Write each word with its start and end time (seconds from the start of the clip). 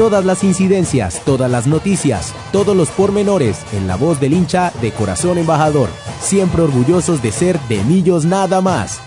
Todas 0.00 0.24
las 0.24 0.44
incidencias, 0.44 1.22
todas 1.26 1.50
las 1.50 1.66
noticias, 1.66 2.34
todos 2.52 2.74
los 2.74 2.88
pormenores 2.88 3.70
en 3.74 3.86
la 3.86 3.96
voz 3.96 4.18
del 4.18 4.32
hincha 4.32 4.70
de 4.80 4.92
corazón 4.92 5.36
embajador, 5.36 5.90
siempre 6.20 6.62
orgullosos 6.62 7.20
de 7.20 7.30
ser 7.30 7.60
de 7.68 7.84
Millos 7.84 8.24
nada 8.24 8.62
más. 8.62 9.02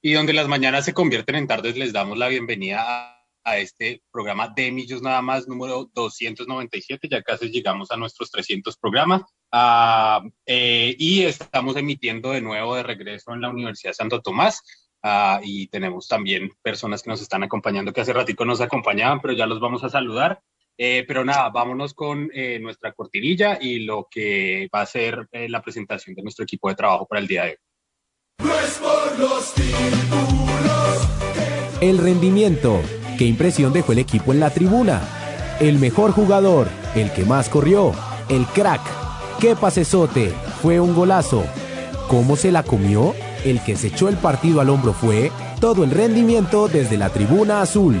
Y 0.00 0.12
donde 0.12 0.32
las 0.32 0.46
mañanas 0.46 0.84
se 0.84 0.94
convierten 0.94 1.34
en 1.34 1.48
tardes, 1.48 1.76
les 1.76 1.92
damos 1.92 2.18
la 2.18 2.28
bienvenida 2.28 3.18
a, 3.42 3.58
este 3.58 4.04
programa 4.12 4.52
de 4.54 4.70
Millos 4.70 5.02
nada 5.02 5.22
más, 5.22 5.48
número 5.48 5.90
297, 5.92 7.08
ya 7.10 7.20
casi 7.22 7.48
llegamos 7.50 7.90
a 7.90 7.96
nuestros 7.96 8.30
300 8.30 8.76
programas. 8.76 9.22
Ah, 9.50 10.22
eh, 10.46 10.94
y 10.96 11.22
estamos 11.24 11.76
emitiendo 11.76 12.30
de 12.30 12.42
nuevo 12.42 12.76
de 12.76 12.84
regreso 12.84 13.34
en 13.34 13.40
la 13.40 13.48
Universidad 13.48 13.92
Santo 13.92 14.22
Tomás. 14.22 14.62
Ah, 15.08 15.38
y 15.40 15.68
tenemos 15.68 16.08
también 16.08 16.50
personas 16.62 17.00
que 17.00 17.10
nos 17.10 17.22
están 17.22 17.44
acompañando 17.44 17.92
que 17.92 18.00
hace 18.00 18.12
ratico 18.12 18.44
nos 18.44 18.60
acompañaban, 18.60 19.20
pero 19.20 19.34
ya 19.34 19.46
los 19.46 19.60
vamos 19.60 19.84
a 19.84 19.88
saludar. 19.88 20.42
Eh, 20.76 21.04
pero 21.06 21.24
nada, 21.24 21.48
vámonos 21.50 21.94
con 21.94 22.28
eh, 22.34 22.58
nuestra 22.58 22.92
cortinilla 22.92 23.56
y 23.60 23.84
lo 23.84 24.08
que 24.10 24.68
va 24.74 24.80
a 24.80 24.86
ser 24.86 25.28
eh, 25.30 25.48
la 25.48 25.62
presentación 25.62 26.16
de 26.16 26.24
nuestro 26.24 26.42
equipo 26.42 26.68
de 26.68 26.74
trabajo 26.74 27.06
para 27.06 27.20
el 27.20 27.28
día 27.28 27.44
de 27.44 27.50
hoy. 27.50 27.56
El 31.80 31.98
rendimiento. 31.98 32.82
¿Qué 33.16 33.26
impresión 33.26 33.72
dejó 33.72 33.92
el 33.92 34.00
equipo 34.00 34.32
en 34.32 34.40
la 34.40 34.50
tribuna? 34.50 35.02
El 35.60 35.78
mejor 35.78 36.10
jugador, 36.10 36.66
el 36.96 37.12
que 37.12 37.24
más 37.24 37.48
corrió, 37.48 37.92
el 38.28 38.44
crack. 38.46 38.82
¿Qué 39.38 39.54
pasesote? 39.54 40.30
Fue 40.60 40.80
un 40.80 40.96
golazo. 40.96 41.44
¿Cómo 42.08 42.34
se 42.34 42.50
la 42.50 42.64
comió? 42.64 43.14
El 43.46 43.62
que 43.62 43.76
se 43.76 43.86
echó 43.86 44.08
el 44.08 44.16
partido 44.16 44.60
al 44.60 44.68
hombro 44.70 44.92
fue 44.92 45.30
todo 45.60 45.84
el 45.84 45.92
rendimiento 45.92 46.66
desde 46.66 46.96
la 46.96 47.10
tribuna 47.10 47.62
azul. 47.62 47.94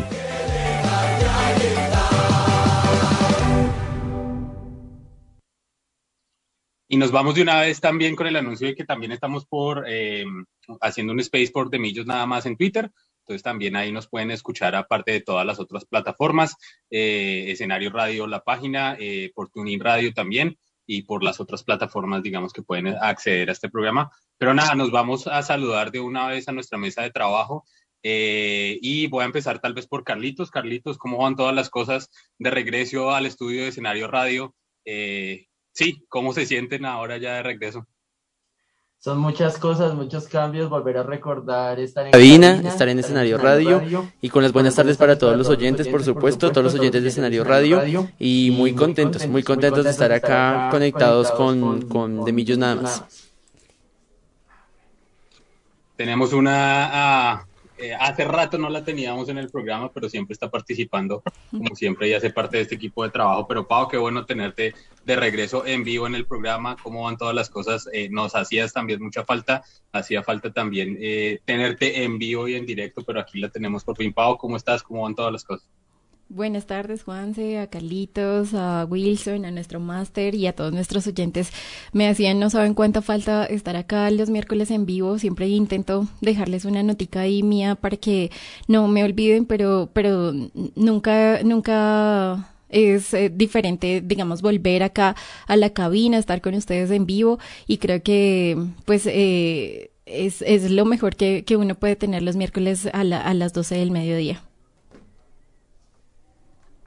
Y 6.88 6.96
nos 6.96 7.12
vamos 7.12 7.36
de 7.36 7.42
una 7.42 7.60
vez 7.60 7.80
también 7.80 8.16
con 8.16 8.26
el 8.26 8.34
anuncio 8.34 8.66
de 8.66 8.74
que 8.74 8.84
también 8.84 9.12
estamos 9.12 9.46
por 9.46 9.84
eh, 9.86 10.24
haciendo 10.80 11.12
un 11.12 11.20
space 11.20 11.52
por 11.52 11.70
Demillos 11.70 12.06
nada 12.06 12.26
más 12.26 12.44
en 12.46 12.56
Twitter. 12.56 12.90
Entonces 13.20 13.44
también 13.44 13.76
ahí 13.76 13.92
nos 13.92 14.08
pueden 14.08 14.32
escuchar 14.32 14.74
aparte 14.74 15.12
de 15.12 15.20
todas 15.20 15.46
las 15.46 15.60
otras 15.60 15.84
plataformas, 15.84 16.56
eh, 16.90 17.52
escenario 17.52 17.90
radio, 17.90 18.26
la 18.26 18.42
página, 18.42 18.96
eh, 18.98 19.30
por 19.32 19.48
Tuning 19.50 19.78
Radio 19.78 20.12
también 20.12 20.58
y 20.86 21.02
por 21.02 21.22
las 21.22 21.40
otras 21.40 21.62
plataformas, 21.62 22.22
digamos, 22.22 22.52
que 22.52 22.62
pueden 22.62 22.88
acceder 22.88 23.48
a 23.48 23.52
este 23.52 23.68
programa. 23.68 24.10
Pero 24.38 24.54
nada, 24.54 24.74
nos 24.74 24.90
vamos 24.90 25.26
a 25.26 25.42
saludar 25.42 25.90
de 25.90 26.00
una 26.00 26.28
vez 26.28 26.48
a 26.48 26.52
nuestra 26.52 26.78
mesa 26.78 27.02
de 27.02 27.10
trabajo. 27.10 27.64
Eh, 28.02 28.78
y 28.80 29.08
voy 29.08 29.22
a 29.22 29.26
empezar 29.26 29.58
tal 29.58 29.74
vez 29.74 29.86
por 29.86 30.04
Carlitos. 30.04 30.50
Carlitos, 30.50 30.98
¿cómo 30.98 31.18
van 31.18 31.34
todas 31.34 31.54
las 31.54 31.70
cosas 31.70 32.10
de 32.38 32.50
regreso 32.50 33.12
al 33.12 33.26
estudio 33.26 33.62
de 33.62 33.68
escenario 33.68 34.06
radio? 34.06 34.54
Eh, 34.84 35.46
sí, 35.72 36.04
¿cómo 36.08 36.32
se 36.32 36.46
sienten 36.46 36.84
ahora 36.84 37.18
ya 37.18 37.34
de 37.34 37.42
regreso? 37.42 37.88
Son 39.06 39.20
muchas 39.20 39.56
cosas, 39.58 39.94
muchos 39.94 40.26
cambios, 40.26 40.68
volver 40.68 40.98
a 40.98 41.04
recordar 41.04 41.78
estar 41.78 42.06
en 42.06 42.10
cabina, 42.10 42.60
estar 42.66 42.88
en 42.88 42.98
escenario 42.98 43.38
radio, 43.38 43.80
y 44.20 44.30
con 44.30 44.42
las 44.42 44.52
buenas 44.52 44.74
tardes 44.74 44.96
para 44.96 45.16
todos 45.16 45.36
los 45.36 45.48
oyentes, 45.48 45.86
por 45.86 46.02
supuesto, 46.02 46.50
todos 46.50 46.64
los 46.64 46.74
oyentes 46.74 47.04
de 47.04 47.10
escenario 47.10 47.44
radio. 47.44 48.08
y 48.18 48.50
muy 48.50 48.74
contentos, 48.74 49.28
muy 49.28 49.44
contentos 49.44 49.84
de 49.84 49.90
estar 49.90 50.10
acá 50.10 50.70
conectados 50.72 51.30
con, 51.30 51.82
con 51.82 52.24
De 52.24 52.32
Millos 52.32 52.58
nada 52.58 52.74
más. 52.74 53.04
Tenemos 55.94 56.32
una 56.32 56.90
ah, 56.92 57.46
eh, 57.78 57.94
hace 57.94 58.24
rato 58.24 58.58
no 58.58 58.68
la 58.68 58.84
teníamos 58.84 59.28
en 59.28 59.38
el 59.38 59.50
programa, 59.50 59.92
pero 59.92 60.08
siempre 60.08 60.32
está 60.32 60.50
participando, 60.50 61.22
como 61.50 61.74
siempre, 61.74 62.08
y 62.08 62.14
hace 62.14 62.30
parte 62.30 62.56
de 62.56 62.64
este 62.64 62.74
equipo 62.76 63.04
de 63.04 63.10
trabajo. 63.10 63.46
Pero 63.46 63.66
Pau, 63.66 63.88
qué 63.88 63.96
bueno 63.96 64.24
tenerte 64.24 64.74
de 65.04 65.16
regreso 65.16 65.66
en 65.66 65.84
vivo 65.84 66.06
en 66.06 66.14
el 66.14 66.26
programa, 66.26 66.76
cómo 66.82 67.04
van 67.04 67.16
todas 67.16 67.34
las 67.34 67.50
cosas. 67.50 67.88
Eh, 67.92 68.08
nos 68.10 68.34
hacías 68.34 68.72
también 68.72 69.02
mucha 69.02 69.24
falta, 69.24 69.62
hacía 69.92 70.22
falta 70.22 70.52
también 70.52 70.96
eh, 71.00 71.40
tenerte 71.44 72.02
en 72.02 72.18
vivo 72.18 72.48
y 72.48 72.54
en 72.54 72.66
directo, 72.66 73.02
pero 73.02 73.20
aquí 73.20 73.38
la 73.38 73.48
tenemos 73.48 73.84
por 73.84 73.96
fin. 73.96 74.12
Pau, 74.12 74.38
¿cómo 74.38 74.56
estás? 74.56 74.82
¿Cómo 74.82 75.02
van 75.02 75.14
todas 75.14 75.32
las 75.32 75.44
cosas? 75.44 75.68
Buenas 76.28 76.66
tardes, 76.66 77.04
Juanse, 77.04 77.60
a 77.60 77.68
Carlitos, 77.68 78.52
a 78.52 78.84
Wilson, 78.84 79.44
a 79.44 79.52
nuestro 79.52 79.78
máster 79.78 80.34
y 80.34 80.48
a 80.48 80.54
todos 80.54 80.72
nuestros 80.72 81.06
oyentes. 81.06 81.52
Me 81.92 82.08
hacían, 82.08 82.40
no 82.40 82.50
saben 82.50 82.74
cuánta 82.74 83.00
falta 83.00 83.46
estar 83.46 83.76
acá 83.76 84.10
los 84.10 84.28
miércoles 84.28 84.72
en 84.72 84.86
vivo. 84.86 85.20
Siempre 85.20 85.46
intento 85.46 86.08
dejarles 86.20 86.64
una 86.64 86.82
notica 86.82 87.20
ahí 87.20 87.44
mía 87.44 87.76
para 87.76 87.96
que 87.96 88.32
no 88.66 88.88
me 88.88 89.04
olviden, 89.04 89.46
pero, 89.46 89.88
pero 89.92 90.32
nunca, 90.74 91.44
nunca 91.44 92.52
es 92.70 93.14
eh, 93.14 93.30
diferente, 93.32 94.02
digamos, 94.04 94.42
volver 94.42 94.82
acá 94.82 95.14
a 95.46 95.56
la 95.56 95.70
cabina, 95.70 96.18
estar 96.18 96.40
con 96.40 96.54
ustedes 96.54 96.90
en 96.90 97.06
vivo 97.06 97.38
y 97.68 97.78
creo 97.78 98.02
que, 98.02 98.58
pues, 98.84 99.06
eh, 99.06 99.92
es, 100.06 100.42
es 100.42 100.72
lo 100.72 100.86
mejor 100.86 101.14
que, 101.14 101.44
que 101.44 101.56
uno 101.56 101.76
puede 101.76 101.94
tener 101.94 102.22
los 102.22 102.34
miércoles 102.34 102.88
a, 102.92 103.04
la, 103.04 103.20
a 103.20 103.32
las 103.32 103.52
12 103.52 103.76
del 103.76 103.92
mediodía 103.92 104.42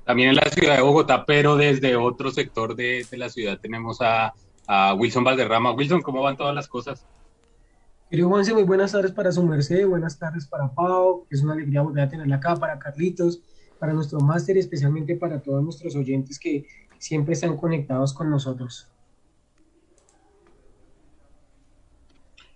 también 0.09 0.29
en 0.29 0.37
la 0.37 0.49
ciudad 0.49 0.75
de 0.75 0.81
Bogotá, 0.81 1.23
pero 1.23 1.55
desde 1.55 1.95
otro 1.95 2.31
sector 2.31 2.75
de, 2.75 3.05
la 3.11 3.29
ciudad 3.29 3.59
tenemos 3.59 3.99
a, 4.01 4.33
Wilson 4.97 5.23
Valderrama. 5.23 5.71
Wilson, 5.73 6.01
¿cómo 6.01 6.23
van 6.23 6.35
todas 6.35 6.55
las 6.55 6.67
cosas? 6.67 7.05
Querido 8.09 8.27
Juanse, 8.27 8.55
muy 8.55 8.63
buenas 8.63 8.91
tardes 8.91 9.11
para 9.11 9.31
su 9.31 9.43
merced, 9.43 9.85
buenas 9.85 10.17
tardes 10.17 10.47
para 10.47 10.67
Pau, 10.73 11.27
es 11.29 11.43
una 11.43 11.53
alegría 11.53 11.83
volver 11.83 12.05
a 12.05 12.09
tenerla 12.09 12.37
acá, 12.37 12.55
para 12.55 12.79
Carlitos, 12.79 13.43
para 13.77 13.93
nuestro 13.93 14.19
máster 14.19 14.57
y 14.57 14.61
especialmente 14.61 15.15
para 15.15 15.43
todos 15.43 15.63
nuestros 15.63 15.95
oyentes 15.95 16.39
que 16.39 16.65
siempre 16.97 17.33
están 17.35 17.55
conectados 17.55 18.11
con 18.11 18.31
nosotros. 18.31 18.87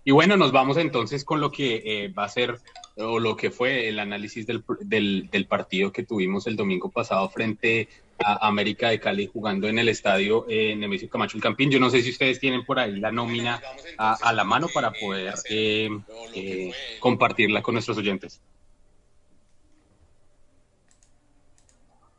Y 0.04 0.10
bueno, 0.12 0.36
nos 0.36 0.52
vamos 0.52 0.76
entonces 0.76 1.24
con 1.24 1.40
lo 1.40 1.50
que 1.50 1.82
eh, 1.84 2.08
va 2.08 2.24
a 2.24 2.28
ser 2.28 2.60
o 2.96 3.18
lo 3.18 3.36
que 3.36 3.50
fue 3.50 3.88
el 3.88 3.98
análisis 3.98 4.46
del, 4.46 4.64
del, 4.80 5.46
partido 5.46 5.92
que 5.92 6.04
tuvimos 6.04 6.46
el 6.46 6.56
domingo 6.56 6.90
pasado 6.90 7.28
frente 7.28 7.88
a 8.24 8.46
América 8.46 8.90
de 8.90 9.00
Cali 9.00 9.26
jugando 9.26 9.66
en 9.66 9.78
el 9.78 9.88
estadio 9.88 10.46
eh, 10.48 10.76
Nemesio 10.76 11.08
Camacho 11.08 11.36
el 11.36 11.42
Campín. 11.42 11.70
Yo 11.70 11.80
no 11.80 11.90
sé 11.90 12.02
si 12.02 12.10
ustedes 12.10 12.38
tienen 12.38 12.64
por 12.64 12.78
ahí 12.78 13.00
la 13.00 13.10
nómina 13.10 13.60
a, 13.98 14.32
la 14.32 14.44
mano 14.44 14.68
para 14.72 14.92
poder 14.92 15.34
eh, 15.50 15.88
eh, 16.34 16.70
compartirla 17.00 17.62
con 17.62 17.74
nuestros 17.74 17.98
oyentes. 17.98 18.40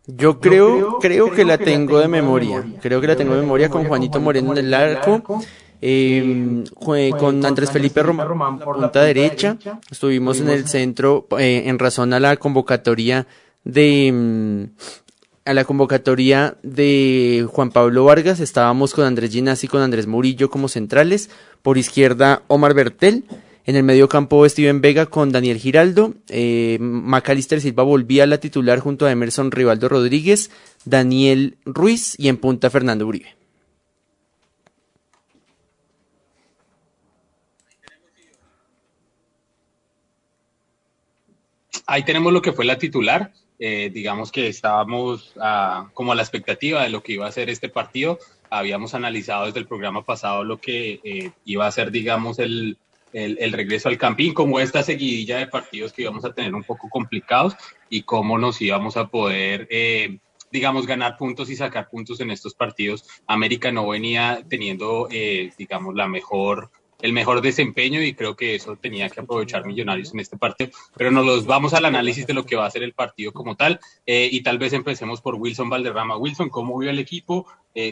Yo 0.07 0.39
creo, 0.39 0.99
creo, 0.99 1.31
que 1.31 1.45
la 1.45 1.57
tengo 1.57 1.99
de 1.99 2.07
memoria. 2.07 2.63
Creo 2.79 3.01
que 3.01 3.07
la 3.07 3.15
tengo 3.15 3.33
de 3.33 3.41
memoria 3.41 3.69
con 3.69 3.87
Juanito 3.87 4.19
Moreno 4.19 4.51
en 4.51 4.59
el 4.59 4.73
arco. 4.73 5.41
Eh, 5.87 6.63
con 6.73 7.45
Andrés 7.45 7.69
Felipe 7.69 8.01
Román, 8.01 8.57
punta 8.57 9.03
derecha. 9.03 9.55
Estuvimos 9.91 10.39
en 10.39 10.49
el 10.49 10.67
centro 10.67 11.27
eh, 11.37 11.65
en 11.67 11.77
razón 11.77 12.11
a 12.13 12.19
la 12.19 12.37
convocatoria 12.37 13.27
de 13.63 14.11
mm, 14.11 14.63
a 15.45 15.53
la 15.53 15.63
convocatoria 15.63 16.57
de 16.63 17.47
Juan 17.47 17.69
Pablo 17.69 18.03
Vargas. 18.03 18.39
Estábamos 18.39 18.95
con 18.95 19.05
Andrés 19.05 19.29
Ginasi 19.29 19.67
y 19.67 19.69
con 19.69 19.83
Andrés 19.83 20.07
Murillo 20.07 20.49
como 20.49 20.69
centrales. 20.69 21.29
Por 21.61 21.77
izquierda 21.77 22.41
Omar 22.47 22.73
Bertel. 22.73 23.25
En 23.67 23.75
el 23.75 23.83
medio 23.83 24.09
campo 24.09 24.49
Steven 24.49 24.81
Vega 24.81 25.05
con 25.05 25.31
Daniel 25.31 25.59
Giraldo. 25.59 26.15
Eh, 26.29 26.79
Macalister 26.81 27.61
Silva 27.61 27.83
volvía 27.83 28.23
a 28.23 28.27
la 28.27 28.39
titular 28.39 28.79
junto 28.79 29.05
a 29.05 29.11
Emerson 29.11 29.51
Rivaldo 29.51 29.87
Rodríguez, 29.87 30.49
Daniel 30.83 31.57
Ruiz 31.63 32.15
y 32.17 32.29
en 32.29 32.37
punta 32.37 32.71
Fernando 32.71 33.05
Uribe. 33.05 33.35
Ahí 41.85 42.03
tenemos 42.03 42.33
lo 42.33 42.41
que 42.41 42.53
fue 42.53 42.65
la 42.65 42.77
titular. 42.77 43.31
Eh, 43.57 43.89
digamos 43.93 44.33
que 44.33 44.47
estábamos 44.47 45.33
ah, 45.39 45.89
como 45.93 46.11
a 46.11 46.15
la 46.15 46.21
expectativa 46.21 46.83
de 46.83 46.89
lo 46.89 47.01
que 47.01 47.13
iba 47.13 47.27
a 47.27 47.31
ser 47.31 47.49
este 47.49 47.69
partido. 47.69 48.19
Habíamos 48.49 48.93
analizado 48.93 49.45
desde 49.45 49.59
el 49.59 49.67
programa 49.67 50.03
pasado 50.03 50.43
lo 50.43 50.59
que 50.59 50.99
eh, 51.03 51.31
iba 51.45 51.65
a 51.65 51.71
ser, 51.71 51.91
digamos, 51.91 52.39
el, 52.39 52.77
el, 53.13 53.53
regreso 53.53 53.87
al 53.87 53.97
Campín, 53.97 54.33
como 54.33 54.59
esta 54.59 54.83
seguidilla 54.83 55.37
de 55.37 55.47
partidos 55.47 55.93
que 55.93 56.01
íbamos 56.01 56.25
a 56.25 56.33
tener 56.33 56.53
un 56.53 56.63
poco 56.63 56.89
complicados 56.89 57.55
y 57.89 58.01
cómo 58.01 58.37
nos 58.37 58.61
íbamos 58.61 58.97
a 58.97 59.07
poder, 59.07 59.67
eh, 59.71 60.19
digamos, 60.51 60.85
ganar 60.85 61.17
puntos 61.17 61.49
y 61.49 61.55
sacar 61.55 61.89
puntos 61.89 62.19
en 62.19 62.31
estos 62.31 62.53
partidos. 62.53 63.05
América 63.25 63.71
no 63.71 63.87
venía 63.87 64.43
teniendo, 64.49 65.07
digamos, 65.57 65.95
la 65.95 66.07
mejor 66.07 66.71
el 67.01 67.13
mejor 67.13 67.41
desempeño 67.41 68.01
y 68.01 68.13
creo 68.13 68.35
que 68.35 68.55
eso 68.55 68.75
tenía 68.75 69.09
que 69.09 69.19
aprovechar 69.19 69.65
Millonarios 69.65 70.13
en 70.13 70.19
este 70.19 70.37
partido. 70.37 70.71
Pero 70.95 71.11
nos 71.11 71.25
los 71.25 71.45
vamos 71.45 71.73
al 71.73 71.85
análisis 71.85 72.25
de 72.27 72.33
lo 72.33 72.45
que 72.45 72.55
va 72.55 72.65
a 72.65 72.71
ser 72.71 72.83
el 72.83 72.93
partido 72.93 73.31
como 73.31 73.55
tal 73.55 73.79
eh, 74.05 74.29
y 74.31 74.41
tal 74.41 74.57
vez 74.57 74.73
empecemos 74.73 75.21
por 75.21 75.35
Wilson 75.35 75.69
Valderrama. 75.69 76.17
Wilson, 76.17 76.49
¿cómo 76.49 76.77
vio 76.77 76.89
el 76.89 76.99
equipo? 76.99 77.45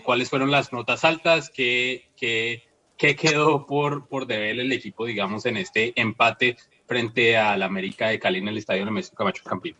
¿Cuáles 0.06 0.30
fueron 0.30 0.50
las 0.50 0.72
notas 0.72 1.04
altas? 1.04 1.50
¿Qué, 1.50 2.06
qué 2.16 2.64
¿Qué 2.98 3.16
quedó 3.16 3.66
por, 3.66 4.08
por 4.08 4.28
deber 4.28 4.60
el 4.60 4.72
equipo, 4.72 5.06
digamos, 5.06 5.46
en 5.46 5.58
este 5.58 6.00
empate 6.00 6.58
frente 6.86 7.36
al 7.38 7.64
América 7.64 8.08
de 8.08 8.20
Cali 8.20 8.40
en 8.40 8.48
el 8.48 8.58
Estadio 8.58 8.86
Nemesio 8.86 9.16
Camacho 9.16 9.44
Campín? 9.44 9.76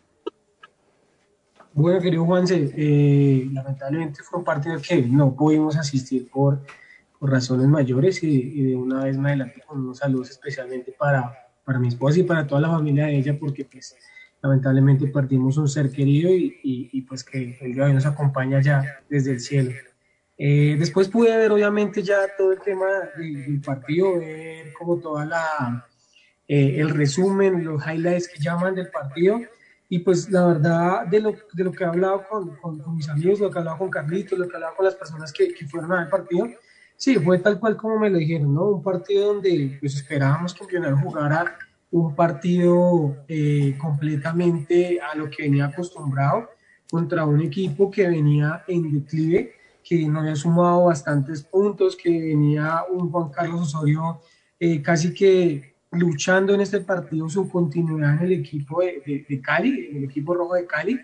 Bueno, 1.72 2.00
querido 2.00 2.24
Juanse, 2.24 2.72
eh, 2.76 3.48
lamentablemente 3.52 4.22
fue 4.22 4.40
un 4.40 4.44
partido 4.44 4.76
que 4.80 4.96
no 5.02 5.34
pudimos 5.34 5.76
asistir 5.76 6.28
por, 6.30 6.60
por 7.24 7.32
razones 7.32 7.66
mayores 7.68 8.22
y, 8.22 8.64
de 8.64 8.76
una 8.76 9.04
vez 9.04 9.16
más 9.16 9.28
adelante 9.28 9.62
con 9.66 9.80
unos 9.80 9.96
saludos 9.96 10.28
especialmente 10.28 10.92
para, 10.92 11.48
para 11.64 11.78
mi 11.78 11.88
esposa 11.88 12.20
y 12.20 12.22
para 12.22 12.46
toda 12.46 12.60
la 12.60 12.68
familia 12.68 13.06
de 13.06 13.16
ella 13.16 13.34
porque 13.40 13.64
pues 13.64 13.96
lamentablemente 14.42 15.06
perdimos 15.06 15.56
un 15.56 15.66
ser 15.66 15.90
querido 15.90 16.30
y, 16.30 16.60
y, 16.62 17.00
pues 17.00 17.24
que 17.24 17.56
el 17.62 17.72
día 17.72 17.84
de 17.84 17.88
hoy 17.88 17.94
nos 17.94 18.04
acompaña 18.04 18.60
ya 18.60 19.00
desde 19.08 19.30
el 19.30 19.40
cielo. 19.40 19.70
Eh, 20.36 20.76
después 20.78 21.08
pude 21.08 21.34
ver 21.34 21.50
obviamente 21.50 22.02
ya 22.02 22.18
todo 22.36 22.52
el 22.52 22.60
tema 22.60 22.84
del, 23.16 23.58
partido, 23.62 24.18
ver 24.18 24.74
como 24.74 24.98
toda 24.98 25.24
la, 25.24 25.88
eh, 26.46 26.74
el 26.76 26.90
resumen, 26.90 27.64
los 27.64 27.82
highlights 27.86 28.28
que 28.28 28.38
llaman 28.38 28.74
del 28.74 28.90
partido. 28.90 29.40
Y 29.88 30.00
pues 30.00 30.28
la 30.28 30.46
verdad 30.46 31.06
de 31.06 31.20
lo, 31.20 31.34
de 31.54 31.64
lo 31.64 31.72
que 31.72 31.84
he 31.84 31.86
hablado 31.86 32.22
con, 32.28 32.54
con, 32.56 32.96
mis 32.96 33.08
amigos, 33.08 33.40
lo 33.40 33.50
que 33.50 33.56
he 33.56 33.60
hablado 33.60 33.78
con 33.78 33.88
Carlitos, 33.88 34.38
lo 34.38 34.46
que 34.46 34.52
he 34.52 34.56
hablado 34.56 34.76
con 34.76 34.84
las 34.84 34.94
personas 34.94 35.32
que, 35.32 35.54
que 35.54 35.66
fueron 35.66 35.90
al 35.92 36.10
partido, 36.10 36.50
sí, 36.96 37.16
fue 37.16 37.38
tal 37.38 37.58
cual 37.58 37.76
como 37.76 37.98
me 37.98 38.10
lo 38.10 38.18
dijeron, 38.18 38.54
¿no? 38.54 38.66
Un 38.66 38.82
partido 38.82 39.34
donde 39.34 39.76
pues 39.80 39.96
esperábamos 39.96 40.54
que 40.54 40.66
Millonarios 40.66 41.00
jugara 41.00 41.56
un 41.90 42.14
partido 42.14 43.16
eh, 43.28 43.76
completamente 43.78 45.00
a 45.00 45.16
lo 45.16 45.30
que 45.30 45.44
venía 45.44 45.66
acostumbrado 45.66 46.50
contra 46.90 47.24
un 47.24 47.40
equipo 47.40 47.90
que 47.90 48.08
venía 48.08 48.64
en 48.66 48.92
declive 48.92 49.52
que 49.84 50.08
no 50.08 50.20
había 50.20 50.34
sumado 50.34 50.84
bastantes 50.86 51.42
puntos, 51.42 51.94
que 51.94 52.08
venía 52.10 52.82
un 52.90 53.10
Juan 53.10 53.28
Carlos 53.28 53.60
Osorio 53.62 54.20
eh, 54.58 54.80
casi 54.80 55.12
que 55.12 55.74
luchando 55.92 56.54
en 56.54 56.62
este 56.62 56.80
partido 56.80 57.28
su 57.28 57.48
continuidad 57.48 58.14
en 58.14 58.24
el 58.24 58.32
equipo 58.32 58.80
de, 58.80 59.24
de, 59.28 59.40
Cali, 59.40 59.88
en 59.90 59.98
el 59.98 60.04
equipo 60.04 60.34
rojo 60.34 60.54
de 60.54 60.66
Cali. 60.66 60.98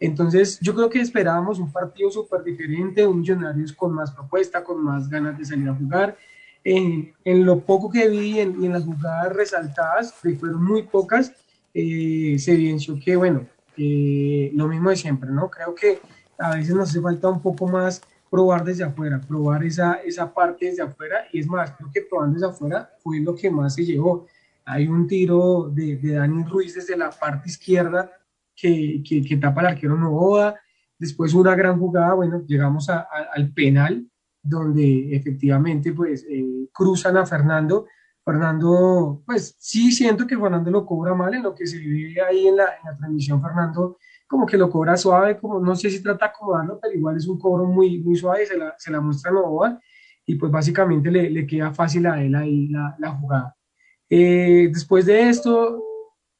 Entonces 0.00 0.58
yo 0.60 0.74
creo 0.74 0.90
que 0.90 1.00
esperábamos 1.00 1.58
un 1.58 1.72
partido 1.72 2.10
súper 2.10 2.42
diferente, 2.42 3.06
un 3.06 3.20
Millonarios 3.20 3.72
con 3.72 3.94
más 3.94 4.10
propuesta, 4.10 4.62
con 4.62 4.82
más 4.82 5.08
ganas 5.08 5.38
de 5.38 5.44
salir 5.44 5.68
a 5.68 5.74
jugar. 5.74 6.16
En, 6.62 7.12
en 7.24 7.44
lo 7.44 7.60
poco 7.60 7.90
que 7.90 8.08
vi 8.08 8.40
en, 8.40 8.64
en, 8.64 8.72
las 8.72 8.84
jugadas 8.84 9.34
resaltadas, 9.34 10.14
que 10.22 10.34
fueron 10.34 10.64
muy 10.64 10.82
pocas, 10.82 11.32
eh, 11.74 12.36
se 12.38 12.52
evidenció 12.52 12.98
que, 13.02 13.16
bueno, 13.16 13.46
eh, 13.76 14.50
lo 14.54 14.66
mismo 14.68 14.90
de 14.90 14.96
siempre, 14.96 15.30
¿no? 15.30 15.50
Creo 15.50 15.74
que 15.74 16.00
a 16.38 16.56
veces 16.56 16.74
nos 16.74 16.88
hace 16.88 17.00
falta 17.00 17.28
un 17.28 17.42
poco 17.42 17.66
más 17.66 18.00
probar 18.30 18.64
desde 18.64 18.84
afuera, 18.84 19.20
probar 19.20 19.62
esa, 19.64 19.94
esa 20.04 20.32
parte 20.32 20.66
desde 20.66 20.82
afuera, 20.82 21.26
y 21.32 21.40
es 21.40 21.46
más, 21.46 21.72
creo 21.72 21.90
que 21.92 22.02
probando 22.02 22.34
desde 22.34 22.46
afuera 22.46 22.90
fue 23.02 23.20
lo 23.20 23.34
que 23.34 23.50
más 23.50 23.74
se 23.74 23.84
llevó. 23.84 24.26
Hay 24.64 24.86
un 24.86 25.06
tiro 25.06 25.70
de, 25.70 25.96
de 25.96 26.14
Dani 26.14 26.44
Ruiz 26.44 26.74
desde 26.74 26.96
la 26.96 27.10
parte 27.10 27.48
izquierda 27.48 28.10
que, 28.56 29.02
que, 29.06 29.22
que 29.22 29.36
tapa 29.36 29.60
el 29.62 29.66
arquero 29.68 29.96
Novoa, 29.96 30.54
después 30.98 31.34
una 31.34 31.54
gran 31.54 31.78
jugada, 31.78 32.14
bueno, 32.14 32.44
llegamos 32.46 32.88
a, 32.88 33.06
al 33.32 33.52
penal, 33.52 34.06
donde 34.42 35.14
efectivamente 35.16 35.92
pues 35.92 36.26
eh, 36.28 36.68
cruzan 36.72 37.16
a 37.16 37.26
Fernando, 37.26 37.86
Fernando, 38.24 39.22
pues 39.26 39.54
sí 39.58 39.92
siento 39.92 40.26
que 40.26 40.38
Fernando 40.38 40.70
lo 40.70 40.86
cobra 40.86 41.14
mal 41.14 41.34
en 41.34 41.42
lo 41.42 41.54
que 41.54 41.66
se 41.66 41.78
ve 41.78 42.16
ahí 42.26 42.48
en 42.48 42.56
la, 42.56 42.64
en 42.64 42.90
la 42.90 42.96
transmisión, 42.96 43.42
Fernando 43.42 43.98
como 44.26 44.46
que 44.46 44.56
lo 44.56 44.70
cobra 44.70 44.96
suave, 44.96 45.38
como 45.38 45.60
no 45.60 45.76
sé 45.76 45.90
si 45.90 46.02
trata 46.02 46.26
de 46.26 46.30
acomodarlo, 46.32 46.78
pero 46.80 46.94
igual 46.94 47.16
es 47.16 47.26
un 47.28 47.38
cobro 47.38 47.66
muy, 47.66 48.00
muy 48.00 48.16
suave, 48.16 48.46
se 48.46 48.56
la, 48.56 48.74
se 48.78 48.90
la 48.90 49.00
muestra 49.00 49.30
Novoa. 49.30 49.78
Y 50.26 50.36
pues 50.36 50.50
básicamente 50.50 51.10
le, 51.10 51.28
le, 51.30 51.46
queda 51.46 51.72
fácil 51.72 52.06
a 52.06 52.22
él 52.22 52.34
ahí 52.34 52.68
la, 52.68 52.96
la 52.98 53.10
jugada. 53.12 53.56
Eh, 54.08 54.70
después 54.72 55.04
de 55.06 55.28
esto, 55.28 55.82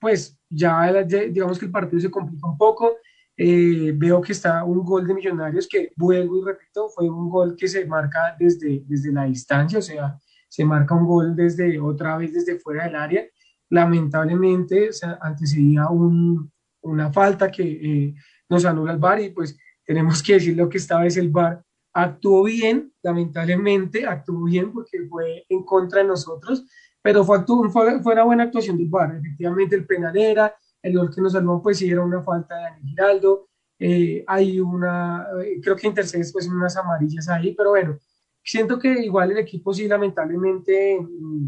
pues 0.04 0.38
ya 0.50 0.92
digamos 1.02 1.58
que 1.58 1.64
el 1.64 1.70
partido 1.70 1.98
se 1.98 2.10
complica 2.10 2.46
un 2.46 2.58
poco. 2.58 2.96
Eh, 3.34 3.90
veo 3.96 4.20
que 4.20 4.32
está 4.32 4.62
un 4.64 4.84
gol 4.84 5.06
de 5.06 5.14
Millonarios 5.14 5.66
que, 5.66 5.92
vuelvo 5.96 6.42
y 6.42 6.44
repito, 6.44 6.90
fue 6.90 7.08
un 7.08 7.30
gol 7.30 7.56
que 7.56 7.66
se 7.66 7.86
marca 7.86 8.36
desde, 8.38 8.82
desde 8.86 9.10
la 9.10 9.24
distancia, 9.24 9.78
o 9.78 9.82
sea, 9.82 10.18
se 10.46 10.62
marca 10.62 10.94
un 10.94 11.06
gol 11.06 11.34
desde 11.34 11.80
otra 11.80 12.18
vez 12.18 12.34
desde 12.34 12.58
fuera 12.58 12.84
del 12.84 12.96
área. 12.96 13.24
Lamentablemente, 13.70 14.90
o 14.90 14.92
sea, 14.92 15.18
antecedía 15.22 15.88
un, 15.88 16.52
una 16.82 17.10
falta 17.10 17.50
que 17.50 17.62
eh, 17.62 18.14
nos 18.50 18.66
anula 18.66 18.92
el 18.92 18.98
VAR 18.98 19.22
y 19.22 19.30
pues 19.30 19.56
tenemos 19.86 20.22
que 20.22 20.34
decir 20.34 20.54
lo 20.54 20.68
que 20.68 20.76
esta 20.76 21.00
vez 21.00 21.16
el 21.16 21.30
VAR 21.30 21.64
actuó 21.94 22.44
bien, 22.44 22.92
lamentablemente 23.02 24.04
actuó 24.04 24.44
bien 24.44 24.70
porque 24.70 25.06
fue 25.08 25.46
en 25.48 25.64
contra 25.64 26.02
de 26.02 26.08
nosotros, 26.08 26.66
pero 27.04 27.22
fue, 27.22 27.44
fue, 27.70 28.02
fue 28.02 28.12
una 28.14 28.24
buena 28.24 28.44
actuación 28.44 28.78
del 28.78 28.88
VAR, 28.88 29.16
efectivamente 29.16 29.76
el 29.76 29.84
penal 29.84 30.16
era, 30.16 30.56
el 30.80 30.96
gol 30.96 31.14
que 31.14 31.20
nos 31.20 31.34
salvó 31.34 31.62
pues 31.62 31.76
sí 31.76 31.90
era 31.90 32.02
una 32.02 32.22
falta 32.22 32.56
de 32.56 32.62
Dani 32.62 32.88
Giraldo, 32.88 33.48
eh, 33.78 34.24
hay 34.26 34.58
una, 34.58 35.26
eh, 35.44 35.60
creo 35.62 35.76
que 35.76 35.86
intercedes 35.86 36.32
pues 36.32 36.48
unas 36.48 36.74
amarillas 36.78 37.28
ahí, 37.28 37.54
pero 37.54 37.70
bueno, 37.70 37.98
siento 38.42 38.78
que 38.78 39.04
igual 39.04 39.32
el 39.32 39.38
equipo 39.38 39.74
sí 39.74 39.86
lamentablemente 39.86 40.98
mm, 40.98 41.46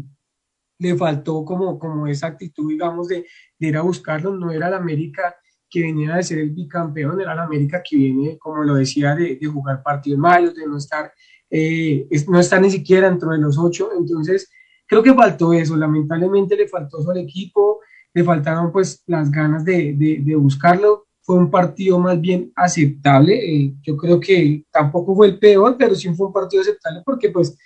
le 0.77 0.95
faltó 0.95 1.43
como, 1.43 1.79
como 1.79 2.05
esa 2.05 2.27
actitud, 2.27 2.69
digamos, 2.69 3.07
de, 3.07 3.25
de 3.57 3.67
ir 3.67 3.77
a 3.77 3.81
buscarlo. 3.81 4.35
No 4.35 4.51
era 4.51 4.69
la 4.69 4.77
América 4.77 5.35
que 5.67 5.81
venía 5.81 6.15
de 6.15 6.23
ser 6.23 6.37
el 6.37 6.51
bicampeón, 6.51 7.19
era 7.19 7.33
la 7.33 7.45
América 7.45 7.81
que 7.83 7.97
viene, 7.97 8.37
como 8.37 8.63
lo 8.63 8.75
decía, 8.75 9.15
de, 9.15 9.37
de 9.41 9.47
jugar 9.47 9.81
partidos 9.81 10.19
malos, 10.19 10.55
de 10.55 10.67
no 10.67 10.77
estar, 10.77 11.11
eh, 11.49 12.07
no 12.27 12.39
estar 12.39 12.61
ni 12.61 12.69
siquiera 12.69 13.09
dentro 13.09 13.31
de 13.31 13.39
los 13.39 13.57
ocho. 13.57 13.89
Entonces, 13.97 14.51
creo 14.87 15.03
que 15.03 15.13
faltó 15.13 15.53
eso. 15.53 15.75
Lamentablemente 15.75 16.55
le 16.55 16.67
faltó 16.67 16.99
eso 16.99 17.11
al 17.11 17.17
equipo, 17.17 17.81
le 18.13 18.23
faltaron 18.23 18.71
pues 18.71 19.03
las 19.07 19.29
ganas 19.29 19.63
de, 19.63 19.93
de, 19.93 20.19
de 20.23 20.35
buscarlo. 20.35 21.05
Fue 21.21 21.37
un 21.37 21.51
partido 21.51 21.99
más 21.99 22.19
bien 22.19 22.51
aceptable. 22.55 23.33
Eh, 23.35 23.73
yo 23.81 23.97
creo 23.97 24.19
que 24.19 24.65
tampoco 24.71 25.15
fue 25.15 25.27
el 25.27 25.39
peor, 25.39 25.75
pero 25.77 25.93
sí 25.93 26.09
fue 26.13 26.27
un 26.27 26.33
partido 26.33 26.61
aceptable 26.61 27.01
porque 27.05 27.29
pues 27.29 27.57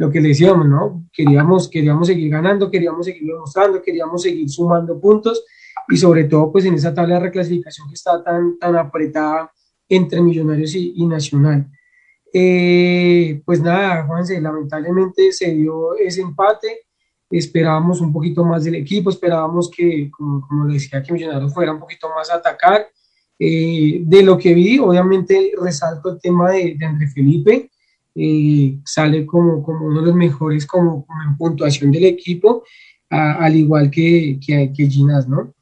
lo 0.00 0.10
que 0.10 0.18
le 0.18 0.28
decíamos, 0.28 0.66
¿no? 0.66 1.04
Queríamos, 1.12 1.68
queríamos 1.68 2.06
seguir 2.06 2.30
ganando, 2.30 2.70
queríamos 2.70 3.04
seguir 3.04 3.26
demostrando, 3.26 3.82
queríamos 3.82 4.22
seguir 4.22 4.48
sumando 4.48 4.98
puntos 4.98 5.44
y 5.90 5.96
sobre 5.98 6.24
todo 6.24 6.50
pues 6.50 6.64
en 6.64 6.72
esa 6.72 6.94
tabla 6.94 7.16
de 7.16 7.20
reclasificación 7.20 7.86
que 7.86 7.94
está 7.94 8.24
tan, 8.24 8.58
tan 8.58 8.76
apretada 8.76 9.52
entre 9.86 10.22
Millonarios 10.22 10.74
y, 10.74 11.06
Nacional. 11.06 11.70
Eh, 12.32 13.42
pues 13.44 13.60
nada, 13.60 14.06
Juanse, 14.06 14.40
lamentablemente 14.40 15.32
se 15.32 15.52
dio 15.52 15.96
ese 15.96 16.20
empate, 16.20 16.86
esperábamos 17.30 18.00
un 18.00 18.12
poquito 18.12 18.44
más 18.44 18.64
del 18.64 18.76
equipo, 18.76 19.10
esperábamos 19.10 19.70
que, 19.70 20.10
como, 20.10 20.46
como 20.46 20.66
le 20.66 20.74
decía, 20.74 21.02
que 21.02 21.12
Millonarios 21.12 21.54
fuera 21.54 21.72
un 21.72 21.80
poquito 21.80 22.08
más 22.14 22.30
a 22.30 22.36
atacar. 22.36 22.86
Eh, 23.38 24.02
de 24.04 24.22
lo 24.22 24.36
que 24.36 24.52
vi, 24.52 24.78
obviamente 24.78 25.52
resalto 25.60 26.10
el 26.10 26.20
tema 26.20 26.50
de, 26.50 26.76
de 26.78 26.84
André 26.84 27.08
Felipe, 27.08 27.70
sale 28.84 29.24
como, 29.24 29.62
como 29.62 29.86
uno 29.86 30.00
de 30.00 30.06
los 30.06 30.14
mejores 30.14 30.66
como, 30.66 31.06
en 31.26 31.36
puntuación 31.36 31.90
del 31.90 32.04
equipo, 32.04 32.64
al 33.08 33.56
igual 33.56 33.90
que, 33.90 34.38
que, 34.44 34.72
que 34.76 34.86
Ginas, 34.86 35.26
¿no? 35.28 35.54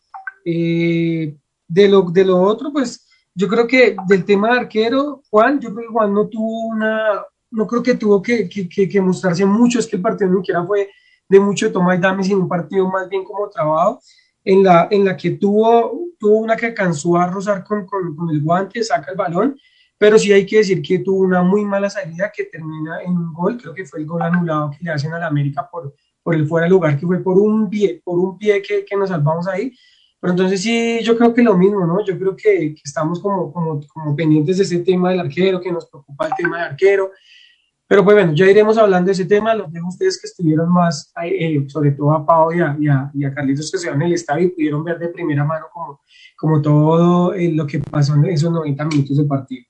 Eh, 0.45 1.37
de, 1.67 1.89
lo, 1.89 2.03
de 2.03 2.25
lo 2.25 2.41
otro, 2.41 2.73
pues 2.73 3.08
yo 3.39 3.47
creo 3.47 3.69
que 3.69 3.95
del 4.09 4.25
tema 4.25 4.53
de 4.53 4.61
arquero, 4.63 5.23
Juan, 5.31 5.61
yo 5.61 5.73
creo 5.73 5.87
que 5.87 5.93
Juan 5.93 6.13
no 6.13 6.27
tuvo 6.27 6.67
una, 6.67 7.25
no 7.53 7.69
creo 7.69 7.85
que 7.85 7.95
tuvo 7.95 8.21
que, 8.21 8.49
que, 8.49 8.89
que 8.89 9.01
mostrarse 9.01 9.47
mucho, 9.47 9.79
es 9.79 9.87
que 9.87 9.95
el 9.95 10.03
partido 10.03 10.29
ni 10.29 10.39
siquiera 10.39 10.67
fue 10.67 10.91
de 11.29 11.39
mucho 11.39 11.71
toma 11.71 11.95
y 11.95 11.99
dame, 11.99 12.25
sino 12.25 12.41
un 12.41 12.49
partido 12.49 12.89
más 12.89 13.09
bien 13.09 13.23
como 13.23 13.49
trabajo, 13.49 14.01
en 14.43 14.65
la, 14.65 14.89
en 14.91 15.05
la 15.05 15.17
que 15.17 15.31
tuvo, 15.31 16.09
tuvo 16.19 16.39
una 16.39 16.57
que 16.57 16.67
alcanzó 16.67 17.17
a 17.17 17.29
rozar 17.29 17.63
con, 17.63 17.87
con, 17.87 18.17
con 18.17 18.29
el 18.31 18.43
guante, 18.43 18.83
saca 18.83 19.13
el 19.13 19.17
balón, 19.17 19.57
pero 19.97 20.19
sí 20.19 20.33
hay 20.33 20.45
que 20.45 20.57
decir 20.57 20.83
que 20.83 20.99
tuvo 20.99 21.19
una 21.21 21.45
muy 21.45 21.65
mala 21.65 21.89
salida 21.89 22.33
que 22.35 22.47
termina 22.47 23.03
en 23.03 23.13
un 23.13 23.33
gol, 23.33 23.57
creo 23.57 23.73
que 23.73 23.85
fue 23.85 24.01
el 24.01 24.07
gol 24.07 24.23
anulado 24.23 24.73
que 24.73 24.85
le 24.85 24.91
hacen 24.91 25.13
a 25.13 25.19
la 25.21 25.29
América 25.29 25.69
por, 25.71 25.95
por 26.25 26.35
el 26.35 26.45
fuera 26.49 26.65
de 26.65 26.71
lugar, 26.71 26.99
que 26.99 27.07
fue 27.07 27.23
por 27.23 27.39
un 27.39 27.71
pie, 27.71 28.03
por 28.05 28.19
un 28.19 28.37
pie 28.37 28.61
que, 28.63 28.85
que 28.85 28.97
nos 28.97 29.11
salvamos 29.11 29.47
ahí. 29.47 29.73
Pero 30.21 30.33
entonces 30.33 30.61
sí, 30.61 31.01
yo 31.03 31.17
creo 31.17 31.33
que 31.33 31.43
lo 31.43 31.57
mismo, 31.57 31.87
¿no? 31.87 32.05
Yo 32.05 32.19
creo 32.19 32.35
que, 32.35 32.75
que 32.75 32.83
estamos 32.85 33.21
como, 33.21 33.53
como, 33.53 33.81
como, 33.87 34.17
pendientes 34.17 34.57
de 34.57 34.65
ese 34.65 34.79
tema 34.81 35.11
del 35.11 35.21
arquero, 35.21 35.61
que 35.61 35.71
nos 35.71 35.87
preocupa 35.87 36.27
el 36.27 36.33
tema 36.37 36.59
del 36.59 36.71
arquero. 36.73 37.13
Pero 37.87 38.05
pues 38.05 38.17
bueno, 38.17 38.35
ya 38.35 38.47
iremos 38.47 38.77
hablando 38.77 39.07
de 39.07 39.13
ese 39.13 39.27
tema. 39.27 39.55
Los 39.55 39.73
dejo 39.73 39.87
a 39.87 39.91
ustedes 39.91 40.21
que 40.21 40.27
estuvieron 40.27 40.71
más, 40.73 41.13
eh, 41.23 41.65
sobre 41.69 41.93
todo 41.93 42.13
a 42.13 42.27
Pau 42.27 42.53
y 42.53 42.61
a, 42.61 42.77
y, 43.15 43.25
a, 43.25 43.33
Carlitos 43.33 43.71
que 43.71 43.79
se 43.79 43.89
en 43.89 44.03
el 44.03 44.13
estadio 44.13 44.47
y 44.47 44.51
pudieron 44.51 44.83
ver 44.83 44.99
de 44.99 45.09
primera 45.09 45.45
mano 45.45 45.67
como, 45.73 46.01
como 46.37 46.61
todo 46.61 47.33
eh, 47.35 47.53
lo 47.53 47.67
que 47.67 47.79
pasó 47.79 48.15
en 48.15 48.27
esos 48.27 48.51
90 48.51 48.85
minutos 48.87 49.17
del 49.17 49.27
partido. 49.27 49.65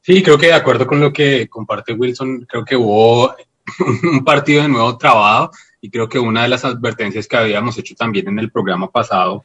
Sí, 0.00 0.22
creo 0.22 0.38
que 0.38 0.46
de 0.46 0.54
acuerdo 0.54 0.86
con 0.86 0.98
lo 0.98 1.12
que 1.12 1.46
comparte 1.46 1.92
Wilson, 1.92 2.46
creo 2.48 2.64
que 2.64 2.74
hubo 2.74 3.34
un 4.10 4.24
partido 4.24 4.62
de 4.62 4.68
nuevo 4.68 4.96
trabado 4.96 5.50
y 5.80 5.90
creo 5.90 6.08
que 6.08 6.18
una 6.18 6.42
de 6.42 6.48
las 6.48 6.64
advertencias 6.64 7.26
que 7.26 7.36
habíamos 7.36 7.78
hecho 7.78 7.94
también 7.94 8.28
en 8.28 8.38
el 8.38 8.50
programa 8.50 8.90
pasado 8.90 9.44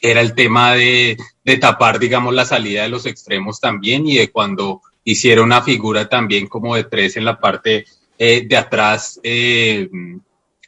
era 0.00 0.20
el 0.20 0.34
tema 0.34 0.74
de, 0.74 1.16
tapar, 1.60 1.98
digamos, 1.98 2.34
la 2.34 2.44
salida 2.44 2.82
de 2.82 2.88
los 2.88 3.06
extremos 3.06 3.60
también 3.60 4.06
y 4.06 4.16
de 4.16 4.30
cuando 4.30 4.82
hiciera 5.04 5.42
una 5.42 5.62
figura 5.62 6.08
también 6.08 6.46
como 6.46 6.74
de 6.74 6.84
tres 6.84 7.16
en 7.16 7.24
la 7.24 7.38
parte 7.38 7.86
eh, 8.18 8.46
de 8.46 8.56
atrás, 8.56 9.20
eh, 9.22 9.88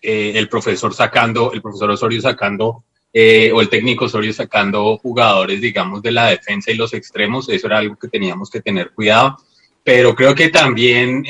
eh, 0.01 0.33
el 0.35 0.49
profesor 0.49 0.95
sacando, 0.95 1.53
el 1.53 1.61
profesor 1.61 1.91
Osorio 1.91 2.21
sacando, 2.21 2.85
o 3.53 3.61
el 3.61 3.69
técnico 3.69 4.05
Osorio 4.05 4.33
sacando 4.33 4.97
jugadores, 4.99 5.61
digamos, 5.61 6.01
de 6.03 6.13
la 6.13 6.29
defensa 6.29 6.71
y 6.71 6.77
los 6.77 6.95
extremos, 6.95 7.49
eso 7.49 7.67
era 7.67 7.79
algo 7.79 7.97
que 7.97 8.07
teníamos 8.07 8.49
que 8.49 8.61
tener 8.61 8.93
cuidado. 8.93 9.37
Pero 9.89 10.15
creo 10.15 10.35
que 10.35 10.51
también 10.51 11.25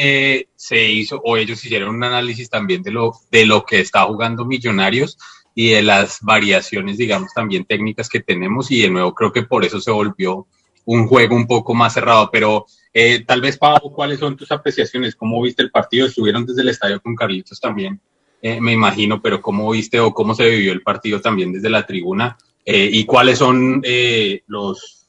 se 0.56 0.90
hizo, 0.90 1.20
o 1.24 1.36
ellos 1.36 1.64
hicieron 1.64 1.94
un 1.94 2.02
análisis 2.02 2.50
también 2.50 2.82
de 2.82 2.90
lo, 2.90 3.12
de 3.30 3.46
lo 3.46 3.64
que 3.64 3.78
está 3.78 4.02
jugando 4.02 4.44
Millonarios 4.44 5.16
y 5.54 5.68
de 5.68 5.82
las 5.82 6.18
variaciones, 6.22 6.98
digamos, 6.98 7.32
también 7.32 7.64
técnicas 7.64 8.08
que 8.08 8.18
tenemos 8.18 8.72
y 8.72 8.82
de 8.82 8.90
nuevo 8.90 9.14
creo 9.14 9.32
que 9.32 9.44
por 9.44 9.64
eso 9.64 9.80
se 9.80 9.92
volvió 9.92 10.48
un 10.86 11.06
juego 11.06 11.36
un 11.36 11.46
poco 11.46 11.72
más 11.72 11.94
cerrado, 11.94 12.30
pero 12.32 12.66
eh, 12.92 13.24
tal 13.24 13.40
vez, 13.40 13.56
Pablo, 13.56 13.92
¿cuáles 13.94 14.18
son 14.18 14.36
tus 14.36 14.50
apreciaciones? 14.50 15.14
¿Cómo 15.14 15.40
viste 15.40 15.62
el 15.62 15.70
partido? 15.70 16.08
Estuvieron 16.08 16.44
desde 16.44 16.62
el 16.62 16.70
estadio 16.70 17.00
con 17.00 17.14
Carlitos 17.14 17.60
también, 17.60 18.00
eh, 18.42 18.60
me 18.60 18.72
imagino, 18.72 19.22
pero 19.22 19.40
¿cómo 19.40 19.70
viste 19.70 20.00
o 20.00 20.12
cómo 20.12 20.34
se 20.34 20.50
vivió 20.50 20.72
el 20.72 20.82
partido 20.82 21.20
también 21.20 21.52
desde 21.52 21.70
la 21.70 21.86
tribuna? 21.86 22.36
Eh, 22.64 22.90
¿Y 22.92 23.04
cuáles 23.04 23.38
son 23.38 23.84
los, 24.48 25.06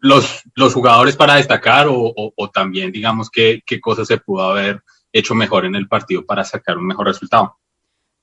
los, 0.00 0.42
los 0.54 0.74
jugadores 0.74 1.16
para 1.16 1.36
destacar 1.36 1.86
o, 1.88 2.12
o, 2.14 2.50
también, 2.50 2.90
digamos, 2.90 3.30
qué, 3.30 3.62
qué 3.64 3.80
cosas 3.80 4.08
se 4.08 4.18
pudo 4.18 4.42
haber 4.42 4.82
hecho 5.12 5.34
mejor 5.34 5.64
en 5.64 5.74
el 5.74 5.88
partido 5.88 6.24
para 6.24 6.44
sacar 6.44 6.78
un 6.78 6.86
mejor 6.86 7.06
resultado? 7.06 7.58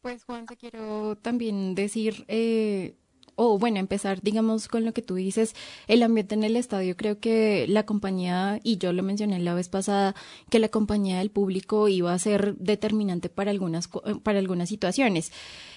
Pues 0.02 0.24
Juan, 0.24 0.46
te 0.46 0.56
quiero 0.56 1.18
también 1.22 1.76
decir, 1.76 2.26
eh, 2.28 2.96
o 3.42 3.58
bueno, 3.58 3.80
empezar, 3.80 4.22
digamos, 4.22 4.68
con 4.68 4.84
lo 4.84 4.92
que 4.92 5.02
tú 5.02 5.16
dices, 5.16 5.56
el 5.88 6.04
ambiente 6.04 6.36
en 6.36 6.44
el 6.44 6.58
estadio, 6.58 6.98
creo 6.98 7.20
que 7.20 7.66
la 7.70 7.86
compañía, 7.86 8.60
y 8.64 8.78
yo 8.80 8.92
lo 8.92 9.02
mencioné 9.02 9.40
la 9.40 9.54
vez 9.54 9.70
pasada, 9.70 10.14
que 10.50 10.60
la 10.60 10.68
compañía 10.68 11.20
del 11.20 11.32
público 11.32 11.88
iba 11.88 12.14
a 12.14 12.20
ser 12.20 12.56
determinante 12.58 13.30
para 13.30 13.52
algunas, 13.52 13.88
para 14.24 14.40
algunas 14.40 14.68
situaciones. 14.68 15.32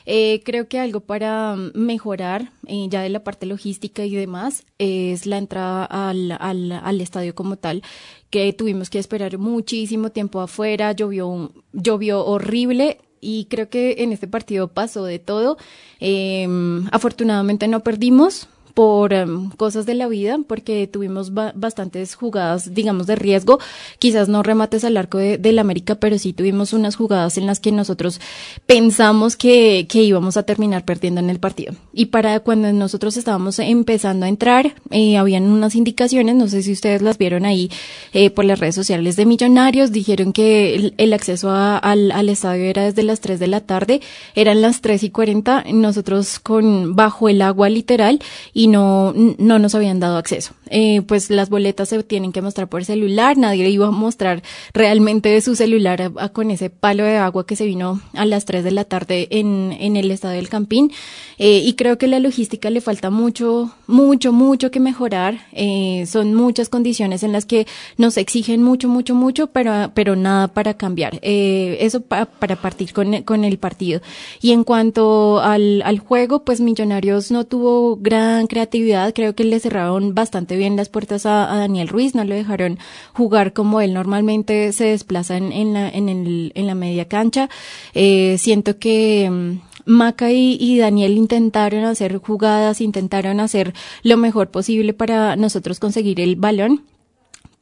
Eh, 0.07 0.43
creo 0.45 0.67
que 0.67 0.81
algo 0.81 1.03
para 1.03 1.55
mejorar, 1.75 2.51
eh, 2.67 2.89
ya 2.91 3.03
de 3.03 3.11
la 3.11 3.23
parte 3.23 3.47
logística 3.47 4.05
y 4.05 4.17
demás, 4.17 4.65
es 4.79 5.27
la 5.27 5.39
entrada 5.39 5.85
al, 5.85 6.33
al, 6.33 6.73
al 6.73 7.01
estadio 7.01 7.37
como 7.37 7.59
tal, 7.59 7.85
que 8.31 8.53
tuvimos 8.53 8.91
que 8.91 8.99
esperar 8.99 9.39
muchísimo 9.39 10.11
tiempo 10.11 10.41
afuera, 10.41 10.91
llovió, 10.91 11.53
llovió 11.73 12.27
horrible, 12.27 12.99
y 13.23 13.47
creo 13.47 13.71
que 13.71 13.95
en 13.99 14.13
este 14.13 14.29
partido 14.29 14.69
pasó 14.69 15.05
de 15.05 15.19
todo. 15.19 15.57
Eh, 16.01 16.47
afortunadamente 16.91 17.69
no 17.69 17.81
perdimos, 17.81 18.49
por 18.75 19.13
em, 19.13 19.51
cosas 19.51 19.87
de 19.87 19.95
la 19.95 20.09
vida, 20.09 20.39
porque 20.47 20.87
tuvimos 20.87 21.33
bastantes 21.35 22.15
jugadas, 22.15 22.75
digamos, 22.75 23.07
de 23.07 23.17
riesgo. 23.17 23.59
Quizás 23.99 24.29
no 24.29 24.43
remates 24.43 24.85
al 24.85 24.97
arco 24.97 25.19
de, 25.19 25.39
del 25.39 25.59
América, 25.59 25.97
pero 25.97 26.19
sí 26.19 26.33
tuvimos 26.33 26.73
unas 26.73 26.97
jugadas 26.97 27.39
en 27.39 27.47
las 27.47 27.61
que 27.61 27.73
nosotros 27.73 28.21
pensamos 28.67 29.37
que, 29.37 29.87
íbamos 29.93 30.37
a 30.37 30.43
terminar 30.43 30.85
perdiendo 30.85 31.21
en 31.21 31.31
el 31.31 31.39
partido. 31.39 31.75
Y 31.93 32.07
para 32.07 32.41
cuando 32.41 32.73
nosotros 32.73 33.17
estábamos 33.17 33.59
empezando 33.59 34.27
a 34.27 34.29
entrar, 34.29 34.75
eh, 34.91 35.17
habían 35.17 35.45
unas 35.45 35.75
indicaciones, 35.75 36.35
no 36.35 36.49
sé 36.49 36.63
si 36.63 36.73
ustedes 36.73 37.03
las 37.03 37.19
vieron 37.19 37.45
ahí 37.45 37.71
eh, 38.13 38.31
por 38.31 38.45
las 38.45 38.59
redes 38.59 38.75
sociales 38.75 39.17
de 39.17 39.27
Millonarios, 39.27 39.93
dijeron 39.93 40.33
que 40.33 40.93
el, 40.97 41.13
acceso 41.13 41.51
al, 41.51 42.11
al 42.11 42.29
estadio 42.29 42.65
era 42.65 42.85
desde 42.85 43.03
las 43.03 43.21
3 43.21 43.39
de 43.39 43.47
la 43.47 43.61
tarde, 43.61 44.01
eran 44.35 44.61
las 44.61 44.81
3 44.81 45.03
y 45.05 45.11
40, 45.11 45.65
nosotros 45.73 46.39
con 46.41 46.97
bajo 46.97 47.29
el 47.29 47.43
agua 47.43 47.69
literal, 47.69 48.21
y 48.53 48.62
no, 48.67 49.13
no 49.15 49.59
nos 49.59 49.75
habían 49.75 50.01
dado 50.01 50.17
acceso. 50.17 50.55
Eh, 50.71 51.03
pues 51.03 51.31
las 51.31 51.51
boletas 51.51 51.89
se 51.89 52.03
tienen 52.03 52.33
que 52.33 52.43
mostrar 52.43 52.69
por 52.69 52.85
celular, 52.85 53.37
nadie 53.37 53.69
iba 53.69 53.87
a 53.87 53.91
mostrar 53.91 54.43
realmente 54.73 55.29
de 55.29 55.41
su 55.41 55.55
celular 55.55 56.13
con 56.33 56.51
ese 56.51 56.71
palo 56.71 57.05
de 57.05 57.17
agua 57.17 57.47
que 57.47 57.57
se 57.57 57.67
vino 57.67 58.01
a 58.15 58.25
las 58.25 58.45
3 58.45 58.65
de 58.65 58.71
la 58.71 58.85
tarde 58.85 59.29
en, 59.31 59.77
en 59.79 59.97
el 59.97 60.11
estado 60.11 60.35
del 60.35 60.49
Campín. 60.49 60.93
Eh, 61.39 61.63
y 61.65 61.75
creo 61.75 61.99
que 61.99 62.07
la 62.07 62.21
logística 62.21 62.71
le 62.71 62.81
falta 62.81 63.11
mucho, 63.11 63.73
mucho, 63.87 64.33
mucho 64.33 64.71
que 64.71 64.81
mejorar. 64.81 65.41
Eh, 65.53 66.05
son 66.07 66.35
muchas 66.35 66.69
condiciones 66.69 67.23
en 67.23 67.33
las 67.33 67.47
que 67.47 67.67
nos 67.97 68.17
exigen 68.17 68.63
mucho, 68.63 68.89
mucho, 68.89 69.15
mucho, 69.15 69.49
pero, 69.49 69.91
pero 69.95 70.17
nada 70.17 70.49
para 70.49 70.75
cambiar. 70.75 71.19
eso 71.23 72.01
para 72.01 72.57
partir 72.57 72.93
con, 72.93 73.23
con 73.23 73.45
el 73.45 73.59
partido. 73.59 74.01
Y 74.41 74.53
en 74.53 74.65
cuanto 74.65 75.41
al 75.41 75.99
juego, 75.99 76.45
pues 76.45 76.61
Millonarios 76.61 77.31
no 77.31 77.45
tuvo 77.45 77.97
gran 77.97 78.47
creatividad. 78.53 79.15
Creo 79.15 79.35
que 79.35 79.45
le 79.45 79.59
cerraron 79.61 80.15
bastante 80.15 80.57
bien 80.57 80.77
las 80.77 80.91
puertas 80.91 81.25
a, 81.25 81.47
Daniel 81.57 81.89
Ruiz, 81.89 82.15
no 82.15 82.23
le 82.23 82.35
dejaron 82.35 82.79
jugar 83.15 83.55
como 83.55 83.81
él 83.81 83.95
normalmente 83.95 84.75
se 84.75 84.85
desplaza 84.85 85.39
en, 85.39 85.73
la, 85.73 85.89
en, 85.89 86.11
el, 86.11 86.53
en 86.55 86.67
la 86.67 86.75
media 86.75 87.09
cancha. 87.09 87.49
Eh, 87.95 88.37
siento 88.39 88.79
que 88.79 89.31
mm, 89.31 89.61
Maca 89.87 90.31
y, 90.33 90.79
Daniel 90.79 91.17
intentaron 91.17 91.85
hacer 91.85 92.19
jugadas, 92.19 92.83
intentaron 92.83 93.41
hacer 93.41 93.73
lo 94.03 94.19
mejor 94.19 94.51
posible 94.51 94.93
para 94.93 95.35
nosotros 95.37 95.81
conseguir 95.81 96.21
el 96.21 96.37
balón 96.37 96.83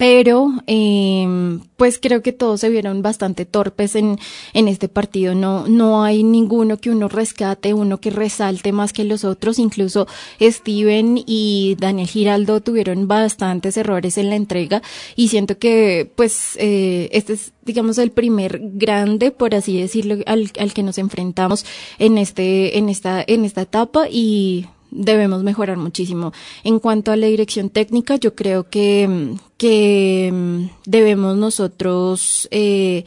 pero 0.00 0.50
eh, 0.66 1.58
pues 1.76 1.98
creo 1.98 2.22
que 2.22 2.32
todos 2.32 2.60
se 2.60 2.70
vieron 2.70 3.02
bastante 3.02 3.44
torpes 3.44 3.94
en, 3.94 4.18
en 4.54 4.66
este 4.66 4.88
partido. 4.88 5.34
No, 5.34 5.68
no 5.68 6.02
hay 6.02 6.22
ninguno 6.22 6.78
que 6.78 6.88
uno 6.88 7.06
rescate, 7.06 7.74
uno 7.74 8.00
que 8.00 8.08
resalte 8.08 8.72
más 8.72 8.94
que 8.94 9.04
los 9.04 9.24
otros. 9.24 9.58
Incluso 9.58 10.06
Steven 10.40 11.22
y 11.26 11.76
Daniel 11.78 12.08
Giraldo 12.08 12.62
tuvieron 12.62 13.08
bastantes 13.08 13.76
errores 13.76 14.16
en 14.16 14.30
la 14.30 14.36
entrega 14.36 14.80
y 15.16 15.28
siento 15.28 15.58
que 15.58 16.10
pues 16.16 16.56
eh, 16.56 17.10
este 17.12 17.34
es 17.34 17.52
digamos 17.66 17.98
el 17.98 18.10
primer 18.10 18.58
grande 18.72 19.30
por 19.32 19.54
así 19.54 19.78
decirlo 19.78 20.16
al, 20.24 20.50
al 20.58 20.72
que 20.72 20.82
nos 20.82 20.96
enfrentamos 20.96 21.66
en 21.98 22.16
este 22.16 22.78
en 22.78 22.88
esta 22.88 23.22
en 23.26 23.44
esta 23.44 23.60
etapa 23.60 24.08
y 24.08 24.64
debemos 24.90 25.42
mejorar 25.42 25.76
muchísimo. 25.76 26.32
En 26.64 26.78
cuanto 26.78 27.12
a 27.12 27.16
la 27.16 27.26
dirección 27.26 27.70
técnica, 27.70 28.16
yo 28.16 28.34
creo 28.34 28.68
que, 28.68 29.36
que 29.56 30.68
debemos 30.86 31.36
nosotros 31.36 32.48
eh, 32.50 33.04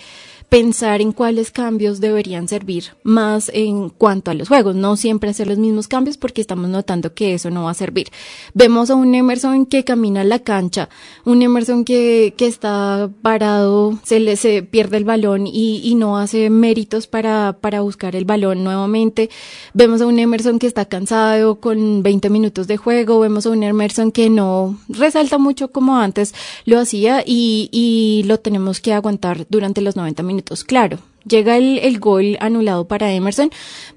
pensar 0.53 1.01
en 1.01 1.13
cuáles 1.13 1.49
cambios 1.49 1.99
deberían 1.99 2.47
servir 2.47 2.95
más 3.01 3.49
en 3.55 3.89
cuanto 3.89 4.29
a 4.29 4.35
los 4.35 4.49
juegos, 4.49 4.75
no 4.75 4.95
siempre 4.97 5.31
hacer 5.31 5.47
los 5.47 5.57
mismos 5.57 5.87
cambios 5.87 6.17
porque 6.17 6.41
estamos 6.41 6.69
notando 6.69 7.15
que 7.15 7.33
eso 7.33 7.49
no 7.49 7.63
va 7.63 7.71
a 7.71 7.73
servir. 7.73 8.09
Vemos 8.53 8.91
a 8.91 8.95
un 8.95 9.15
Emerson 9.15 9.65
que 9.65 9.83
camina 9.83 10.21
a 10.21 10.25
la 10.25 10.37
cancha, 10.37 10.89
un 11.25 11.41
Emerson 11.41 11.83
que, 11.83 12.35
que 12.37 12.45
está 12.45 13.09
parado, 13.23 13.97
se 14.03 14.19
le 14.19 14.35
se 14.35 14.61
pierde 14.61 14.97
el 14.97 15.05
balón 15.05 15.47
y, 15.47 15.81
y 15.83 15.95
no 15.95 16.19
hace 16.19 16.51
méritos 16.51 17.07
para, 17.07 17.57
para 17.59 17.81
buscar 17.81 18.15
el 18.15 18.25
balón 18.25 18.63
nuevamente. 18.63 19.31
Vemos 19.73 20.01
a 20.01 20.05
un 20.05 20.19
Emerson 20.19 20.59
que 20.59 20.67
está 20.67 20.85
cansado 20.85 21.55
con 21.55 22.03
20 22.03 22.29
minutos 22.29 22.67
de 22.67 22.77
juego, 22.77 23.19
vemos 23.19 23.47
a 23.47 23.49
un 23.49 23.63
Emerson 23.63 24.11
que 24.11 24.29
no 24.29 24.77
resalta 24.87 25.39
mucho 25.39 25.71
como 25.71 25.97
antes 25.97 26.35
lo 26.65 26.79
hacía 26.79 27.23
y, 27.25 27.69
y 27.71 28.21
lo 28.27 28.39
tenemos 28.39 28.81
que 28.81 28.93
aguantar 28.93 29.47
durante 29.49 29.81
los 29.81 29.95
90 29.95 30.21
claro, 30.65 30.99
llega 31.27 31.57
el, 31.57 31.79
el, 31.79 31.99
gol 31.99 32.37
anulado 32.39 32.85
para 32.85 33.11
Emerson, 33.13 33.51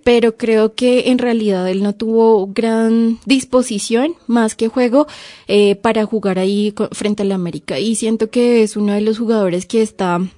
pero 0.04 0.36
creo 0.36 0.74
que 0.74 1.10
en 1.10 1.18
realidad 1.18 1.68
él 1.68 1.82
no 1.82 1.94
tuvo 1.94 2.46
gran 2.48 3.18
disposición 3.24 4.14
más 4.26 4.54
que 4.54 4.68
juego 4.68 5.06
eh, 5.48 5.74
para 5.76 6.06
jugar 6.06 6.38
ahí 6.38 6.74
frente 6.92 7.22
al 7.22 7.32
América. 7.32 7.78
Y 7.78 7.96
siento 7.96 8.30
que 8.30 8.62
es 8.62 8.76
uno 8.76 8.92
de 8.92 9.00
los 9.00 9.18
jugadores 9.18 9.66
que 9.66 9.82
está 9.82 10.18
mm, 10.18 10.28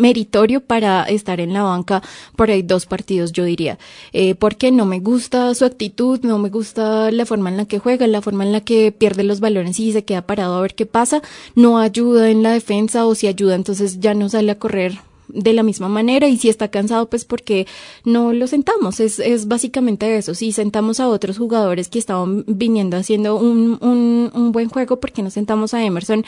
meritorio 0.00 0.60
para 0.60 1.04
estar 1.04 1.40
en 1.40 1.52
la 1.52 1.62
banca 1.62 2.02
por 2.36 2.50
ahí 2.50 2.62
dos 2.62 2.86
partidos 2.86 3.32
yo 3.32 3.44
diría. 3.44 3.78
Eh, 4.12 4.34
porque 4.34 4.72
no 4.72 4.86
me 4.86 5.00
gusta 5.00 5.54
su 5.54 5.64
actitud 5.64 6.20
no 6.22 6.38
me 6.38 6.48
gusta 6.48 7.10
la 7.10 7.26
forma 7.26 7.50
en 7.50 7.56
la 7.56 7.66
que 7.66 7.78
juega 7.78 8.06
la 8.06 8.22
forma 8.22 8.44
en 8.44 8.52
la 8.52 8.60
que 8.60 8.92
pierde 8.92 9.22
los 9.24 9.40
balones 9.40 9.78
y 9.80 9.92
se 9.92 10.04
queda 10.04 10.26
parado 10.26 10.56
a 10.56 10.60
ver 10.60 10.74
qué 10.74 10.86
pasa. 10.86 11.22
No 11.54 11.78
ayuda 11.78 12.30
en 12.30 12.42
la 12.42 12.52
defensa 12.52 13.06
o 13.06 13.14
si 13.14 13.26
ayuda 13.26 13.54
entonces 13.54 14.00
ya 14.00 14.14
no 14.14 14.28
sale 14.28 14.52
a 14.52 14.58
correr 14.58 15.11
de 15.28 15.52
la 15.52 15.62
misma 15.62 15.88
manera 15.88 16.28
y 16.28 16.36
si 16.36 16.48
está 16.48 16.68
cansado 16.68 17.08
pues 17.08 17.24
porque 17.24 17.66
no 18.04 18.32
lo 18.32 18.46
sentamos, 18.46 19.00
es, 19.00 19.18
es 19.18 19.48
básicamente 19.48 20.16
eso, 20.16 20.34
si 20.34 20.52
sentamos 20.52 21.00
a 21.00 21.08
otros 21.08 21.38
jugadores 21.38 21.88
que 21.88 21.98
estaban 21.98 22.44
viniendo 22.46 22.96
haciendo 22.96 23.36
un, 23.36 23.78
un, 23.80 24.30
un 24.34 24.52
buen 24.52 24.68
juego, 24.68 25.00
porque 25.00 25.22
no 25.22 25.30
sentamos 25.30 25.74
a 25.74 25.84
Emerson 25.84 26.24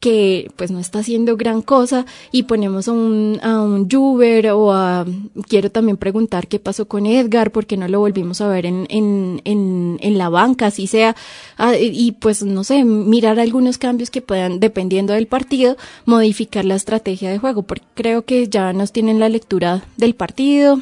que 0.00 0.50
pues 0.56 0.70
no 0.70 0.78
está 0.78 1.00
haciendo 1.00 1.36
gran 1.36 1.62
cosa 1.62 2.06
y 2.32 2.44
ponemos 2.44 2.88
a 2.88 2.92
un, 2.92 3.38
a 3.42 3.60
un 3.60 3.88
Juber 3.88 4.50
o 4.50 4.72
a, 4.72 5.06
quiero 5.48 5.70
también 5.70 5.96
preguntar 5.96 6.48
qué 6.48 6.58
pasó 6.58 6.86
con 6.86 7.06
Edgar, 7.06 7.50
porque 7.52 7.76
no 7.76 7.88
lo 7.88 8.00
volvimos 8.00 8.40
a 8.40 8.48
ver 8.48 8.66
en, 8.66 8.86
en, 8.88 9.40
en, 9.44 9.98
en 10.00 10.18
la 10.18 10.28
banca, 10.28 10.66
así 10.66 10.86
sea, 10.86 11.16
ah, 11.56 11.76
y 11.76 12.12
pues 12.12 12.42
no 12.42 12.64
sé, 12.64 12.84
mirar 12.84 13.38
algunos 13.40 13.78
cambios 13.78 14.10
que 14.10 14.22
puedan, 14.22 14.60
dependiendo 14.60 15.12
del 15.12 15.26
partido, 15.26 15.76
modificar 16.04 16.64
la 16.64 16.74
estrategia 16.74 17.30
de 17.30 17.38
juego, 17.38 17.62
porque 17.62 17.86
creo 17.94 18.24
que 18.24 18.37
ya 18.46 18.72
nos 18.72 18.92
tienen 18.92 19.18
la 19.18 19.28
lectura 19.28 19.84
del 19.96 20.14
partido. 20.14 20.80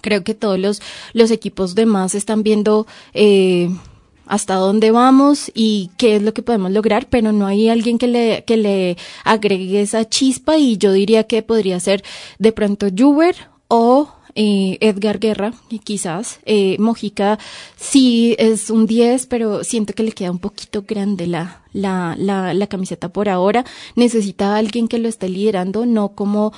Creo 0.00 0.24
que 0.24 0.34
todos 0.34 0.58
los, 0.58 0.80
los 1.12 1.30
equipos 1.30 1.74
demás 1.74 2.14
están 2.14 2.42
viendo 2.42 2.86
eh, 3.12 3.68
hasta 4.26 4.54
dónde 4.54 4.90
vamos 4.92 5.50
y 5.54 5.90
qué 5.98 6.16
es 6.16 6.22
lo 6.22 6.32
que 6.32 6.42
podemos 6.42 6.70
lograr, 6.70 7.08
pero 7.10 7.32
no 7.32 7.46
hay 7.46 7.68
alguien 7.68 7.98
que 7.98 8.06
le, 8.06 8.44
que 8.46 8.56
le 8.56 8.96
agregue 9.24 9.82
esa 9.82 10.08
chispa 10.08 10.56
y 10.56 10.78
yo 10.78 10.92
diría 10.92 11.24
que 11.24 11.42
podría 11.42 11.80
ser 11.80 12.02
de 12.38 12.52
pronto 12.52 12.86
Juber 12.96 13.34
o 13.68 14.08
eh, 14.34 14.78
Edgar 14.80 15.18
Guerra, 15.18 15.52
quizás. 15.84 16.40
Eh, 16.44 16.76
Mojica 16.78 17.38
sí 17.76 18.36
es 18.38 18.70
un 18.70 18.86
10, 18.86 19.26
pero 19.26 19.64
siento 19.64 19.92
que 19.92 20.02
le 20.02 20.12
queda 20.12 20.30
un 20.30 20.38
poquito 20.38 20.84
grande 20.86 21.26
la, 21.26 21.62
la, 21.72 22.14
la, 22.16 22.66
camiseta 22.68 23.08
por 23.08 23.28
ahora. 23.28 23.64
Necesita 23.96 24.56
alguien 24.56 24.88
que 24.88 24.98
lo 24.98 25.08
esté 25.08 25.28
liderando, 25.28 25.86
no 25.86 26.10
como 26.10 26.52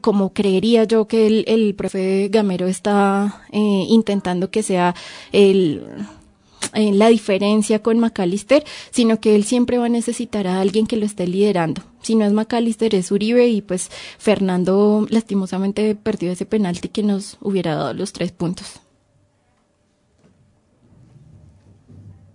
como 0.00 0.32
creería 0.32 0.84
yo 0.84 1.06
que 1.06 1.26
el, 1.26 1.44
el 1.46 1.74
profe 1.74 2.28
Gamero 2.30 2.66
está 2.66 3.42
eh, 3.52 3.86
intentando 3.88 4.50
que 4.50 4.62
sea 4.62 4.94
el 5.32 5.82
eh, 6.74 6.92
la 6.92 7.08
diferencia 7.08 7.82
con 7.82 7.98
McAllister, 7.98 8.64
sino 8.90 9.20
que 9.20 9.34
él 9.34 9.44
siempre 9.44 9.78
va 9.78 9.86
a 9.86 9.88
necesitar 9.88 10.46
a 10.46 10.60
alguien 10.60 10.86
que 10.86 10.96
lo 10.96 11.04
esté 11.04 11.26
liderando. 11.26 11.82
Si 12.02 12.14
no 12.14 12.24
es 12.24 12.32
McAllister, 12.32 12.94
es 12.94 13.10
Uribe 13.10 13.48
y 13.48 13.60
pues 13.60 13.90
Fernando 14.18 15.06
lastimosamente 15.10 15.94
perdió 15.96 16.30
ese 16.30 16.46
penalti 16.46 16.88
que 16.88 17.02
nos 17.02 17.38
hubiera 17.40 17.74
dado 17.74 17.94
los 17.94 18.12
tres 18.12 18.30
puntos. 18.30 18.80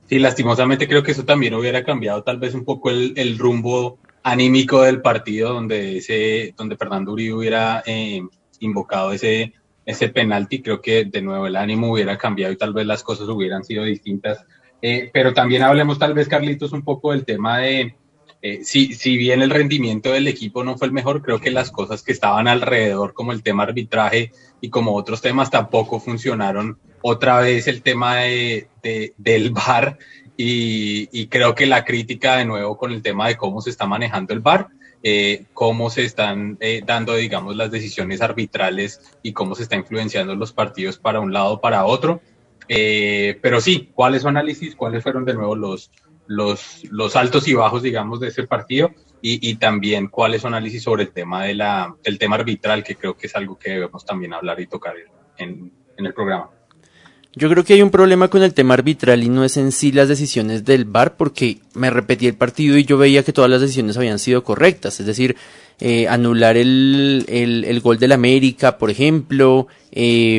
Sí, 0.09 0.19
lastimosamente 0.19 0.87
creo 0.87 1.01
que 1.01 1.11
eso 1.11 1.25
también 1.25 1.53
hubiera 1.53 1.83
cambiado 1.83 2.23
tal 2.23 2.37
vez 2.37 2.53
un 2.53 2.65
poco 2.65 2.89
el, 2.89 3.13
el 3.15 3.37
rumbo 3.37 3.97
anímico 4.25 4.81
del 4.81 5.01
partido 5.01 5.53
donde 5.53 5.97
ese, 5.97 6.53
donde 6.57 6.75
Fernando 6.75 7.13
Uribe 7.13 7.33
hubiera 7.33 7.83
eh, 7.85 8.21
invocado 8.59 9.13
ese 9.13 9.53
ese 9.85 10.09
penalti, 10.09 10.61
creo 10.61 10.81
que 10.81 11.05
de 11.05 11.21
nuevo 11.21 11.45
el 11.45 11.55
ánimo 11.55 11.91
hubiera 11.91 12.17
cambiado 12.17 12.51
y 12.51 12.57
tal 12.57 12.73
vez 12.73 12.87
las 12.87 13.03
cosas 13.03 13.29
hubieran 13.29 13.63
sido 13.63 13.83
distintas. 13.83 14.43
Eh, 14.81 15.09
pero 15.13 15.33
también 15.33 15.61
hablemos 15.61 15.99
tal 15.99 16.13
vez, 16.13 16.27
Carlitos, 16.27 16.73
un 16.73 16.81
poco 16.81 17.11
del 17.11 17.23
tema 17.23 17.59
de, 17.59 17.95
eh, 18.41 18.63
si, 18.63 18.93
si 18.93 19.15
bien 19.15 19.41
el 19.41 19.51
rendimiento 19.51 20.11
del 20.11 20.27
equipo 20.27 20.63
no 20.63 20.77
fue 20.77 20.87
el 20.87 20.93
mejor, 20.93 21.21
creo 21.21 21.39
que 21.39 21.51
las 21.51 21.71
cosas 21.71 22.01
que 22.01 22.11
estaban 22.11 22.47
alrededor, 22.47 23.13
como 23.13 23.31
el 23.31 23.43
tema 23.43 23.63
arbitraje 23.63 24.31
y 24.59 24.69
como 24.69 24.95
otros 24.95 25.21
temas, 25.21 25.51
tampoco 25.51 25.99
funcionaron. 25.99 26.79
Otra 27.01 27.39
vez 27.41 27.67
el 27.67 27.83
tema 27.83 28.17
de, 28.17 28.67
del 29.17 29.51
VAR 29.51 29.99
y, 30.37 31.09
y 31.11 31.27
creo 31.27 31.55
que 31.55 31.65
la 31.65 31.85
crítica 31.85 32.37
de 32.37 32.45
nuevo 32.45 32.77
con 32.77 32.91
el 32.91 33.01
tema 33.01 33.27
de 33.27 33.37
cómo 33.37 33.61
se 33.61 33.69
está 33.69 33.85
manejando 33.85 34.33
el 34.33 34.39
VAR 34.39 34.69
eh, 35.07 35.45
cómo 35.53 35.91
se 35.91 36.03
están 36.03 36.57
eh, 36.61 36.81
dando, 36.83 37.13
digamos, 37.13 37.55
las 37.55 37.69
decisiones 37.69 38.21
arbitrales 38.21 38.99
y 39.21 39.33
cómo 39.33 39.53
se 39.53 39.61
está 39.61 39.75
influenciando 39.75 40.33
los 40.33 40.51
partidos 40.51 40.97
para 40.97 41.19
un 41.19 41.31
lado 41.31 41.61
para 41.61 41.85
otro. 41.85 42.21
Eh, 42.67 43.37
pero 43.39 43.61
sí, 43.61 43.91
¿cuál 43.93 44.15
es 44.15 44.23
su 44.23 44.29
análisis? 44.29 44.75
¿Cuáles 44.75 45.03
fueron 45.03 45.23
de 45.23 45.35
nuevo 45.35 45.55
los, 45.55 45.91
los, 46.25 46.85
los 46.89 47.15
altos 47.15 47.47
y 47.47 47.53
bajos, 47.53 47.83
digamos, 47.83 48.19
de 48.19 48.29
ese 48.29 48.47
partido? 48.47 48.95
Y, 49.21 49.55
también 49.57 50.07
cuál 50.07 50.33
es 50.33 50.41
su 50.41 50.47
análisis 50.47 50.81
sobre 50.81 51.03
el 51.03 51.11
tema, 51.11 51.45
de 51.45 51.53
la, 51.53 51.95
del 52.03 52.17
tema 52.17 52.37
arbitral, 52.37 52.83
que 52.83 52.95
creo 52.95 53.15
que 53.15 53.27
es 53.27 53.35
algo 53.35 53.59
que 53.59 53.71
debemos 53.71 54.05
también 54.05 54.33
hablar 54.33 54.59
y 54.59 54.65
tocar 54.65 54.95
en, 55.37 55.71
en 55.97 56.05
el 56.05 56.13
programa. 56.15 56.49
Yo 57.37 57.49
creo 57.49 57.65
que 57.65 57.73
hay 57.73 57.81
un 57.81 57.91
problema 57.91 58.29
con 58.29 58.43
el 58.43 58.53
tema 58.53 58.75
arbitral 58.75 59.21
y 59.21 59.27
no 59.27 59.43
es 59.43 59.57
en 59.57 59.73
sí 59.73 59.91
las 59.91 60.07
decisiones 60.07 60.63
del 60.63 60.85
VAR 60.85 61.17
porque 61.17 61.57
me 61.73 61.89
repetí 61.89 62.27
el 62.27 62.35
partido 62.35 62.77
y 62.77 62.85
yo 62.85 62.97
veía 62.97 63.23
que 63.23 63.33
todas 63.33 63.51
las 63.51 63.59
decisiones 63.59 63.97
habían 63.97 64.19
sido 64.19 64.45
correctas, 64.45 65.01
es 65.01 65.05
decir, 65.05 65.35
eh, 65.81 66.07
anular 66.07 66.55
el, 66.55 67.25
el, 67.27 67.65
el, 67.65 67.81
gol 67.81 67.99
del 67.99 68.13
América, 68.13 68.77
por 68.77 68.89
ejemplo, 68.89 69.67
eh, 69.91 70.37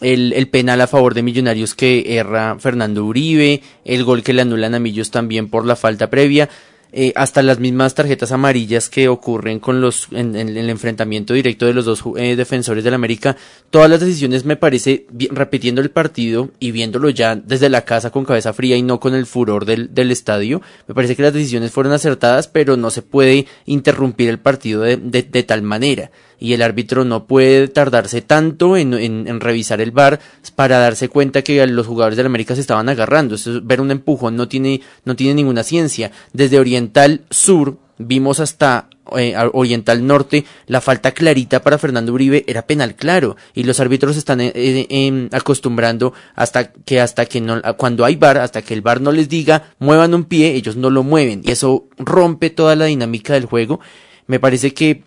el, 0.00 0.32
el, 0.32 0.48
penal 0.48 0.80
a 0.80 0.88
favor 0.88 1.14
de 1.14 1.22
Millonarios 1.22 1.76
que 1.76 2.18
erra 2.18 2.58
Fernando 2.58 3.04
Uribe, 3.04 3.62
el 3.84 4.02
gol 4.02 4.24
que 4.24 4.32
le 4.32 4.42
anulan 4.42 4.74
a 4.74 4.80
Millos 4.80 5.12
también 5.12 5.48
por 5.48 5.64
la 5.64 5.76
falta 5.76 6.10
previa. 6.10 6.48
Eh, 6.92 7.12
hasta 7.16 7.42
las 7.42 7.58
mismas 7.58 7.94
tarjetas 7.94 8.30
amarillas 8.30 8.88
que 8.88 9.08
ocurren 9.08 9.58
con 9.58 9.80
los 9.80 10.06
en, 10.12 10.36
el 10.36 10.70
enfrentamiento 10.70 11.34
directo 11.34 11.66
de 11.66 11.74
los 11.74 11.84
dos 11.84 12.04
eh, 12.16 12.36
defensores 12.36 12.84
del 12.84 12.94
América, 12.94 13.36
todas 13.70 13.90
las 13.90 13.98
decisiones 13.98 14.44
me 14.44 14.54
parece 14.54 15.06
repitiendo 15.30 15.80
el 15.80 15.90
partido 15.90 16.50
y 16.60 16.70
viéndolo 16.70 17.10
ya 17.10 17.34
desde 17.34 17.68
la 17.68 17.84
casa 17.84 18.10
con 18.10 18.24
cabeza 18.24 18.52
fría 18.52 18.76
y 18.76 18.82
no 18.82 19.00
con 19.00 19.14
el 19.14 19.26
furor 19.26 19.64
del, 19.64 19.92
del 19.92 20.12
estadio, 20.12 20.62
me 20.86 20.94
parece 20.94 21.16
que 21.16 21.22
las 21.22 21.32
decisiones 21.32 21.72
fueron 21.72 21.92
acertadas, 21.92 22.46
pero 22.46 22.76
no 22.76 22.90
se 22.90 23.02
puede 23.02 23.46
interrumpir 23.66 24.28
el 24.28 24.38
partido 24.38 24.82
de, 24.82 24.96
de, 24.96 25.22
de 25.22 25.42
tal 25.42 25.62
manera 25.62 26.12
y 26.38 26.52
el 26.52 26.62
árbitro 26.62 27.04
no 27.04 27.26
puede 27.26 27.68
tardarse 27.68 28.22
tanto 28.22 28.76
en, 28.76 28.94
en, 28.94 29.40
revisar 29.40 29.80
el 29.80 29.90
bar 29.90 30.20
para 30.54 30.78
darse 30.78 31.08
cuenta 31.08 31.42
que 31.42 31.66
los 31.66 31.86
jugadores 31.86 32.16
del 32.16 32.26
América 32.26 32.54
se 32.54 32.60
estaban 32.60 32.88
agarrando. 32.88 33.34
Eso, 33.34 33.60
ver 33.62 33.80
un 33.80 33.90
empujón 33.90 34.36
no 34.36 34.48
tiene, 34.48 34.80
no 35.04 35.16
tiene 35.16 35.34
ninguna 35.34 35.62
ciencia. 35.62 36.10
Desde 36.32 36.58
Oriental 36.58 37.22
Sur 37.30 37.78
vimos 37.98 38.40
hasta 38.40 38.88
eh, 39.16 39.34
Oriental 39.52 40.06
Norte, 40.06 40.44
la 40.66 40.80
falta 40.80 41.12
clarita 41.12 41.62
para 41.62 41.78
Fernando 41.78 42.12
Uribe 42.12 42.44
era 42.46 42.66
penal 42.66 42.94
claro 42.94 43.36
y 43.52 43.64
los 43.64 43.78
árbitros 43.78 44.16
están 44.16 44.40
eh, 44.40 44.52
eh, 44.54 45.28
acostumbrando 45.32 46.14
hasta 46.34 46.72
que 46.72 47.00
hasta 47.00 47.26
que 47.26 47.40
no 47.40 47.60
cuando 47.76 48.06
hay 48.06 48.16
bar 48.16 48.38
hasta 48.38 48.62
que 48.62 48.72
el 48.72 48.80
bar 48.80 49.02
no 49.02 49.12
les 49.12 49.28
diga 49.28 49.74
muevan 49.78 50.14
un 50.14 50.24
pie 50.24 50.54
ellos 50.54 50.76
no 50.76 50.88
lo 50.88 51.02
mueven 51.02 51.42
y 51.44 51.50
eso 51.50 51.86
rompe 51.98 52.48
toda 52.48 52.76
la 52.76 52.86
dinámica 52.86 53.34
del 53.34 53.44
juego 53.44 53.78
me 54.26 54.40
parece 54.40 54.72
que 54.72 55.02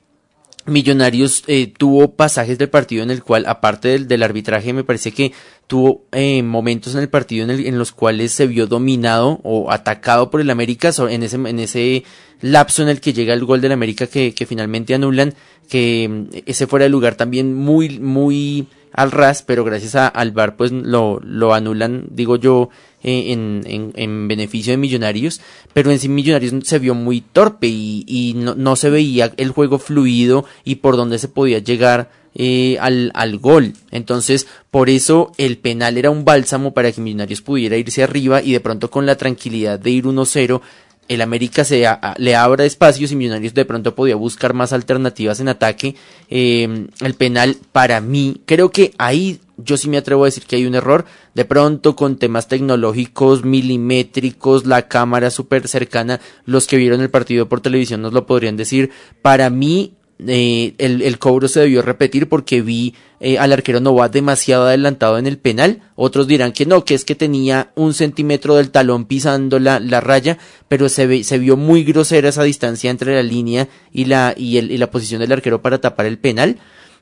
Millonarios 0.68 1.44
eh, 1.48 1.72
tuvo 1.78 2.16
pasajes 2.16 2.58
del 2.58 2.70
partido 2.70 3.02
en 3.02 3.10
el 3.10 3.24
cual, 3.24 3.46
aparte 3.48 3.88
del, 3.88 4.08
del 4.08 4.22
arbitraje, 4.22 4.74
me 4.74 4.84
parece 4.84 5.14
que 5.14 5.32
tuvo 5.66 6.04
eh, 6.12 6.44
momentos 6.44 6.94
en 6.94 7.02
el 7.02 7.10
partido 7.10 7.46
en, 7.46 7.52
el, 7.52 7.66
en, 7.66 7.80
los 7.80 7.94
cuales 7.94 8.34
se 8.34 8.48
vio 8.48 8.68
dominado 8.68 9.40
o 9.44 9.72
atacado 9.72 10.30
por 10.30 10.42
el 10.42 10.50
América 10.50 10.92
en 11.10 11.24
ese, 11.24 11.38
en 11.38 11.60
ese 11.60 12.04
lapso 12.42 12.84
en 12.84 12.90
el 12.90 13.00
que 13.00 13.14
llega 13.14 13.34
el 13.34 13.46
gol 13.46 13.62
del 13.62 13.72
América 13.72 14.08
que, 14.08 14.34
que 14.34 14.46
finalmente 14.46 14.94
anulan, 14.94 15.34
que 15.70 16.08
mm, 16.10 16.38
ese 16.46 16.68
fuera 16.68 16.84
de 16.84 16.90
lugar 16.90 17.16
también 17.16 17.54
muy, 17.56 18.00
muy 18.00 18.68
al 18.92 19.12
ras, 19.12 19.44
pero 19.44 19.64
gracias 19.64 19.96
a, 19.96 20.08
al 20.08 20.32
VAR 20.32 20.58
pues 20.58 20.72
lo, 20.72 21.22
lo 21.24 21.54
anulan, 21.54 22.08
digo 22.10 22.36
yo, 22.36 22.70
en, 23.08 23.64
en, 23.66 23.94
en, 23.96 24.28
beneficio 24.28 24.72
de 24.74 24.78
Millonarios, 24.78 25.40
pero 25.74 25.92
en 25.92 26.00
sí 26.00 26.10
Millonarios 26.10 26.54
se 26.64 26.80
vio 26.80 26.94
muy 26.94 27.22
torpe 27.22 27.68
y, 27.68 28.34
no, 28.36 28.54
no, 28.56 28.76
se 28.76 28.90
veía 28.90 29.32
el 29.38 29.52
juego 29.52 29.80
fluido 29.80 30.46
y 30.66 30.76
por 30.76 30.98
dónde 30.98 31.18
se 31.18 31.30
podía 31.30 31.60
llegar 31.60 32.12
eh, 32.36 32.78
al, 32.82 33.12
al 33.14 33.38
gol. 33.38 33.74
Entonces, 33.92 34.48
por 34.72 34.90
eso 34.90 35.32
el 35.38 35.58
penal 35.58 35.98
era 35.98 36.10
un 36.10 36.26
bálsamo 36.26 36.74
para 36.74 36.92
que 36.92 37.02
Millonarios 37.02 37.42
pudiera 37.42 37.78
irse 37.78 38.04
arriba 38.04 38.42
y 38.42 38.52
de 38.52 38.60
pronto 38.60 38.92
con 38.92 39.06
la 39.06 39.16
tranquilidad 39.16 39.80
de 39.80 39.92
ir 39.92 40.04
1-0 40.04 40.62
el 41.08 41.22
América 41.22 41.64
se 41.64 41.88
le 42.18 42.36
abra 42.36 42.66
espacios 42.66 43.12
y 43.12 43.16
Millonarios 43.16 43.54
de 43.54 43.64
pronto 43.64 43.96
podía 43.96 44.18
buscar 44.18 44.54
más 44.54 44.74
alternativas 44.74 45.40
en 45.40 45.48
ataque. 45.48 45.96
Eh, 46.30 46.88
el 47.00 47.14
penal 47.14 47.56
para 47.72 48.02
mí, 48.02 48.42
creo 48.46 48.72
que 48.72 48.94
ahí 48.98 49.40
yo 49.58 49.76
sí 49.78 49.90
me 49.90 49.98
atrevo 49.98 50.24
a 50.24 50.28
decir 50.28 50.46
que 50.46 50.56
hay 50.56 50.66
un 50.66 50.76
error. 50.76 51.06
De 51.34 51.46
pronto 51.46 51.96
con 51.96 52.18
temas 52.18 52.48
tecnológicos, 52.48 53.44
milimétricos, 53.44 54.66
la 54.66 54.88
cámara 54.88 55.30
súper 55.30 55.68
cercana, 55.68 56.22
los 56.46 56.68
que 56.68 56.78
vieron 56.78 57.02
el 57.02 57.10
partido 57.10 57.50
por 57.50 57.62
televisión 57.62 58.02
nos 58.02 58.14
lo 58.14 58.26
podrían 58.26 58.58
decir. 58.58 58.92
Para 59.22 59.50
mí 59.50 59.94
eh, 60.26 60.74
el, 60.80 61.20
cobro 61.20 61.48
se 61.48 61.60
debió 61.60 61.84
repetir 61.84 62.28
porque 62.28 62.62
vi 62.62 62.96
eh, 63.20 63.38
al 63.38 63.54
arquero 63.54 63.80
Nova 63.80 64.10
demasiado 64.10 64.66
adelantado 64.66 65.18
en 65.18 65.28
el 65.28 65.38
penal. 65.38 65.82
Otros 65.96 66.28
dirán 66.28 66.54
que 66.54 66.66
no, 66.66 66.86
que 66.86 66.96
es 66.96 67.06
que 67.06 67.16
tenía 67.16 67.72
un 67.76 67.94
centímetro 67.94 68.56
del 68.56 68.72
talón 68.72 69.06
pisando 69.06 69.60
la, 69.60 69.80
raya, 70.02 70.38
pero 70.68 70.90
se, 70.90 71.08
ve, 71.08 71.24
se 71.24 71.38
vio 71.40 71.58
muy 71.58 71.84
grosera 71.84 72.30
esa 72.30 72.44
distancia 72.44 72.92
entre 72.92 73.16
la 73.16 73.24
línea 73.24 73.68
y 73.92 74.06
la, 74.06 74.34
y, 74.38 74.58
el, 74.58 74.72
y 74.72 74.78
la 74.78 74.92
posición 74.92 75.22
del 75.22 75.34
arquero 75.34 75.62
para 75.62 75.80
tapar 75.80 76.06
el 76.06 76.18
penal. 76.20 76.58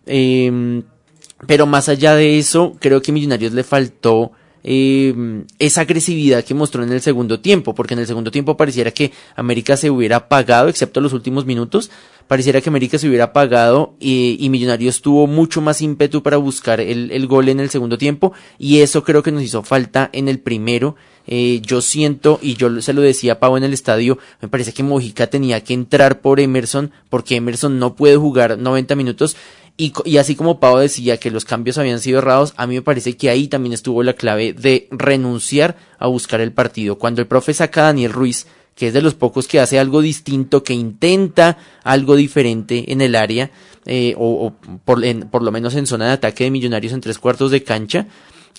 Eh, 0.05 0.83
pero 1.47 1.65
más 1.65 1.89
allá 1.89 2.15
de 2.15 2.39
eso, 2.39 2.75
creo 2.79 3.01
que 3.01 3.11
Millonarios 3.11 3.53
le 3.53 3.63
faltó 3.63 4.31
eh, 4.67 5.13
esa 5.59 5.81
agresividad 5.81 6.43
que 6.43 6.55
mostró 6.55 6.83
en 6.83 6.91
el 6.91 7.01
segundo 7.01 7.39
tiempo, 7.39 7.75
porque 7.75 7.93
en 7.93 7.99
el 7.99 8.07
segundo 8.07 8.31
tiempo 8.31 8.57
pareciera 8.57 8.89
que 8.89 9.11
América 9.35 9.77
se 9.77 9.91
hubiera 9.91 10.15
apagado, 10.15 10.69
excepto 10.69 11.01
los 11.01 11.13
últimos 11.13 11.45
minutos, 11.45 11.91
pareciera 12.27 12.61
que 12.61 12.69
América 12.69 12.97
se 12.97 13.07
hubiera 13.07 13.25
apagado 13.25 13.93
y, 13.99 14.47
Millonarios 14.49 15.01
tuvo 15.01 15.27
mucho 15.27 15.61
más 15.61 15.81
ímpetu 15.81 16.23
para 16.23 16.37
buscar 16.37 16.79
el, 16.79 17.11
el, 17.11 17.27
gol 17.27 17.49
en 17.49 17.59
el 17.59 17.69
segundo 17.69 17.97
tiempo 17.97 18.33
y 18.57 18.79
eso 18.79 19.03
creo 19.03 19.21
que 19.21 19.31
nos 19.31 19.43
hizo 19.43 19.61
falta 19.61 20.09
en 20.13 20.27
el 20.27 20.39
primero. 20.39 20.95
Eh, 21.27 21.61
yo 21.63 21.81
siento, 21.81 22.39
y 22.41 22.55
yo 22.55 22.81
se 22.81 22.93
lo 22.93 23.01
decía 23.01 23.33
a 23.33 23.39
Pau 23.39 23.57
en 23.57 23.63
el 23.63 23.73
estadio, 23.73 24.19
me 24.41 24.47
parece 24.47 24.73
que 24.73 24.83
Mojica 24.83 25.27
tenía 25.27 25.63
que 25.63 25.73
entrar 25.73 26.21
por 26.21 26.39
Emerson 26.39 26.91
porque 27.09 27.35
Emerson 27.35 27.79
no 27.79 27.95
puede 27.95 28.15
jugar 28.15 28.59
90 28.59 28.95
minutos 28.95 29.35
y, 29.77 30.17
así 30.17 30.35
como 30.35 30.59
Pau 30.59 30.77
decía 30.77 31.17
que 31.17 31.31
los 31.31 31.43
cambios 31.43 31.77
habían 31.77 31.99
sido 31.99 32.19
errados, 32.19 32.53
a 32.55 32.65
mí 32.65 32.75
me 32.75 32.81
parece 32.81 33.17
que 33.17 33.29
ahí 33.29 33.49
también 33.49 33.73
estuvo 33.73 34.03
la 34.03 34.13
clave 34.13 34.53
de 34.53 34.87
renunciar 34.89 35.75
a 35.99 36.07
buscar 36.07 36.39
el 36.39 36.53
partido. 36.53 36.97
Cuando 36.97 37.21
el 37.21 37.27
profe 37.27 37.53
saca 37.53 37.81
a 37.81 37.85
Daniel 37.85 38.13
Ruiz, 38.13 38.47
que 38.73 38.87
es 38.87 38.93
de 38.93 39.01
los 39.01 39.15
pocos 39.15 39.47
que 39.47 39.59
hace 39.59 39.77
algo 39.77 40.01
distinto, 40.01 40.63
que 40.63 40.73
intenta 40.73 41.57
algo 41.83 42.15
diferente 42.15 42.91
en 42.91 43.01
el 43.01 43.15
área, 43.15 43.51
eh, 43.85 44.15
o, 44.17 44.53
por, 44.85 45.01
por, 45.27 45.43
lo 45.43 45.51
menos 45.51 45.75
en 45.75 45.87
zona 45.87 46.07
de 46.07 46.13
ataque 46.13 46.45
de 46.45 46.51
Millonarios 46.51 46.93
en 46.93 47.01
tres 47.01 47.19
cuartos 47.19 47.51
de 47.51 47.63
cancha, 47.63 48.07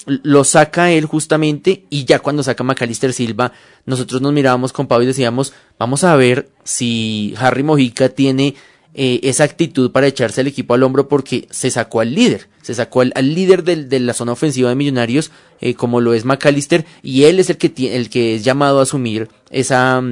lo 0.05 0.45
saca 0.45 0.93
él 0.93 1.07
justamente 1.07 1.87
y 1.89 2.05
ya 2.05 2.19
cuando 2.19 2.43
saca 2.43 2.63
Macalister 2.63 3.15
Silva, 3.15 3.53
nosotros 3.87 4.21
nos 4.21 4.35
mirábamos 4.35 4.73
con 4.73 4.87
Pau 4.87 5.01
y 5.01 5.07
decíamos, 5.07 5.55
vamos 5.79 6.05
a 6.05 6.15
ver 6.15 6.51
si 6.63 7.35
Harry 7.39 7.63
Mojica 7.63 8.11
tiene 8.11 8.55
eh, 8.99 9.21
esa 9.25 9.45
actitud 9.45 9.91
para 9.91 10.07
echarse 10.07 10.41
el 10.41 10.47
equipo 10.47 10.73
al 10.73 10.83
hombro 10.83 11.07
porque 11.07 11.47
se 11.51 11.71
sacó 11.71 12.01
al 12.01 12.15
líder, 12.15 12.49
se 12.63 12.75
sacó 12.75 13.03
al, 13.03 13.13
líder 13.15 13.63
del, 13.63 13.91
de 13.91 14.01
la 14.01 14.15
zona 14.15 14.33
ofensiva 14.33 14.71
de 14.71 14.75
Millonarios, 14.75 15.31
eh, 15.61 15.75
como 15.75 16.01
lo 16.01 16.15
es 16.15 16.25
McAllister, 16.25 16.87
y 17.03 17.25
él 17.25 17.39
es 17.39 17.51
el 17.51 17.59
que, 17.59 17.95
el 17.95 18.09
que 18.09 18.37
es 18.37 18.43
llamado 18.43 18.81
a 18.81 18.85
asumir 18.85 19.29
esa, 19.51 20.03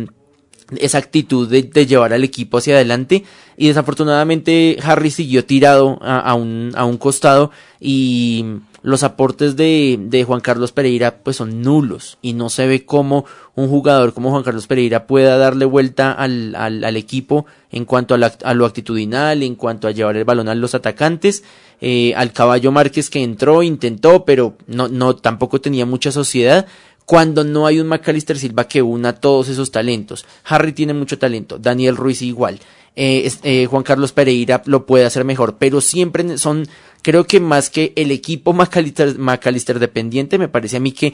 esa 0.77 0.99
actitud 0.99 1.49
de, 1.49 1.62
de, 1.62 1.87
llevar 1.87 2.12
al 2.12 2.25
equipo 2.25 2.59
hacia 2.59 2.75
adelante. 2.75 3.25
Y 3.57 3.68
desafortunadamente 3.68 4.77
Harry 4.83 5.11
siguió 5.11 5.47
tirado 5.47 5.99
a, 6.03 6.35
un, 6.35 6.73
a 6.75 6.85
un 6.85 6.99
costado 6.99 7.53
y 7.81 8.44
los 8.85 9.03
aportes 9.03 9.57
de, 9.57 9.99
de, 9.99 10.25
Juan 10.25 10.42
Carlos 10.42 10.70
Pereira 10.70 11.16
pues 11.23 11.37
son 11.37 11.62
nulos 11.62 12.18
y 12.20 12.35
no 12.35 12.51
se 12.51 12.66
ve 12.66 12.85
cómo 12.85 13.25
un 13.55 13.70
jugador 13.70 14.12
como 14.12 14.31
Juan 14.31 14.42
Carlos 14.42 14.66
Pereira 14.66 15.07
pueda 15.07 15.38
darle 15.38 15.64
vuelta 15.64 16.12
al, 16.12 16.55
al, 16.55 16.85
al 16.85 16.97
equipo 16.99 17.47
en 17.70 17.87
cuanto 17.87 18.12
a, 18.12 18.18
la, 18.18 18.35
a, 18.44 18.53
lo 18.53 18.66
actitudinal, 18.66 19.42
en 19.42 19.55
cuanto 19.55 19.88
a 19.88 19.90
llevar 19.90 20.18
el 20.18 20.25
balón 20.25 20.51
a 20.51 20.55
los 20.55 20.75
atacantes, 20.75 21.44
eh, 21.81 22.12
al 22.14 22.33
caballo 22.33 22.73
Márquez 22.73 23.09
que 23.09 23.23
entró, 23.23 23.62
intentó, 23.62 24.27
pero 24.27 24.59
no, 24.66 24.88
no 24.88 25.16
tampoco 25.16 25.62
tenía 25.62 25.87
mucha 25.87 26.12
sociedad 26.12 26.66
cuando 27.07 27.42
no 27.42 27.66
hay 27.66 27.81
un 27.81 27.87
Macalister 27.87 28.38
Silva 28.38 28.68
que 28.68 28.83
una 28.83 29.14
todos 29.14 29.49
esos 29.49 29.70
talentos. 29.70 30.27
Harry 30.44 30.73
tiene 30.73 30.92
mucho 30.92 31.18
talento, 31.18 31.59
Daniel 31.59 31.97
Ruiz 31.97 32.20
igual. 32.20 32.61
Eh, 32.97 33.29
eh, 33.42 33.66
Juan 33.66 33.83
Carlos 33.83 34.12
Pereira 34.12 34.62
lo 34.66 34.87
puede 34.87 35.05
hacer 35.05 35.25
mejor, 35.25 35.57
pero 35.59 35.81
siempre 35.81 36.38
son, 36.38 36.68
creo 37.05 37.27
que 37.27 37.38
más 37.38 37.69
que 37.69 37.93
el 37.97 38.11
equipo 38.11 38.55
Macalister 38.55 39.79
dependiente, 39.79 40.38
me 40.38 40.49
parece 40.49 40.79
a 40.79 40.81
mí 40.81 40.90
que 40.90 41.12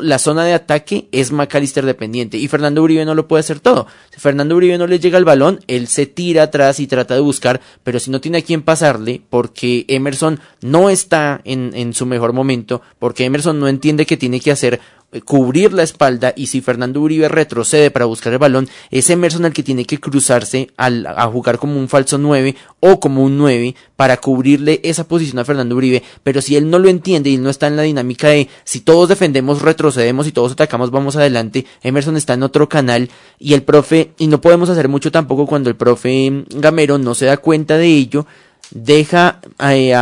la 0.00 0.20
zona 0.20 0.44
de 0.44 0.54
ataque 0.54 1.08
es 1.10 1.32
Macalister 1.32 1.84
dependiente 1.84 2.38
y 2.38 2.46
Fernando 2.46 2.82
Uribe 2.82 3.04
no 3.04 3.16
lo 3.16 3.26
puede 3.26 3.40
hacer 3.40 3.58
todo. 3.58 3.88
Si 4.10 4.20
Fernando 4.20 4.54
Uribe 4.54 4.78
no 4.78 4.86
le 4.86 5.00
llega 5.00 5.18
el 5.18 5.24
balón, 5.24 5.58
él 5.66 5.88
se 5.88 6.06
tira 6.06 6.44
atrás 6.44 6.78
y 6.78 6.86
trata 6.86 7.14
de 7.14 7.20
buscar, 7.20 7.60
pero 7.82 7.98
si 7.98 8.12
no 8.12 8.20
tiene 8.20 8.38
a 8.38 8.42
quién 8.42 8.62
pasarle, 8.62 9.22
porque 9.28 9.84
Emerson 9.88 10.38
no 10.62 10.88
está 10.88 11.40
en, 11.44 11.72
en 11.74 11.94
su 11.94 12.06
mejor 12.06 12.32
momento, 12.32 12.80
porque 13.00 13.24
Emerson 13.24 13.58
no 13.58 13.66
entiende 13.66 14.06
que 14.06 14.16
tiene 14.16 14.38
que 14.38 14.52
hacer 14.52 14.80
cubrir 15.22 15.72
la 15.72 15.82
espalda 15.82 16.32
y 16.36 16.46
si 16.46 16.60
Fernando 16.60 17.00
Uribe 17.00 17.28
retrocede 17.28 17.90
para 17.90 18.06
buscar 18.06 18.32
el 18.32 18.38
balón, 18.38 18.68
es 18.90 19.08
Emerson 19.10 19.44
el 19.44 19.52
que 19.52 19.62
tiene 19.62 19.84
que 19.84 19.98
cruzarse 19.98 20.70
al, 20.76 21.06
a 21.06 21.26
jugar 21.26 21.58
como 21.58 21.78
un 21.78 21.88
falso 21.88 22.18
9 22.18 22.56
o 22.80 23.00
como 23.00 23.22
un 23.22 23.38
9 23.38 23.74
para 23.96 24.16
cubrirle 24.16 24.80
esa 24.82 25.06
posición 25.06 25.38
a 25.38 25.44
Fernando 25.44 25.76
Uribe, 25.76 26.02
pero 26.22 26.40
si 26.40 26.56
él 26.56 26.68
no 26.68 26.78
lo 26.78 26.88
entiende 26.88 27.30
y 27.30 27.38
no 27.38 27.50
está 27.50 27.66
en 27.66 27.76
la 27.76 27.82
dinámica 27.82 28.28
de 28.28 28.48
si 28.64 28.80
todos 28.80 29.08
defendemos, 29.08 29.62
retrocedemos 29.62 30.26
y 30.26 30.32
todos 30.32 30.52
atacamos, 30.52 30.90
vamos 30.90 31.16
adelante, 31.16 31.66
Emerson 31.82 32.16
está 32.16 32.34
en 32.34 32.42
otro 32.42 32.68
canal 32.68 33.10
y 33.38 33.54
el 33.54 33.62
profe, 33.62 34.12
y 34.18 34.26
no 34.26 34.40
podemos 34.40 34.68
hacer 34.68 34.88
mucho 34.88 35.12
tampoco 35.12 35.46
cuando 35.46 35.70
el 35.70 35.76
profe 35.76 36.44
Gamero 36.50 36.98
no 36.98 37.14
se 37.14 37.26
da 37.26 37.36
cuenta 37.36 37.76
de 37.76 37.86
ello, 37.86 38.26
deja 38.70 39.40
eh, 39.60 39.94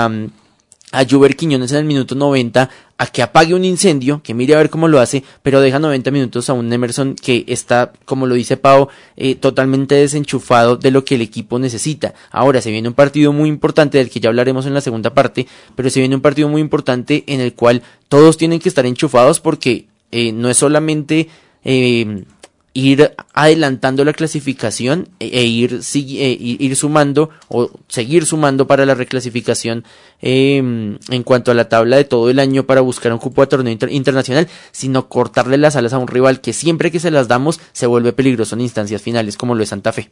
a 0.93 1.05
Juber 1.05 1.35
Quiñones 1.37 1.73
en 1.73 1.79
el 1.79 1.85
minuto 1.85 2.15
90 2.15 2.71
a 2.99 3.07
que 3.07 3.23
apague 3.23 3.55
un 3.55 3.65
incendio, 3.65 4.23
que 4.23 4.35
mire 4.35 4.55
a 4.55 4.59
ver 4.59 4.71
cómo 4.71 4.87
lo 4.87 5.01
hace, 5.01 5.25
pero 5.43 5.61
deja 5.61 5.81
90 5.81 6.11
minutos 6.13 6.49
a 6.49 6.53
un 6.53 6.73
Emerson 6.73 7.17
que 7.17 7.45
está, 7.49 7.93
como 8.05 8.27
lo 8.27 8.35
dice 8.37 8.57
Pau, 8.57 8.89
eh, 9.17 9.35
totalmente 9.35 9.97
desenchufado 9.97 10.77
de 10.77 10.93
lo 10.93 11.05
que 11.05 11.17
el 11.17 11.23
equipo 11.23 11.59
necesita. 11.59 12.15
Ahora 12.31 12.61
se 12.61 12.71
viene 12.71 12.89
un 12.89 12.95
partido 12.95 13.33
muy 13.33 13.49
importante 13.49 13.99
del 13.99 14.11
que 14.11 14.21
ya 14.21 14.29
hablaremos 14.29 14.67
en 14.67 14.75
la 14.75 14.81
segunda 14.81 15.15
parte, 15.15 15.49
pero 15.75 15.91
se 15.91 15.99
viene 15.99 16.15
un 16.15 16.23
partido 16.23 16.49
muy 16.49 16.61
importante 16.61 17.25
en 17.27 17.41
el 17.41 17.55
cual 17.55 17.83
todos 18.09 18.37
tienen 18.37 18.61
que 18.61 18.69
estar 18.69 18.87
enchufados 18.87 19.41
porque 19.41 19.87
eh, 20.13 20.31
no 20.33 20.49
es 20.49 20.59
solamente 20.59 21.29
eh, 21.65 22.25
ir 22.75 23.15
adelantando 23.35 24.05
la 24.05 24.13
clasificación 24.13 25.09
e, 25.21 25.27
e 25.27 25.45
ir, 25.45 25.81
e, 25.95 26.37
ir 26.39 26.77
sumando 26.77 27.31
o 27.49 27.71
seguir 27.89 28.25
sumando 28.25 28.67
para 28.67 28.87
la 28.87 28.95
reclasificación 28.95 29.85
eh, 30.23 30.57
en 30.57 31.23
cuanto 31.23 31.51
a 31.51 31.55
la 31.55 31.69
tabla 31.69 31.97
de 31.97 32.05
todo 32.05 32.31
el 32.31 32.39
año 32.39 32.65
para 32.65 32.81
buscar 32.81 33.13
un 33.13 33.19
cupo 33.19 33.43
de 33.43 33.49
torneo 33.49 33.73
inter 33.73 33.93
internacional, 33.93 34.49
sino 34.71 35.09
cortarle 35.09 35.59
las 35.59 35.77
alas 35.77 35.93
a 35.93 35.99
un 35.99 36.09
rival 36.09 36.41
que 36.41 36.53
siempre 36.53 36.91
que 36.91 37.01
se 37.01 37.11
las 37.11 37.29
damos 37.29 37.61
se 37.73 37.87
vuelve 37.87 38.13
peligroso 38.13 38.55
en 38.55 38.63
instancias 38.63 39.03
finales 39.03 39.37
como 39.37 39.55
lo 39.55 39.63
es 39.63 39.69
Santa 39.69 39.93
Fe. 39.93 40.11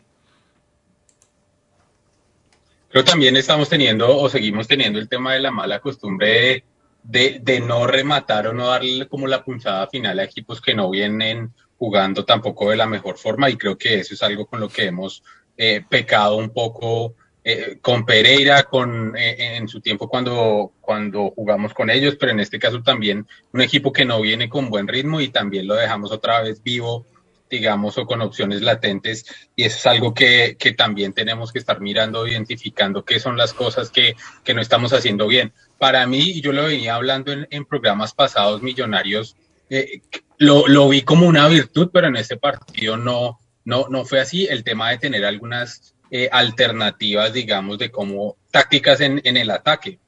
Creo 2.90 3.04
también 3.04 3.36
estamos 3.36 3.68
teniendo 3.68 4.18
o 4.18 4.28
seguimos 4.28 4.66
teniendo 4.66 4.98
el 4.98 5.08
tema 5.08 5.32
de 5.32 5.40
la 5.40 5.52
mala 5.52 5.78
costumbre 5.78 6.28
de, 6.28 6.64
de, 7.04 7.40
de 7.40 7.60
no 7.60 7.86
rematar 7.86 8.48
o 8.48 8.52
no 8.52 8.66
darle 8.66 9.06
como 9.06 9.28
la 9.28 9.44
punzada 9.44 9.86
final 9.86 10.18
a 10.18 10.24
equipos 10.24 10.60
que 10.60 10.74
no 10.74 10.90
vienen 10.90 11.52
jugando 11.80 12.26
tampoco 12.26 12.68
de 12.68 12.76
la 12.76 12.84
mejor 12.84 13.16
forma 13.16 13.48
y 13.48 13.56
creo 13.56 13.78
que 13.78 14.00
eso 14.00 14.12
es 14.12 14.22
algo 14.22 14.44
con 14.44 14.60
lo 14.60 14.68
que 14.68 14.84
hemos 14.84 15.22
eh, 15.56 15.82
pecado 15.88 16.36
un 16.36 16.50
poco 16.50 17.14
eh, 17.42 17.78
con 17.80 18.04
Pereira, 18.04 18.64
con 18.64 19.16
eh, 19.16 19.56
en 19.56 19.66
su 19.66 19.80
tiempo 19.80 20.06
cuando, 20.06 20.74
cuando 20.78 21.30
jugamos 21.30 21.72
con 21.72 21.88
ellos, 21.88 22.16
pero 22.20 22.32
en 22.32 22.40
este 22.40 22.58
caso 22.58 22.82
también 22.82 23.26
un 23.54 23.62
equipo 23.62 23.94
que 23.94 24.04
no 24.04 24.20
viene 24.20 24.50
con 24.50 24.68
buen 24.68 24.86
ritmo 24.88 25.22
y 25.22 25.28
también 25.28 25.66
lo 25.66 25.74
dejamos 25.74 26.12
otra 26.12 26.42
vez 26.42 26.62
vivo, 26.62 27.06
digamos, 27.48 27.96
o 27.96 28.04
con 28.04 28.20
opciones 28.20 28.60
latentes 28.60 29.24
y 29.56 29.64
eso 29.64 29.78
es 29.78 29.86
algo 29.86 30.12
que, 30.12 30.56
que 30.58 30.72
también 30.72 31.14
tenemos 31.14 31.50
que 31.50 31.60
estar 31.60 31.80
mirando, 31.80 32.26
identificando 32.26 33.06
qué 33.06 33.18
son 33.18 33.38
las 33.38 33.54
cosas 33.54 33.88
que, 33.88 34.16
que 34.44 34.52
no 34.52 34.60
estamos 34.60 34.92
haciendo 34.92 35.26
bien. 35.26 35.54
Para 35.78 36.06
mí, 36.06 36.42
yo 36.42 36.52
lo 36.52 36.64
venía 36.64 36.96
hablando 36.96 37.32
en, 37.32 37.48
en 37.50 37.64
programas 37.64 38.12
pasados, 38.12 38.60
Millonarios, 38.60 39.34
eh, 39.70 40.02
lo, 40.40 40.66
lo, 40.66 40.88
vi 40.88 41.02
como 41.02 41.26
una 41.26 41.46
virtud, 41.48 41.90
pero 41.92 42.06
en 42.08 42.16
este 42.16 42.38
partido 42.38 42.96
no, 42.96 43.38
no, 43.66 43.86
no 43.90 44.06
fue 44.06 44.20
así. 44.20 44.46
El 44.46 44.64
tema 44.64 44.90
de 44.90 44.96
tener 44.96 45.24
algunas 45.26 45.94
eh, 46.10 46.30
alternativas, 46.32 47.34
digamos, 47.34 47.76
de 47.76 47.90
cómo 47.90 48.38
tácticas 48.50 49.02
en, 49.02 49.20
en 49.22 49.36
el 49.36 49.50
ataque. 49.50 49.98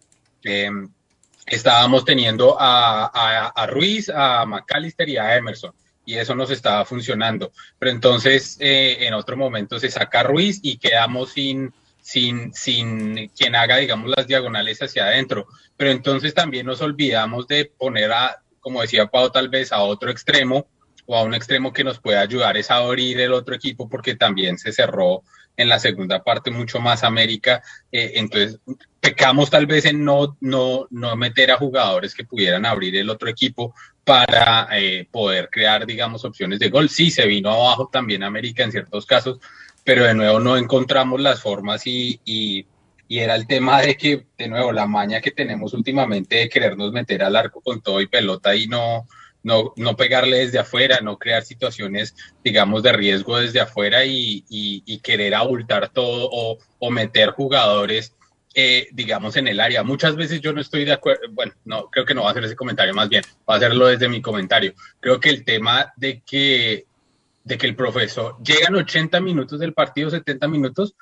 Eh, 0.43 0.71
estábamos 1.47 2.07
teniendo 2.07 2.57
a, 2.59 3.51
a, 3.55 3.67
Ruiz, 3.67 4.09
a 4.09 4.47
McAllister 4.47 5.07
y 5.11 5.19
a 5.19 5.37
Emerson. 5.37 5.75
Y 6.07 6.15
eso 6.15 6.35
nos 6.35 6.51
estaba 6.51 6.87
funcionando. 6.87 7.53
Pero 7.79 7.93
entonces, 7.93 8.57
eh, 8.59 8.97
en 9.01 9.13
otro 9.13 9.37
momento 9.37 9.79
se 9.79 9.91
saca 9.91 10.23
Ruiz 10.23 10.61
y 10.63 10.79
quedamos 10.79 11.33
sin, 11.33 11.75
sin, 12.01 12.55
sin 12.55 13.29
quien 13.37 13.55
haga, 13.55 13.77
digamos, 13.77 14.11
las 14.17 14.27
diagonales 14.27 14.81
hacia 14.81 15.05
adentro. 15.05 15.47
Pero 15.77 15.91
entonces 15.91 16.33
también 16.33 16.65
nos 16.65 16.81
olvidamos 16.81 17.47
de 17.47 17.67
poner 17.67 18.11
a, 18.13 18.42
como 18.63 18.81
decía 18.81 19.07
Pau, 19.07 19.31
tal 19.31 19.51
vez 19.51 19.73
a 19.73 19.83
otro 19.83 20.11
extremo 20.11 20.67
o 21.05 21.17
a 21.17 21.23
un 21.23 21.35
extremo 21.35 21.73
que 21.73 21.85
nos 21.85 22.01
pueda 22.01 22.21
ayudar 22.21 22.57
es 22.57 22.71
a 22.71 22.77
abrir 22.77 23.21
el 23.21 23.35
otro 23.35 23.55
equipo 23.55 23.89
porque 23.89 24.15
también 24.15 24.57
se 24.57 24.73
cerró 24.73 25.23
en 25.57 25.69
la 25.69 25.79
segunda 25.79 26.23
parte 26.23 26.51
mucho 26.51 26.81
más 26.81 27.05
América. 27.05 27.63
Eh, 27.91 28.13
entonces, 28.15 28.61
pecamos 29.01 29.51
tal 29.51 29.67
vez 29.67 29.85
en 29.85 30.05
no, 30.05 30.39
no, 30.41 30.87
no 30.91 31.17
meter 31.17 31.51
a 31.51 31.59
jugadores 31.59 32.15
que 32.15 32.25
pudieran 32.25 32.65
abrir 32.65 32.97
el 32.97 33.11
otro 33.11 33.29
equipo 33.29 33.75
para 34.05 34.69
eh, 34.73 35.07
poder 35.11 35.51
crear, 35.51 35.85
digamos, 35.85 36.25
opciones 36.25 36.59
de 36.61 36.71
gol. 36.71 36.89
Sí, 36.89 37.11
se 37.11 37.27
vino 37.27 37.51
abajo 37.51 37.91
también 37.93 38.23
América 38.23 38.63
en 38.63 38.73
ciertos 38.73 39.05
casos, 39.05 39.41
pero 39.85 40.05
de 40.05 40.15
nuevo 40.15 40.41
no 40.41 40.57
encontramos 40.57 41.21
las 41.21 41.43
formas 41.43 41.83
y 41.87 42.67
y 43.09 43.19
era 43.19 43.35
el 43.35 43.47
tema 43.47 43.83
de 43.83 43.97
que, 43.97 44.27
de 44.39 44.49
nuevo, 44.49 44.73
la 44.73 44.87
maña 44.87 45.21
que 45.21 45.31
tenemos 45.31 45.75
últimamente 45.75 46.37
de 46.37 46.49
querernos 46.49 46.93
meter 46.93 47.23
al 47.23 47.37
arco 47.37 47.61
con 47.61 47.81
todo 47.81 48.01
y 48.01 48.07
pelota 48.07 48.55
y 48.55 48.67
no, 48.67 49.07
no, 49.43 49.73
no 49.77 49.97
pegarle 49.97 50.39
desde 50.39 50.59
afuera, 50.59 51.01
no 51.03 51.19
crear 51.19 51.43
situaciones, 51.43 52.15
digamos, 52.43 52.83
de 52.83 52.93
riesgo 52.93 53.39
desde 53.39 53.61
afuera 53.61 54.05
y, 54.05 54.45
y, 54.49 54.99
querer 54.99 55.35
abultar 55.35 55.89
todo 55.89 56.29
o, 56.31 56.59
o, 56.79 56.91
meter 56.91 57.31
jugadores 57.31 58.15
eh, 58.55 58.89
digamos, 58.93 59.37
en 59.37 59.49
el 59.49 59.61
área. 59.61 59.83
Muchas 59.83 60.15
veces 60.15 60.43
yo 60.43 60.53
no 60.53 60.61
estoy 60.61 60.85
de 60.85 60.93
acuerdo, 60.93 61.23
bueno, 61.31 61.55
no, 61.65 61.89
creo 61.89 62.05
que 62.05 62.15
no 62.15 62.23
va 62.23 62.29
a 62.29 62.31
hacer 62.33 62.45
ese 62.45 62.57
comentario 62.57 62.93
más 62.93 63.09
bien, 63.09 63.25
va 63.49 63.55
a 63.55 63.57
hacerlo 63.57 63.87
desde 63.87 64.11
mi 64.11 64.21
comentario. 64.21 64.75
Creo 65.01 65.19
que 65.21 65.31
el 65.31 65.45
tema 65.45 65.93
de 65.97 66.21
que, 66.21 66.85
de 67.45 67.59
que 67.59 67.67
el 67.67 67.75
profesor 67.75 68.37
llegan 68.43 68.75
80 68.75 69.21
minutos 69.23 69.59
del 69.59 69.73
partido, 69.73 70.11
70 70.11 70.49
minutos, 70.49 70.95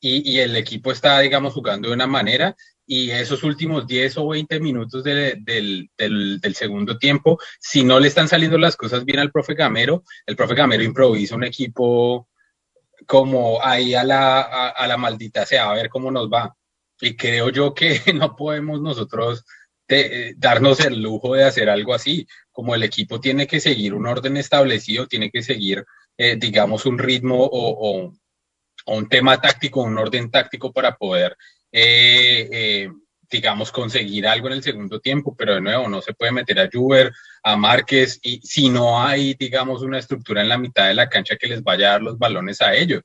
y, 0.00 0.38
el 0.38 0.56
equipo 0.56 0.92
está, 0.92 1.20
digamos, 1.20 1.54
jugando 1.54 1.88
de 1.88 1.94
una 1.94 2.06
manera 2.06 2.54
y 2.86 3.10
esos 3.10 3.42
últimos 3.42 3.86
10 3.86 4.18
o 4.18 4.28
20 4.28 4.60
minutos 4.60 5.02
del, 5.02 5.44
del, 5.44 6.54
segundo 6.54 6.98
tiempo, 6.98 7.38
si 7.58 7.82
no 7.82 7.98
le 7.98 8.08
están 8.08 8.28
saliendo 8.28 8.58
las 8.58 8.76
cosas 8.76 9.04
bien 9.04 9.18
al 9.18 9.32
profe 9.32 9.54
Gamero, 9.54 10.04
el 10.24 10.36
profe 10.36 10.54
Gamero 10.54 10.84
improvisa 10.84 11.34
un 11.34 11.44
equipo 11.44 12.28
como 13.06 13.62
ahí 13.62 13.94
a 13.94 14.04
la, 14.04 14.40
a, 14.40 14.86
la 14.86 14.96
maldita 14.96 15.44
sea, 15.44 15.70
a 15.70 15.74
ver 15.74 15.88
cómo 15.88 16.10
nos 16.10 16.28
va. 16.28 16.56
Y 17.00 17.16
creo 17.16 17.50
yo 17.50 17.74
que 17.74 18.00
no 18.14 18.36
podemos 18.36 18.80
nosotros 18.80 19.44
de, 19.88 20.34
darnos 20.36 20.80
el 20.80 21.00
lujo 21.02 21.34
de 21.34 21.44
hacer 21.44 21.68
algo 21.68 21.94
así, 21.94 22.26
como 22.52 22.74
el 22.74 22.82
equipo 22.82 23.20
tiene 23.20 23.46
que 23.46 23.60
seguir 23.60 23.94
un 23.94 24.06
orden 24.06 24.36
establecido, 24.36 25.06
tiene 25.06 25.30
que 25.30 25.42
seguir, 25.42 25.84
eh, 26.16 26.36
digamos, 26.36 26.86
un 26.86 26.98
ritmo 26.98 27.44
o, 27.44 28.06
o, 28.06 28.12
o 28.86 28.96
un 28.96 29.08
tema 29.08 29.40
táctico, 29.40 29.82
un 29.82 29.98
orden 29.98 30.30
táctico 30.30 30.72
para 30.72 30.96
poder 30.96 31.36
eh, 31.72 32.48
eh, 32.50 32.88
digamos, 33.30 33.72
conseguir 33.72 34.26
algo 34.26 34.46
en 34.46 34.54
el 34.54 34.62
segundo 34.62 35.00
tiempo, 35.00 35.34
pero 35.36 35.54
de 35.54 35.60
nuevo 35.60 35.88
no 35.88 36.00
se 36.00 36.14
puede 36.14 36.32
meter 36.32 36.60
a 36.60 36.70
Juber, 36.72 37.12
a 37.42 37.56
Márquez, 37.56 38.20
y 38.22 38.40
si 38.42 38.68
no 38.68 39.02
hay, 39.02 39.34
digamos, 39.34 39.82
una 39.82 39.98
estructura 39.98 40.42
en 40.42 40.48
la 40.48 40.58
mitad 40.58 40.86
de 40.86 40.94
la 40.94 41.08
cancha 41.08 41.36
que 41.36 41.48
les 41.48 41.62
vaya 41.62 41.88
a 41.88 41.92
dar 41.92 42.02
los 42.02 42.18
balones 42.18 42.62
a 42.62 42.74
ellos. 42.74 43.02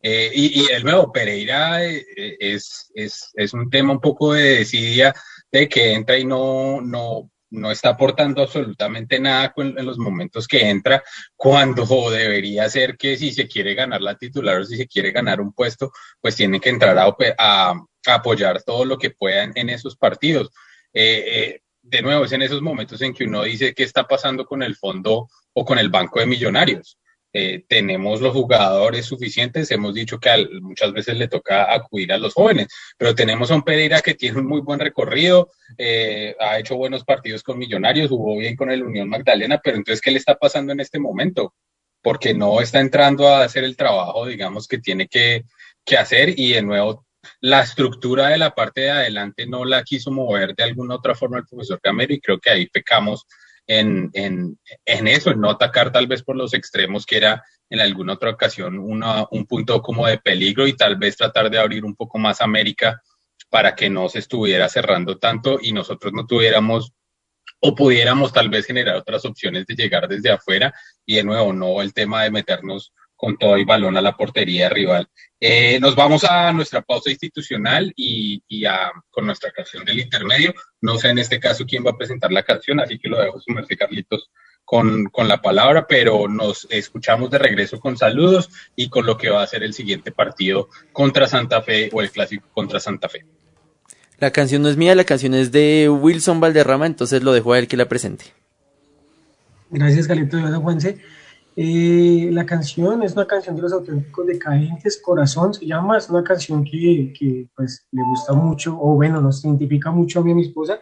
Eh, 0.00 0.30
y, 0.34 0.62
y, 0.62 0.66
el 0.72 0.84
nuevo 0.84 1.12
Pereira 1.12 1.82
es, 1.82 2.90
es, 2.94 3.32
es, 3.34 3.54
un 3.54 3.70
tema 3.70 3.92
un 3.92 4.00
poco 4.00 4.34
de 4.34 4.58
desidia 4.58 5.14
de 5.50 5.68
que 5.68 5.92
entra 5.92 6.18
y 6.18 6.24
no, 6.24 6.80
no, 6.80 7.30
no 7.54 7.70
está 7.70 7.90
aportando 7.90 8.42
absolutamente 8.42 9.18
nada 9.20 9.54
en 9.56 9.86
los 9.86 9.98
momentos 9.98 10.46
que 10.46 10.68
entra, 10.68 11.02
cuando 11.36 12.10
debería 12.10 12.68
ser 12.68 12.96
que 12.96 13.16
si 13.16 13.32
se 13.32 13.48
quiere 13.48 13.74
ganar 13.74 14.00
la 14.00 14.16
titular 14.16 14.58
o 14.58 14.64
si 14.64 14.76
se 14.76 14.86
quiere 14.86 15.12
ganar 15.12 15.40
un 15.40 15.52
puesto, 15.52 15.92
pues 16.20 16.36
tiene 16.36 16.60
que 16.60 16.70
entrar 16.70 16.98
a, 16.98 17.74
apoyar 18.06 18.62
todo 18.62 18.84
lo 18.84 18.98
que 18.98 19.10
puedan 19.10 19.52
en 19.54 19.70
esos 19.70 19.96
partidos. 19.96 20.50
Eh, 20.92 21.24
eh, 21.26 21.60
de 21.82 22.02
nuevo, 22.02 22.24
es 22.24 22.32
en 22.32 22.42
esos 22.42 22.62
momentos 22.62 23.00
en 23.02 23.14
que 23.14 23.24
uno 23.24 23.42
dice 23.42 23.74
qué 23.74 23.82
está 23.82 24.06
pasando 24.06 24.44
con 24.44 24.62
el 24.62 24.74
fondo 24.74 25.28
o 25.52 25.64
con 25.64 25.78
el 25.78 25.90
banco 25.90 26.18
de 26.18 26.26
millonarios. 26.26 26.98
Eh, 27.36 27.64
tenemos 27.68 28.20
los 28.20 28.32
jugadores 28.32 29.06
suficientes, 29.06 29.68
hemos 29.72 29.92
dicho 29.92 30.20
que 30.20 30.30
muchas 30.62 30.92
veces 30.92 31.18
le 31.18 31.26
toca 31.26 31.74
acudir 31.74 32.12
a 32.12 32.18
los 32.18 32.32
jóvenes, 32.32 32.68
pero 32.96 33.12
tenemos 33.16 33.50
a 33.50 33.56
un 33.56 33.62
Pereira 33.62 34.00
que 34.02 34.14
tiene 34.14 34.38
un 34.38 34.46
muy 34.46 34.60
buen 34.60 34.78
recorrido, 34.78 35.50
eh, 35.76 36.36
ha 36.38 36.60
hecho 36.60 36.76
buenos 36.76 37.02
partidos 37.02 37.42
con 37.42 37.58
Millonarios, 37.58 38.08
jugó 38.08 38.38
bien 38.38 38.54
con 38.54 38.70
el 38.70 38.84
Unión 38.84 39.08
Magdalena, 39.08 39.60
pero 39.62 39.76
entonces, 39.76 40.00
¿qué 40.00 40.12
le 40.12 40.18
está 40.18 40.36
pasando 40.36 40.72
en 40.72 40.78
este 40.78 41.00
momento? 41.00 41.54
Porque 42.00 42.34
no 42.34 42.60
está 42.60 42.78
entrando 42.78 43.26
a 43.26 43.42
hacer 43.42 43.64
el 43.64 43.76
trabajo, 43.76 44.26
digamos, 44.26 44.68
que 44.68 44.78
tiene 44.78 45.08
que, 45.08 45.42
que 45.84 45.96
hacer 45.96 46.38
y 46.38 46.52
de 46.52 46.62
nuevo 46.62 47.04
la 47.40 47.62
estructura 47.62 48.28
de 48.28 48.38
la 48.38 48.54
parte 48.54 48.82
de 48.82 48.90
adelante 48.90 49.46
no 49.46 49.64
la 49.64 49.82
quiso 49.82 50.12
mover 50.12 50.54
de 50.54 50.62
alguna 50.62 50.94
otra 50.94 51.16
forma 51.16 51.38
el 51.38 51.46
profesor 51.46 51.80
Camero 51.80 52.14
y 52.14 52.20
creo 52.20 52.38
que 52.38 52.50
ahí 52.50 52.66
pecamos 52.68 53.26
en, 53.66 54.10
en, 54.12 54.58
en, 54.84 55.08
eso, 55.08 55.30
en 55.30 55.40
no 55.40 55.50
atacar 55.50 55.92
tal 55.92 56.06
vez 56.06 56.22
por 56.22 56.36
los 56.36 56.54
extremos, 56.54 57.06
que 57.06 57.16
era 57.16 57.42
en 57.70 57.80
alguna 57.80 58.14
otra 58.14 58.30
ocasión 58.30 58.78
una, 58.78 59.26
un 59.30 59.46
punto 59.46 59.80
como 59.80 60.06
de 60.06 60.18
peligro 60.18 60.66
y 60.66 60.76
tal 60.76 60.96
vez 60.96 61.16
tratar 61.16 61.50
de 61.50 61.58
abrir 61.58 61.84
un 61.84 61.96
poco 61.96 62.18
más 62.18 62.40
América 62.40 63.02
para 63.48 63.74
que 63.74 63.88
no 63.88 64.08
se 64.08 64.18
estuviera 64.18 64.68
cerrando 64.68 65.18
tanto 65.18 65.58
y 65.60 65.72
nosotros 65.72 66.12
no 66.12 66.26
tuviéramos 66.26 66.92
o 67.60 67.74
pudiéramos 67.74 68.32
tal 68.32 68.50
vez 68.50 68.66
generar 68.66 68.96
otras 68.96 69.24
opciones 69.24 69.64
de 69.66 69.74
llegar 69.74 70.06
desde 70.08 70.30
afuera. 70.30 70.74
Y 71.06 71.16
de 71.16 71.24
nuevo 71.24 71.52
no 71.52 71.80
el 71.80 71.94
tema 71.94 72.24
de 72.24 72.30
meternos 72.30 72.92
con 73.24 73.38
todo 73.38 73.56
el 73.56 73.64
balón 73.64 73.96
a 73.96 74.02
la 74.02 74.14
portería 74.14 74.68
rival. 74.68 75.08
Eh, 75.40 75.80
nos 75.80 75.96
vamos 75.96 76.24
a 76.24 76.52
nuestra 76.52 76.82
pausa 76.82 77.08
institucional 77.08 77.90
y, 77.96 78.42
y 78.46 78.66
a, 78.66 78.92
con 79.10 79.24
nuestra 79.24 79.50
canción 79.50 79.82
del 79.82 79.98
intermedio. 79.98 80.52
No 80.82 80.98
sé 80.98 81.08
en 81.08 81.16
este 81.16 81.40
caso 81.40 81.64
quién 81.66 81.82
va 81.86 81.92
a 81.92 81.96
presentar 81.96 82.30
la 82.30 82.42
canción, 82.42 82.80
así 82.80 82.98
que 82.98 83.08
lo 83.08 83.18
dejo 83.18 83.40
sumerse 83.40 83.78
Carlitos 83.78 84.30
con, 84.62 85.06
con 85.06 85.26
la 85.26 85.40
palabra, 85.40 85.86
pero 85.86 86.28
nos 86.28 86.66
escuchamos 86.68 87.30
de 87.30 87.38
regreso 87.38 87.80
con 87.80 87.96
saludos 87.96 88.50
y 88.76 88.90
con 88.90 89.06
lo 89.06 89.16
que 89.16 89.30
va 89.30 89.42
a 89.42 89.46
ser 89.46 89.62
el 89.62 89.72
siguiente 89.72 90.12
partido 90.12 90.68
contra 90.92 91.26
Santa 91.26 91.62
Fe 91.62 91.88
o 91.94 92.02
el 92.02 92.10
clásico 92.10 92.46
contra 92.52 92.78
Santa 92.78 93.08
Fe. 93.08 93.24
La 94.18 94.32
canción 94.32 94.60
no 94.60 94.68
es 94.68 94.76
mía, 94.76 94.94
la 94.94 95.04
canción 95.04 95.32
es 95.32 95.50
de 95.50 95.88
Wilson 95.88 96.40
Valderrama, 96.40 96.84
entonces 96.84 97.22
lo 97.22 97.32
dejo 97.32 97.54
a 97.54 97.58
él 97.58 97.68
que 97.68 97.78
la 97.78 97.88
presente. 97.88 98.26
Gracias, 99.70 100.06
Carlitos. 100.06 100.40
Gracias, 100.40 100.60
Juanse. 100.60 100.98
Eh, 101.56 102.30
la 102.32 102.44
canción 102.44 103.02
es 103.04 103.12
una 103.12 103.26
canción 103.26 103.54
de 103.54 103.62
los 103.62 103.72
auténticos 103.72 104.26
decadentes, 104.26 105.00
Corazón 105.00 105.54
se 105.54 105.64
llama, 105.64 105.98
es 105.98 106.10
una 106.10 106.24
canción 106.24 106.64
que, 106.64 107.12
que, 107.16 107.48
pues 107.54 107.86
le 107.92 108.02
gusta 108.02 108.32
mucho, 108.32 108.76
o 108.80 108.94
bueno, 108.96 109.20
nos 109.20 109.44
identifica 109.44 109.92
mucho 109.92 110.18
a 110.18 110.24
mí 110.24 110.30
y 110.30 110.32
a 110.32 110.36
mi 110.36 110.42
esposa, 110.42 110.80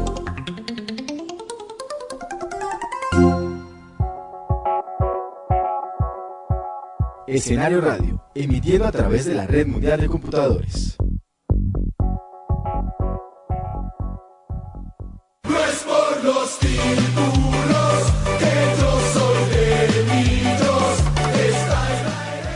Escenario 7.34 7.80
Radio, 7.80 8.22
emitiendo 8.36 8.86
a 8.86 8.92
través 8.92 9.24
de 9.24 9.34
la 9.34 9.44
Red 9.44 9.66
Mundial 9.66 10.00
de 10.00 10.06
Computadores. 10.06 10.96
No 15.42 15.58
es 15.58 15.82
por 15.82 16.24
los 16.24 16.58
títulos 16.60 18.12
que 18.38 18.54
yo 18.78 19.00
soy 19.14 19.48
de 19.50 20.14
niños. 20.14 20.62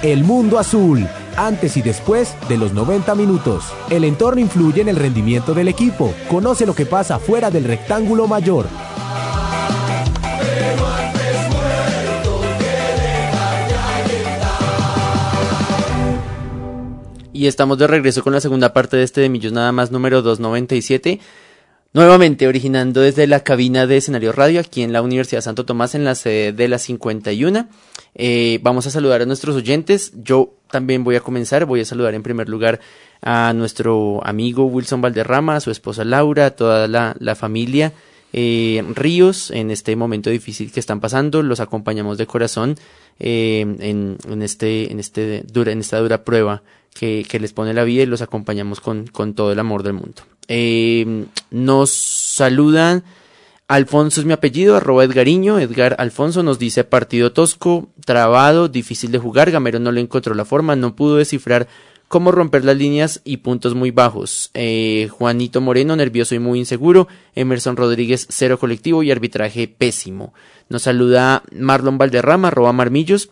El 0.04 0.22
mundo 0.22 0.60
azul, 0.60 1.08
antes 1.36 1.76
y 1.76 1.82
después 1.82 2.36
de 2.48 2.56
los 2.56 2.72
90 2.72 3.16
minutos. 3.16 3.64
El 3.90 4.04
entorno 4.04 4.40
influye 4.40 4.82
en 4.82 4.88
el 4.88 4.94
rendimiento 4.94 5.54
del 5.54 5.66
equipo. 5.66 6.14
Conoce 6.28 6.66
lo 6.66 6.76
que 6.76 6.86
pasa 6.86 7.18
fuera 7.18 7.50
del 7.50 7.64
rectángulo 7.64 8.28
mayor. 8.28 8.66
Y 17.38 17.46
estamos 17.46 17.78
de 17.78 17.86
regreso 17.86 18.24
con 18.24 18.32
la 18.32 18.40
segunda 18.40 18.72
parte 18.72 18.96
de 18.96 19.04
este 19.04 19.20
de 19.20 19.28
Millos 19.28 19.52
Nada 19.52 19.70
más 19.70 19.92
número 19.92 20.22
297. 20.22 21.20
Nuevamente 21.92 22.48
originando 22.48 23.00
desde 23.00 23.28
la 23.28 23.44
cabina 23.44 23.86
de 23.86 23.98
escenario 23.98 24.32
radio 24.32 24.58
aquí 24.58 24.82
en 24.82 24.92
la 24.92 25.02
Universidad 25.02 25.40
Santo 25.40 25.64
Tomás 25.64 25.94
en 25.94 26.02
la 26.02 26.16
sede 26.16 26.52
de 26.52 26.66
la 26.66 26.80
51. 26.80 27.68
Eh, 28.16 28.58
vamos 28.64 28.88
a 28.88 28.90
saludar 28.90 29.22
a 29.22 29.24
nuestros 29.24 29.54
oyentes. 29.54 30.10
Yo 30.16 30.56
también 30.68 31.04
voy 31.04 31.14
a 31.14 31.20
comenzar. 31.20 31.64
Voy 31.64 31.78
a 31.80 31.84
saludar 31.84 32.14
en 32.14 32.24
primer 32.24 32.48
lugar 32.48 32.80
a 33.22 33.52
nuestro 33.54 34.20
amigo 34.26 34.64
Wilson 34.64 35.00
Valderrama, 35.00 35.54
a 35.54 35.60
su 35.60 35.70
esposa 35.70 36.04
Laura, 36.04 36.46
a 36.46 36.50
toda 36.50 36.88
la, 36.88 37.14
la 37.20 37.36
familia 37.36 37.92
eh, 38.32 38.84
Ríos 38.94 39.52
en 39.52 39.70
este 39.70 39.94
momento 39.94 40.28
difícil 40.28 40.72
que 40.72 40.80
están 40.80 40.98
pasando. 40.98 41.44
Los 41.44 41.60
acompañamos 41.60 42.18
de 42.18 42.26
corazón 42.26 42.74
eh, 43.20 43.60
en, 43.60 44.18
en, 44.28 44.42
este, 44.42 44.90
en, 44.90 44.98
este 44.98 45.44
dura, 45.46 45.70
en 45.70 45.78
esta 45.78 46.00
dura 46.00 46.24
prueba 46.24 46.64
que, 46.94 47.26
les 47.40 47.52
pone 47.52 47.74
la 47.74 47.84
vida 47.84 48.02
y 48.02 48.06
los 48.06 48.22
acompañamos 48.22 48.80
con, 48.80 49.06
con 49.06 49.34
todo 49.34 49.52
el 49.52 49.58
amor 49.58 49.82
del 49.82 49.94
mundo. 49.94 50.22
Eh, 50.48 51.26
nos 51.50 51.90
saludan. 51.90 53.04
Alfonso 53.68 54.20
es 54.20 54.26
mi 54.26 54.32
apellido, 54.32 54.76
arroba 54.76 55.04
Edgariño, 55.04 55.58
Edgar 55.58 55.94
Alfonso 55.98 56.42
nos 56.42 56.58
dice 56.58 56.84
partido 56.84 57.32
tosco, 57.32 57.90
trabado, 58.06 58.68
difícil 58.68 59.12
de 59.12 59.18
jugar, 59.18 59.50
Gamero 59.50 59.78
no 59.78 59.92
le 59.92 60.00
encontró 60.00 60.34
la 60.34 60.46
forma, 60.46 60.74
no 60.74 60.96
pudo 60.96 61.16
descifrar 61.16 61.68
cómo 62.08 62.32
romper 62.32 62.64
las 62.64 62.76
líneas 62.76 63.20
y 63.24 63.38
puntos 63.38 63.74
muy 63.74 63.90
bajos. 63.90 64.50
Eh, 64.54 65.08
Juanito 65.10 65.60
Moreno, 65.60 65.94
nervioso 65.94 66.34
y 66.34 66.38
muy 66.38 66.58
inseguro. 66.58 67.06
Emerson 67.34 67.76
Rodríguez, 67.76 68.26
cero 68.30 68.58
colectivo 68.58 69.02
y 69.02 69.10
arbitraje 69.10 69.68
pésimo. 69.68 70.32
Nos 70.68 70.82
saluda 70.82 71.42
Marlon 71.52 71.98
Valderrama, 71.98 72.48
arroba 72.48 72.72
Marmillos. 72.72 73.30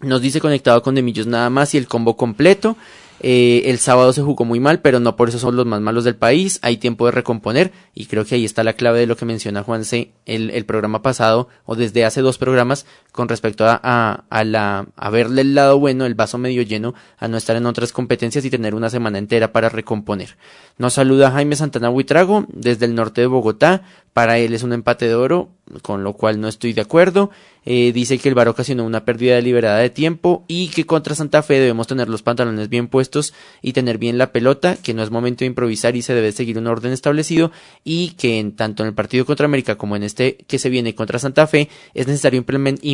Nos 0.00 0.20
dice 0.20 0.40
conectado 0.40 0.82
con 0.82 0.94
Demillos 0.94 1.26
nada 1.26 1.50
más 1.50 1.74
y 1.74 1.78
el 1.78 1.86
combo 1.86 2.16
completo. 2.16 2.76
Eh, 3.20 3.70
el 3.70 3.78
sábado 3.78 4.12
se 4.12 4.22
jugó 4.22 4.44
muy 4.44 4.60
mal, 4.60 4.80
pero 4.80 5.00
no 5.00 5.16
por 5.16 5.28
eso 5.28 5.38
son 5.38 5.56
los 5.56 5.64
más 5.64 5.80
malos 5.80 6.04
del 6.04 6.16
país. 6.16 6.58
Hay 6.62 6.76
tiempo 6.76 7.06
de 7.06 7.12
recomponer 7.12 7.72
y 7.94 8.06
creo 8.06 8.24
que 8.24 8.34
ahí 8.34 8.44
está 8.44 8.64
la 8.64 8.74
clave 8.74 9.00
de 9.00 9.06
lo 9.06 9.16
que 9.16 9.24
menciona 9.24 9.62
Juan 9.62 9.84
C. 9.84 10.10
El, 10.26 10.50
el 10.50 10.66
programa 10.66 11.00
pasado 11.00 11.48
o 11.64 11.76
desde 11.76 12.04
hace 12.04 12.20
dos 12.20 12.38
programas 12.38 12.86
con 13.14 13.28
respecto 13.28 13.64
a, 13.64 13.80
a, 13.80 14.24
a, 14.28 14.42
la, 14.42 14.88
verle 15.12 15.42
el 15.42 15.54
lado 15.54 15.78
bueno, 15.78 16.04
el 16.04 16.16
vaso 16.16 16.36
medio 16.36 16.62
lleno, 16.62 16.94
a 17.16 17.28
no 17.28 17.36
estar 17.36 17.54
en 17.54 17.64
otras 17.64 17.92
competencias 17.92 18.44
y 18.44 18.50
tener 18.50 18.74
una 18.74 18.90
semana 18.90 19.18
entera 19.18 19.52
para 19.52 19.68
recomponer. 19.68 20.36
Nos 20.78 20.94
saluda 20.94 21.30
Jaime 21.30 21.54
Santana 21.54 21.90
Huitrago 21.90 22.44
desde 22.48 22.86
el 22.86 22.96
norte 22.96 23.20
de 23.20 23.28
Bogotá. 23.28 23.82
Para 24.12 24.38
él 24.38 24.54
es 24.54 24.62
un 24.62 24.72
empate 24.72 25.08
de 25.08 25.14
oro, 25.14 25.50
con 25.82 26.04
lo 26.04 26.12
cual 26.12 26.40
no 26.40 26.46
estoy 26.46 26.72
de 26.72 26.82
acuerdo. 26.82 27.30
Eh, 27.64 27.92
dice 27.92 28.18
que 28.18 28.28
el 28.28 28.34
VAR 28.34 28.48
ocasionó 28.48 28.84
una 28.84 29.04
pérdida 29.04 29.34
deliberada 29.34 29.78
de 29.78 29.90
tiempo 29.90 30.44
y 30.46 30.68
que 30.68 30.84
contra 30.84 31.14
Santa 31.14 31.42
Fe 31.42 31.54
debemos 31.54 31.86
tener 31.86 32.08
los 32.08 32.22
pantalones 32.22 32.68
bien 32.68 32.88
puestos 32.88 33.34
y 33.62 33.72
tener 33.72 33.98
bien 33.98 34.18
la 34.18 34.30
pelota, 34.30 34.76
que 34.76 34.94
no 34.94 35.02
es 35.02 35.10
momento 35.10 35.40
de 35.40 35.46
improvisar 35.46 35.96
y 35.96 36.02
se 36.02 36.14
debe 36.14 36.30
seguir 36.30 36.58
un 36.58 36.66
orden 36.66 36.92
establecido 36.92 37.50
y 37.82 38.10
que 38.10 38.38
en 38.38 38.54
tanto 38.54 38.82
en 38.82 38.90
el 38.90 38.94
partido 38.94 39.24
contra 39.24 39.46
América 39.46 39.76
como 39.76 39.96
en 39.96 40.02
este 40.02 40.36
que 40.46 40.58
se 40.58 40.68
viene 40.68 40.94
contra 40.94 41.18
Santa 41.18 41.46
Fe 41.46 41.68
es 41.94 42.06
necesario 42.06 42.38
implementar 42.38 42.84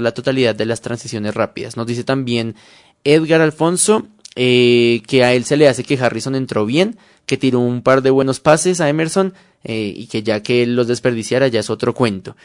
la 0.00 0.12
totalidad 0.12 0.54
de 0.54 0.66
las 0.66 0.80
transiciones 0.80 1.34
rápidas. 1.34 1.76
Nos 1.76 1.86
dice 1.86 2.04
también 2.04 2.54
Edgar 3.04 3.40
Alfonso 3.40 4.06
eh, 4.36 5.02
que 5.06 5.24
a 5.24 5.34
él 5.34 5.44
se 5.44 5.56
le 5.56 5.68
hace 5.68 5.84
que 5.84 5.98
Harrison 5.98 6.34
entró 6.34 6.64
bien, 6.64 6.96
que 7.26 7.36
tiró 7.36 7.60
un 7.60 7.82
par 7.82 8.02
de 8.02 8.10
buenos 8.10 8.40
pases 8.40 8.80
a 8.80 8.88
Emerson 8.88 9.34
eh, 9.64 9.92
y 9.96 10.06
que 10.06 10.22
ya 10.22 10.42
que 10.42 10.62
él 10.62 10.76
los 10.76 10.86
desperdiciara 10.86 11.48
ya 11.48 11.60
es 11.60 11.70
otro 11.70 11.92
cuento. 11.94 12.36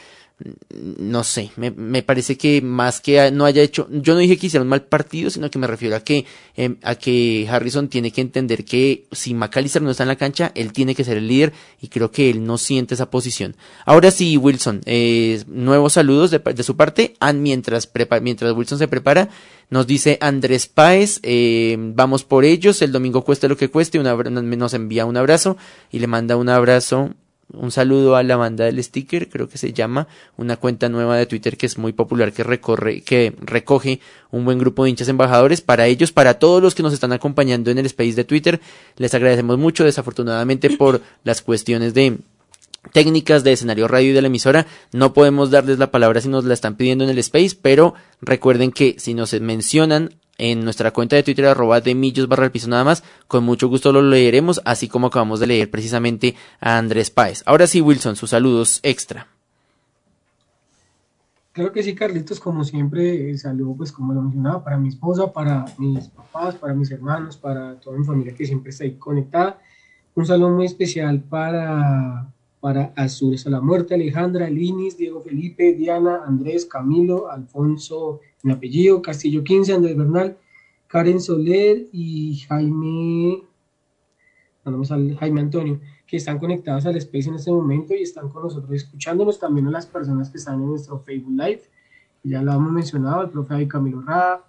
No 0.68 1.22
sé, 1.22 1.52
me, 1.56 2.02
parece 2.02 2.36
que 2.36 2.60
más 2.60 3.00
que 3.00 3.30
no 3.30 3.44
haya 3.44 3.62
hecho, 3.62 3.86
yo 3.90 4.14
no 4.14 4.18
dije 4.18 4.36
que 4.36 4.48
hiciera 4.48 4.64
un 4.64 4.68
mal 4.68 4.82
partido, 4.82 5.30
sino 5.30 5.48
que 5.48 5.60
me 5.60 5.68
refiero 5.68 5.94
a 5.94 6.00
que, 6.00 6.26
eh, 6.56 6.74
a 6.82 6.96
que 6.96 7.46
Harrison 7.48 7.88
tiene 7.88 8.10
que 8.10 8.20
entender 8.20 8.64
que 8.64 9.06
si 9.12 9.32
McAllister 9.32 9.80
no 9.80 9.92
está 9.92 10.02
en 10.02 10.08
la 10.08 10.16
cancha, 10.16 10.50
él 10.56 10.72
tiene 10.72 10.96
que 10.96 11.04
ser 11.04 11.18
el 11.18 11.28
líder 11.28 11.52
y 11.80 11.86
creo 11.86 12.10
que 12.10 12.30
él 12.30 12.44
no 12.44 12.58
siente 12.58 12.94
esa 12.94 13.10
posición. 13.10 13.54
Ahora 13.86 14.10
sí, 14.10 14.36
Wilson, 14.36 14.80
eh, 14.86 15.44
nuevos 15.46 15.92
saludos 15.92 16.32
de, 16.32 16.62
su 16.64 16.76
parte, 16.76 17.14
and 17.20 17.40
mientras, 17.40 17.88
mientras 18.20 18.52
Wilson 18.54 18.78
se 18.78 18.88
prepara, 18.88 19.28
nos 19.70 19.86
dice 19.86 20.18
Andrés 20.20 20.66
Páez, 20.66 21.20
eh, 21.22 21.76
vamos 21.78 22.24
por 22.24 22.44
ellos, 22.44 22.82
el 22.82 22.90
domingo 22.90 23.24
cueste 23.24 23.48
lo 23.48 23.56
que 23.56 23.70
cueste, 23.70 24.00
nos 24.00 24.74
envía 24.74 25.06
un 25.06 25.16
abrazo 25.16 25.56
y 25.92 26.00
le 26.00 26.08
manda 26.08 26.36
un 26.36 26.48
abrazo, 26.48 27.14
un 27.52 27.70
saludo 27.70 28.16
a 28.16 28.22
la 28.22 28.36
banda 28.36 28.64
del 28.64 28.82
sticker, 28.82 29.28
creo 29.28 29.48
que 29.48 29.58
se 29.58 29.72
llama, 29.72 30.08
una 30.36 30.56
cuenta 30.56 30.88
nueva 30.88 31.16
de 31.16 31.26
Twitter 31.26 31.56
que 31.56 31.66
es 31.66 31.78
muy 31.78 31.92
popular, 31.92 32.32
que 32.32 32.42
recorre, 32.42 33.02
que 33.02 33.34
recoge 33.40 34.00
un 34.30 34.44
buen 34.44 34.58
grupo 34.58 34.84
de 34.84 34.90
hinchas 34.90 35.08
embajadores. 35.08 35.60
Para 35.60 35.86
ellos, 35.86 36.12
para 36.12 36.38
todos 36.38 36.62
los 36.62 36.74
que 36.74 36.82
nos 36.82 36.92
están 36.92 37.12
acompañando 37.12 37.70
en 37.70 37.78
el 37.78 37.86
space 37.86 38.14
de 38.14 38.24
Twitter, 38.24 38.60
les 38.96 39.14
agradecemos 39.14 39.58
mucho, 39.58 39.84
desafortunadamente 39.84 40.70
por 40.76 41.00
las 41.22 41.42
cuestiones 41.42 41.94
de 41.94 42.18
técnicas 42.92 43.44
de 43.44 43.52
escenario 43.52 43.88
radio 43.88 44.10
y 44.10 44.14
de 44.14 44.22
la 44.22 44.28
emisora. 44.28 44.66
No 44.92 45.12
podemos 45.12 45.50
darles 45.50 45.78
la 45.78 45.90
palabra 45.90 46.20
si 46.20 46.28
nos 46.28 46.44
la 46.44 46.54
están 46.54 46.76
pidiendo 46.76 47.04
en 47.04 47.10
el 47.10 47.18
space, 47.18 47.56
pero 47.60 47.94
recuerden 48.20 48.72
que 48.72 48.96
si 48.98 49.14
nos 49.14 49.32
mencionan 49.40 50.14
en 50.38 50.64
nuestra 50.64 50.92
cuenta 50.92 51.16
de 51.16 51.22
Twitter 51.22 51.46
arroba 51.46 51.80
de 51.80 51.94
millos 51.94 52.28
barra 52.28 52.46
el 52.46 52.50
piso 52.50 52.68
nada 52.68 52.84
más, 52.84 53.04
con 53.28 53.44
mucho 53.44 53.68
gusto 53.68 53.92
lo 53.92 54.02
leeremos, 54.02 54.60
así 54.64 54.88
como 54.88 55.08
acabamos 55.08 55.40
de 55.40 55.46
leer 55.46 55.70
precisamente 55.70 56.34
a 56.60 56.78
Andrés 56.78 57.10
Páez. 57.10 57.42
Ahora 57.46 57.66
sí, 57.66 57.80
Wilson, 57.80 58.16
sus 58.16 58.30
saludos 58.30 58.80
extra. 58.82 59.28
Claro 61.52 61.70
que 61.72 61.84
sí, 61.84 61.94
Carlitos, 61.94 62.40
como 62.40 62.64
siempre, 62.64 63.30
el 63.30 63.38
saludo, 63.38 63.76
pues 63.76 63.92
como 63.92 64.12
lo 64.12 64.22
mencionaba, 64.22 64.64
para 64.64 64.76
mi 64.76 64.88
esposa, 64.88 65.32
para 65.32 65.64
mis 65.78 66.08
papás, 66.08 66.56
para 66.56 66.74
mis 66.74 66.90
hermanos, 66.90 67.36
para 67.36 67.78
toda 67.78 67.96
mi 67.96 68.04
familia 68.04 68.34
que 68.34 68.44
siempre 68.44 68.70
está 68.70 68.82
ahí 68.82 68.94
conectada. 68.94 69.60
Un 70.16 70.26
saludo 70.26 70.50
muy 70.50 70.66
especial 70.66 71.20
para 71.20 72.28
para 72.64 72.94
Azures 72.96 73.46
a 73.46 73.50
la 73.50 73.60
Muerte, 73.60 73.92
Alejandra, 73.92 74.48
Linis, 74.48 74.96
Diego 74.96 75.20
Felipe, 75.20 75.74
Diana, 75.74 76.22
Andrés, 76.26 76.64
Camilo, 76.64 77.30
Alfonso, 77.30 78.20
apellido, 78.50 79.02
Castillo 79.02 79.42
15, 79.42 79.72
Andrés 79.72 79.96
Bernal, 79.96 80.36
Karen 80.86 81.20
Soler 81.20 81.88
y 81.92 82.36
Jaime, 82.48 83.42
vamos 84.64 84.90
al 84.92 85.16
Jaime 85.16 85.40
Antonio, 85.40 85.80
que 86.06 86.16
están 86.18 86.38
conectados 86.38 86.86
al 86.86 86.96
Space 86.96 87.28
en 87.28 87.36
este 87.36 87.50
momento 87.50 87.94
y 87.94 88.02
están 88.02 88.28
con 88.28 88.42
nosotros 88.42 88.70
escuchándonos, 88.72 89.38
también 89.38 89.66
a 89.68 89.70
las 89.70 89.86
personas 89.86 90.30
que 90.30 90.38
están 90.38 90.62
en 90.62 90.68
nuestro 90.68 91.00
Facebook 91.00 91.32
Live, 91.32 91.62
ya 92.22 92.42
lo 92.42 92.52
hemos 92.52 92.72
mencionado, 92.72 93.22
el 93.22 93.30
profe 93.30 93.66
Camilo 93.66 94.02
Ra, 94.02 94.44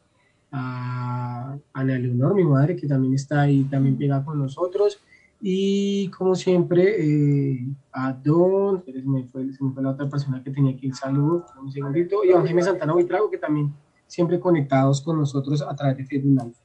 a 0.52 1.58
Ana 1.74 1.98
Leonor, 1.98 2.34
mi 2.36 2.44
madre, 2.44 2.76
que 2.76 2.88
también 2.88 3.14
está 3.14 3.42
ahí, 3.42 3.64
también 3.64 3.98
pegada 3.98 4.24
con 4.24 4.38
nosotros, 4.38 5.02
y 5.42 6.10
como 6.10 6.36
siempre, 6.36 6.96
eh, 6.98 7.68
a 7.92 8.14
Don, 8.14 8.84
se 8.86 8.94
me 9.02 9.26
fue 9.26 9.84
la 9.84 9.90
otra 9.90 10.10
persona 10.10 10.42
que 10.44 10.52
tenía 10.52 10.74
aquí 10.74 10.88
el 10.88 10.96
saludo, 10.96 11.46
un 11.62 11.72
segundito, 11.72 12.24
y 12.24 12.32
a 12.32 12.42
Jaime 12.42 12.62
Santana 12.62 12.94
Buitrago, 12.94 13.30
que 13.30 13.38
también 13.38 13.74
siempre 14.08 14.40
conectados 14.40 15.02
con 15.02 15.20
nosotros 15.20 15.62
a 15.62 15.76
través 15.76 15.98
de 15.98 16.06
Facebook 16.06 16.42
Live. 16.42 16.56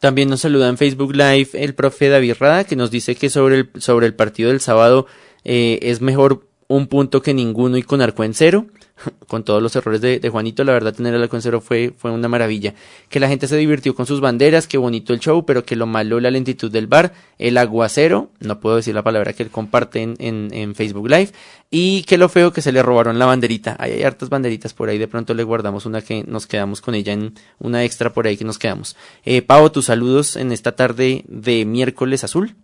También 0.00 0.28
nos 0.28 0.40
saluda 0.40 0.68
en 0.68 0.76
Facebook 0.76 1.14
Live 1.14 1.50
el 1.54 1.74
profe 1.74 2.08
David 2.08 2.34
Rada, 2.38 2.64
que 2.64 2.76
nos 2.76 2.90
dice 2.90 3.14
que 3.14 3.30
sobre 3.30 3.56
el, 3.60 3.70
sobre 3.78 4.06
el 4.06 4.14
partido 4.14 4.50
del 4.50 4.60
sábado 4.60 5.06
eh, 5.44 5.78
es 5.82 6.00
mejor 6.00 6.46
un 6.68 6.86
punto 6.86 7.22
que 7.22 7.32
ninguno 7.32 7.76
y 7.76 7.82
con 7.82 8.02
arco 8.02 8.24
en 8.24 8.34
cero. 8.34 8.66
con 9.26 9.44
todos 9.44 9.62
los 9.62 9.76
errores 9.76 10.00
de, 10.00 10.18
de, 10.18 10.28
Juanito, 10.28 10.64
la 10.64 10.72
verdad 10.72 10.94
tener 10.94 11.14
el 11.14 11.28
cero 11.40 11.60
fue, 11.60 11.92
fue 11.96 12.10
una 12.10 12.28
maravilla. 12.28 12.74
Que 13.08 13.20
la 13.20 13.28
gente 13.28 13.48
se 13.48 13.56
divirtió 13.56 13.94
con 13.94 14.06
sus 14.06 14.20
banderas, 14.20 14.66
qué 14.66 14.78
bonito 14.78 15.12
el 15.12 15.20
show, 15.20 15.44
pero 15.44 15.64
que 15.64 15.76
lo 15.76 15.86
malo 15.86 16.20
la 16.20 16.30
lentitud 16.30 16.70
del 16.70 16.86
bar, 16.86 17.12
el 17.38 17.58
aguacero, 17.58 18.30
no 18.40 18.60
puedo 18.60 18.76
decir 18.76 18.94
la 18.94 19.02
palabra 19.02 19.32
que 19.32 19.42
él 19.42 19.50
comparte 19.50 20.02
en, 20.02 20.14
en, 20.18 20.48
en 20.52 20.74
Facebook 20.74 21.08
Live, 21.08 21.32
y 21.70 22.02
que 22.04 22.18
lo 22.18 22.28
feo 22.28 22.52
que 22.52 22.62
se 22.62 22.72
le 22.72 22.82
robaron 22.82 23.18
la 23.18 23.26
banderita. 23.26 23.76
Ahí 23.78 23.92
hay 23.92 24.02
hartas 24.02 24.28
banderitas 24.28 24.72
por 24.72 24.88
ahí, 24.88 24.98
de 24.98 25.08
pronto 25.08 25.34
le 25.34 25.42
guardamos 25.42 25.86
una 25.86 26.00
que 26.00 26.24
nos 26.24 26.46
quedamos 26.46 26.80
con 26.80 26.94
ella 26.94 27.12
en 27.12 27.34
una 27.58 27.84
extra 27.84 28.12
por 28.12 28.26
ahí 28.26 28.36
que 28.36 28.44
nos 28.44 28.58
quedamos. 28.58 28.96
Eh, 29.24 29.42
Pau, 29.42 29.70
tus 29.70 29.86
saludos 29.86 30.36
en 30.36 30.52
esta 30.52 30.72
tarde 30.72 31.24
de 31.28 31.64
miércoles 31.64 32.24
azul. 32.24 32.56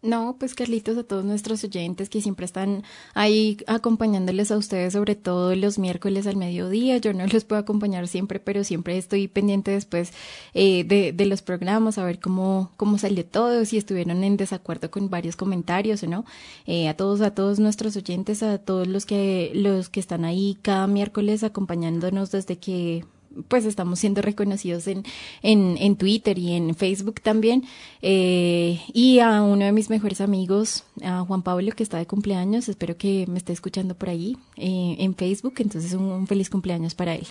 No, 0.00 0.36
pues 0.38 0.54
Carlitos, 0.54 0.96
a 0.96 1.02
todos 1.02 1.24
nuestros 1.24 1.64
oyentes 1.64 2.08
que 2.08 2.20
siempre 2.20 2.46
están 2.46 2.84
ahí 3.14 3.56
acompañándoles 3.66 4.52
a 4.52 4.56
ustedes, 4.56 4.92
sobre 4.92 5.16
todo 5.16 5.56
los 5.56 5.76
miércoles 5.76 6.28
al 6.28 6.36
mediodía. 6.36 6.98
Yo 6.98 7.12
no 7.12 7.26
los 7.26 7.44
puedo 7.44 7.60
acompañar 7.60 8.06
siempre, 8.06 8.38
pero 8.38 8.62
siempre 8.62 8.96
estoy 8.96 9.26
pendiente 9.26 9.72
después 9.72 10.12
eh, 10.54 10.84
de, 10.84 11.12
de, 11.12 11.26
los 11.26 11.42
programas, 11.42 11.98
a 11.98 12.04
ver 12.04 12.20
cómo, 12.20 12.70
cómo 12.76 12.96
salió 12.96 13.24
todo, 13.26 13.64
si 13.64 13.76
estuvieron 13.76 14.22
en 14.22 14.36
desacuerdo 14.36 14.88
con 14.88 15.10
varios 15.10 15.34
comentarios 15.34 16.04
o 16.04 16.06
no. 16.06 16.24
Eh, 16.66 16.88
a 16.88 16.94
todos, 16.94 17.20
a 17.20 17.34
todos 17.34 17.58
nuestros 17.58 17.96
oyentes, 17.96 18.44
a 18.44 18.58
todos 18.58 18.86
los 18.86 19.04
que, 19.04 19.50
los 19.52 19.88
que 19.88 19.98
están 19.98 20.24
ahí 20.24 20.58
cada 20.62 20.86
miércoles 20.86 21.42
acompañándonos 21.42 22.30
desde 22.30 22.56
que 22.56 23.04
pues 23.48 23.64
estamos 23.64 23.98
siendo 23.98 24.22
reconocidos 24.22 24.86
en, 24.88 25.04
en, 25.42 25.76
en 25.78 25.96
Twitter 25.96 26.38
y 26.38 26.54
en 26.54 26.74
Facebook 26.74 27.20
también. 27.20 27.64
Eh, 28.02 28.80
y 28.92 29.20
a 29.20 29.42
uno 29.42 29.64
de 29.64 29.72
mis 29.72 29.90
mejores 29.90 30.20
amigos, 30.20 30.84
a 31.02 31.20
Juan 31.20 31.42
Pablo, 31.42 31.72
que 31.72 31.82
está 31.82 31.98
de 31.98 32.06
cumpleaños, 32.06 32.68
espero 32.68 32.96
que 32.96 33.26
me 33.28 33.38
esté 33.38 33.52
escuchando 33.52 33.94
por 33.94 34.08
ahí 34.08 34.36
eh, 34.56 34.96
en 34.98 35.14
Facebook, 35.14 35.54
entonces 35.58 35.92
un, 35.92 36.04
un, 36.04 36.26
feliz 36.26 36.50
cumpleaños 36.50 36.94
para 36.94 37.14
él. 37.14 37.26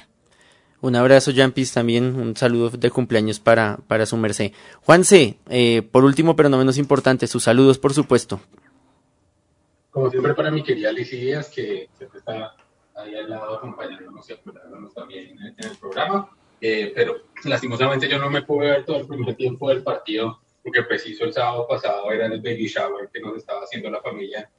Un 0.79 0.95
abrazo, 0.95 1.31
Jampis, 1.35 1.73
también 1.73 2.15
un 2.15 2.35
saludo 2.35 2.69
de 2.69 2.91
cumpleaños 2.91 3.39
para, 3.39 3.79
para 3.87 4.05
su 4.05 4.15
merced. 4.15 4.51
Juanse, 4.85 5.37
eh, 5.49 5.81
por 5.81 6.03
último, 6.03 6.35
pero 6.35 6.49
no 6.49 6.57
menos 6.57 6.77
importante, 6.77 7.25
sus 7.25 7.43
saludos, 7.43 7.79
por 7.79 7.93
supuesto. 7.93 8.39
Como 9.89 10.11
siempre, 10.11 10.35
para 10.35 10.51
mi 10.51 10.63
querida 10.63 10.91
Liz 10.91 11.09
Díaz, 11.09 11.49
que 11.49 11.89
siempre 11.97 12.19
está 12.19 12.53
ahí 12.97 13.15
al 13.15 13.29
lado 13.29 13.57
acompañándonos 13.57 14.29
y 14.29 14.33
apoyándonos 14.33 14.93
también 14.93 15.29
en, 15.31 15.55
en 15.57 15.71
el 15.71 15.77
programa. 15.77 16.29
Eh, 16.59 16.91
pero 16.95 17.17
lastimosamente 17.45 18.09
yo 18.09 18.17
no 18.17 18.29
me 18.29 18.41
pude 18.41 18.69
ver 18.71 18.85
todo 18.85 18.97
el 18.97 19.07
primer 19.07 19.35
tiempo 19.35 19.69
del 19.69 19.83
partido, 19.83 20.41
porque 20.63 20.83
preciso 20.83 21.23
el 21.23 21.33
sábado 21.33 21.67
pasado 21.67 22.11
era 22.11 22.25
el 22.25 22.41
baby 22.41 22.67
shower 22.67 23.09
que 23.13 23.19
nos 23.21 23.37
estaba 23.37 23.61
haciendo 23.61 23.89
la 23.89 24.01
familia 24.01 24.49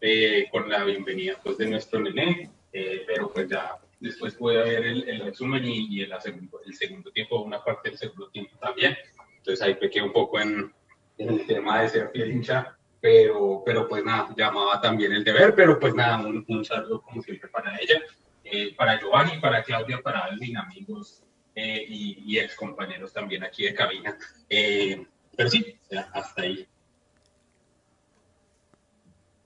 eh, 0.00 0.48
con 0.50 0.68
la 0.68 0.82
bienvenida 0.84 1.38
pues, 1.42 1.58
de 1.58 1.68
nuestro 1.68 2.00
nené. 2.00 2.50
Eh, 2.74 3.04
pero 3.06 3.30
pues 3.30 3.48
ya 3.50 3.76
después 4.00 4.34
pude 4.34 4.56
ver 4.56 4.82
el, 4.86 5.06
el 5.06 5.20
resumen 5.24 5.62
y, 5.64 5.94
y 5.94 6.00
el, 6.00 6.12
segundo, 6.22 6.60
el 6.64 6.74
segundo 6.74 7.12
tiempo, 7.12 7.42
una 7.42 7.62
parte 7.62 7.90
del 7.90 7.98
segundo 7.98 8.30
tiempo 8.30 8.56
también. 8.58 8.96
Entonces 9.36 9.60
ahí 9.60 9.74
pequé 9.74 10.00
un 10.00 10.12
poco 10.12 10.40
en, 10.40 10.72
en 11.18 11.28
el 11.28 11.46
tema 11.46 11.82
de 11.82 11.90
ser 11.90 12.10
fiel 12.10 12.32
hincha, 12.32 12.78
pero, 13.02 13.64
pero 13.66 13.88
pues 13.88 14.04
nada, 14.04 14.32
llamaba 14.36 14.80
también 14.80 15.12
el 15.12 15.24
deber, 15.24 15.56
pero 15.56 15.76
pues 15.80 15.92
nada, 15.92 16.24
un, 16.24 16.64
saludo 16.64 17.02
como 17.02 17.20
siempre 17.20 17.50
para 17.50 17.76
ella, 17.80 18.00
eh, 18.44 18.72
para 18.76 19.00
Giovanni, 19.00 19.40
para 19.40 19.64
Claudia, 19.64 20.00
para 20.00 20.20
Alvin, 20.20 20.56
amigos 20.56 21.20
eh, 21.56 21.84
y, 21.88 22.22
y, 22.24 22.38
ex 22.38 22.54
compañeros 22.54 23.12
también 23.12 23.42
aquí 23.42 23.64
de 23.64 23.74
cabina. 23.74 24.16
Eh, 24.48 25.04
pero 25.36 25.50
sí, 25.50 25.76
hasta 26.12 26.42
ahí. 26.42 26.64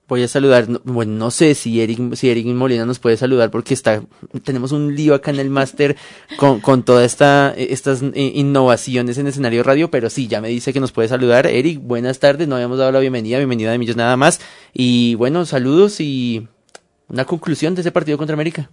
Voy 0.07 0.23
a 0.23 0.27
saludar, 0.29 0.67
bueno, 0.85 1.11
no 1.13 1.31
sé 1.31 1.53
si 1.53 1.81
Eric, 1.81 2.15
si 2.15 2.29
Eric 2.29 2.45
Molina 2.47 2.85
nos 2.85 2.97
puede 2.97 3.17
saludar 3.17 3.51
porque 3.51 3.73
está, 3.73 4.01
tenemos 4.45 4.71
un 4.71 4.95
lío 4.95 5.13
acá 5.13 5.31
en 5.31 5.39
el 5.39 5.49
máster 5.49 5.97
con, 6.37 6.61
con 6.61 6.83
todas 6.83 7.05
esta, 7.05 7.53
estas 7.57 8.01
innovaciones 8.15 9.17
en 9.17 9.27
escenario 9.27 9.63
radio, 9.63 9.91
pero 9.91 10.09
sí, 10.09 10.27
ya 10.27 10.39
me 10.39 10.47
dice 10.47 10.71
que 10.71 10.79
nos 10.79 10.93
puede 10.93 11.09
saludar. 11.09 11.45
Eric, 11.45 11.81
buenas 11.81 12.19
tardes, 12.19 12.47
no 12.47 12.55
habíamos 12.55 12.77
dado 12.77 12.93
la 12.93 12.99
bienvenida, 12.99 13.37
bienvenida 13.37 13.71
de 13.71 13.79
Millos 13.79 13.97
nada 13.97 14.15
más. 14.15 14.39
Y 14.73 15.15
bueno, 15.15 15.45
saludos 15.45 15.99
y 15.99 16.47
una 17.09 17.25
conclusión 17.25 17.75
de 17.75 17.81
ese 17.81 17.91
partido 17.91 18.17
contra 18.17 18.33
América. 18.33 18.69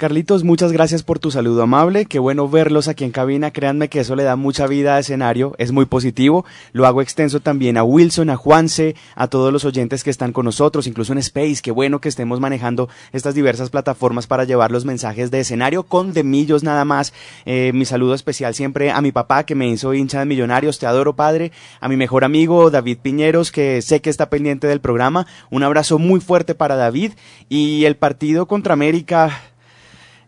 Carlitos, 0.00 0.44
muchas 0.44 0.72
gracias 0.72 1.02
por 1.02 1.18
tu 1.18 1.30
saludo 1.30 1.62
amable. 1.62 2.06
Qué 2.06 2.18
bueno 2.18 2.48
verlos 2.48 2.88
aquí 2.88 3.04
en 3.04 3.10
cabina. 3.10 3.50
Créanme 3.50 3.90
que 3.90 4.00
eso 4.00 4.16
le 4.16 4.22
da 4.22 4.34
mucha 4.34 4.66
vida 4.66 4.96
a 4.96 4.98
escenario. 4.98 5.54
Es 5.58 5.72
muy 5.72 5.84
positivo. 5.84 6.46
Lo 6.72 6.86
hago 6.86 7.02
extenso 7.02 7.40
también 7.40 7.76
a 7.76 7.84
Wilson, 7.84 8.30
a 8.30 8.36
Juanse, 8.36 8.96
a 9.14 9.26
todos 9.26 9.52
los 9.52 9.66
oyentes 9.66 10.02
que 10.02 10.08
están 10.08 10.32
con 10.32 10.46
nosotros, 10.46 10.86
incluso 10.86 11.12
en 11.12 11.18
Space. 11.18 11.60
Qué 11.62 11.70
bueno 11.70 12.00
que 12.00 12.08
estemos 12.08 12.40
manejando 12.40 12.88
estas 13.12 13.34
diversas 13.34 13.68
plataformas 13.68 14.26
para 14.26 14.44
llevar 14.44 14.70
los 14.70 14.86
mensajes 14.86 15.30
de 15.30 15.40
escenario 15.40 15.82
con 15.82 16.14
demillos 16.14 16.62
nada 16.62 16.86
más. 16.86 17.12
Eh, 17.44 17.72
mi 17.74 17.84
saludo 17.84 18.14
especial 18.14 18.54
siempre 18.54 18.90
a 18.90 19.02
mi 19.02 19.12
papá 19.12 19.44
que 19.44 19.54
me 19.54 19.68
hizo 19.68 19.92
hincha 19.92 20.20
de 20.20 20.24
Millonarios. 20.24 20.78
Te 20.78 20.86
adoro, 20.86 21.14
padre. 21.14 21.52
A 21.78 21.90
mi 21.90 21.98
mejor 21.98 22.24
amigo 22.24 22.70
David 22.70 23.00
Piñeros, 23.02 23.52
que 23.52 23.82
sé 23.82 24.00
que 24.00 24.08
está 24.08 24.30
pendiente 24.30 24.66
del 24.66 24.80
programa. 24.80 25.26
Un 25.50 25.62
abrazo 25.62 25.98
muy 25.98 26.20
fuerte 26.20 26.54
para 26.54 26.76
David. 26.76 27.12
Y 27.50 27.84
el 27.84 27.96
partido 27.96 28.46
contra 28.46 28.72
América 28.72 29.42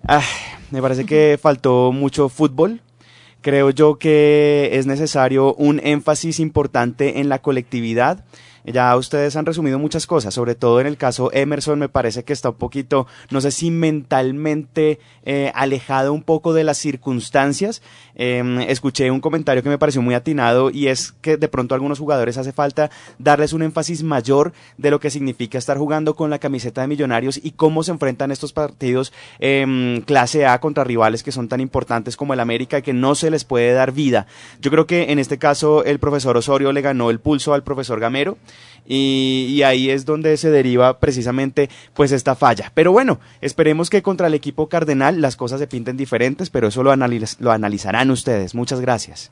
Ah, 0.06 0.24
me 0.70 0.82
parece 0.82 1.06
que 1.06 1.38
faltó 1.40 1.92
mucho 1.92 2.28
fútbol. 2.28 2.80
Creo 3.40 3.70
yo 3.70 3.98
que 3.98 4.70
es 4.72 4.86
necesario 4.86 5.54
un 5.54 5.80
énfasis 5.82 6.40
importante 6.40 7.20
en 7.20 7.28
la 7.28 7.40
colectividad. 7.40 8.24
Ya 8.64 8.96
ustedes 8.96 9.36
han 9.36 9.46
resumido 9.46 9.78
muchas 9.78 10.06
cosas, 10.06 10.34
sobre 10.34 10.54
todo 10.54 10.80
en 10.80 10.86
el 10.86 10.96
caso 10.96 11.30
Emerson 11.32 11.78
me 11.78 11.88
parece 11.88 12.24
que 12.24 12.32
está 12.32 12.50
un 12.50 12.56
poquito, 12.56 13.06
no 13.30 13.40
sé 13.40 13.50
si 13.50 13.70
mentalmente 13.70 15.00
eh, 15.24 15.50
alejado 15.54 16.12
un 16.12 16.22
poco 16.22 16.52
de 16.52 16.64
las 16.64 16.78
circunstancias. 16.78 17.82
Eh, 18.14 18.66
escuché 18.68 19.10
un 19.10 19.20
comentario 19.20 19.62
que 19.62 19.68
me 19.68 19.78
pareció 19.78 20.02
muy 20.02 20.14
atinado 20.14 20.70
y 20.70 20.88
es 20.88 21.12
que 21.12 21.36
de 21.36 21.48
pronto 21.48 21.74
a 21.74 21.76
algunos 21.76 21.98
jugadores 21.98 22.36
hace 22.38 22.52
falta 22.52 22.90
darles 23.18 23.52
un 23.52 23.62
énfasis 23.62 24.02
mayor 24.02 24.52
de 24.76 24.90
lo 24.90 25.00
que 25.00 25.10
significa 25.10 25.58
estar 25.58 25.78
jugando 25.78 26.14
con 26.14 26.30
la 26.30 26.38
camiseta 26.38 26.82
de 26.82 26.88
millonarios 26.88 27.40
y 27.42 27.52
cómo 27.52 27.82
se 27.82 27.92
enfrentan 27.92 28.30
estos 28.30 28.52
partidos 28.52 29.12
eh, 29.38 30.02
clase 30.06 30.46
A 30.46 30.60
contra 30.60 30.84
rivales 30.84 31.22
que 31.22 31.32
son 31.32 31.48
tan 31.48 31.60
importantes 31.60 32.16
como 32.16 32.34
el 32.34 32.40
América 32.40 32.78
y 32.78 32.82
que 32.82 32.92
no 32.92 33.14
se 33.14 33.30
les 33.30 33.44
puede 33.44 33.72
dar 33.72 33.92
vida. 33.92 34.26
Yo 34.60 34.70
creo 34.70 34.86
que 34.86 35.12
en 35.12 35.18
este 35.18 35.38
caso 35.38 35.84
el 35.84 35.98
profesor 35.98 36.36
Osorio 36.36 36.72
le 36.72 36.82
ganó 36.82 37.10
el 37.10 37.20
pulso 37.20 37.54
al 37.54 37.62
profesor 37.62 38.00
Gamero. 38.00 38.38
Y, 38.84 39.46
y, 39.50 39.62
ahí 39.62 39.90
es 39.90 40.04
donde 40.04 40.36
se 40.36 40.50
deriva 40.50 40.98
precisamente 40.98 41.70
pues 41.94 42.10
esta 42.10 42.34
falla. 42.34 42.72
Pero 42.74 42.90
bueno, 42.90 43.20
esperemos 43.40 43.90
que 43.90 44.02
contra 44.02 44.26
el 44.26 44.34
equipo 44.34 44.68
cardenal 44.68 45.20
las 45.20 45.36
cosas 45.36 45.60
se 45.60 45.68
pinten 45.68 45.96
diferentes, 45.96 46.50
pero 46.50 46.66
eso 46.66 46.82
lo, 46.82 46.90
analiz 46.90 47.36
lo 47.38 47.52
analizarán 47.52 48.10
ustedes. 48.10 48.56
Muchas 48.56 48.80
gracias. 48.80 49.30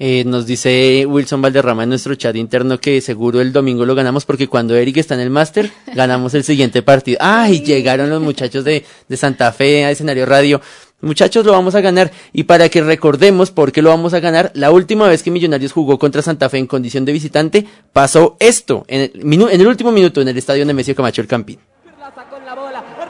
Eh, 0.00 0.24
nos 0.26 0.44
dice 0.44 1.06
Wilson 1.06 1.40
Valderrama 1.40 1.84
en 1.84 1.90
nuestro 1.90 2.16
chat 2.16 2.34
interno 2.34 2.80
que 2.80 3.00
seguro 3.00 3.40
el 3.40 3.52
domingo 3.52 3.86
lo 3.86 3.94
ganamos 3.94 4.24
porque 4.24 4.48
cuando 4.48 4.74
Eric 4.74 4.96
está 4.96 5.14
en 5.14 5.20
el 5.20 5.30
máster, 5.30 5.70
ganamos 5.94 6.34
el 6.34 6.42
siguiente 6.42 6.82
partido. 6.82 7.18
¡Ay! 7.20 7.60
Llegaron 7.60 8.10
los 8.10 8.20
muchachos 8.20 8.64
de, 8.64 8.84
de 9.08 9.16
Santa 9.16 9.52
Fe 9.52 9.84
a 9.84 9.92
escenario 9.92 10.26
radio. 10.26 10.60
Muchachos, 11.04 11.44
lo 11.44 11.52
vamos 11.52 11.74
a 11.74 11.80
ganar. 11.80 12.10
Y 12.32 12.44
para 12.44 12.68
que 12.68 12.82
recordemos 12.82 13.50
por 13.50 13.72
qué 13.72 13.82
lo 13.82 13.90
vamos 13.90 14.14
a 14.14 14.20
ganar, 14.20 14.50
la 14.54 14.70
última 14.70 15.08
vez 15.08 15.22
que 15.22 15.30
Millonarios 15.30 15.72
jugó 15.72 15.98
contra 15.98 16.22
Santa 16.22 16.48
Fe 16.48 16.58
en 16.58 16.66
condición 16.66 17.04
de 17.04 17.12
visitante, 17.12 17.66
pasó 17.92 18.36
esto 18.40 18.84
en 18.88 19.02
el, 19.02 19.12
en 19.14 19.60
el 19.60 19.66
último 19.66 19.92
minuto 19.92 20.20
en 20.20 20.28
el 20.28 20.38
estadio 20.38 20.64
Nemesio 20.64 20.94
Camacho 20.94 21.20
el 21.20 21.28
Campín. 21.28 21.58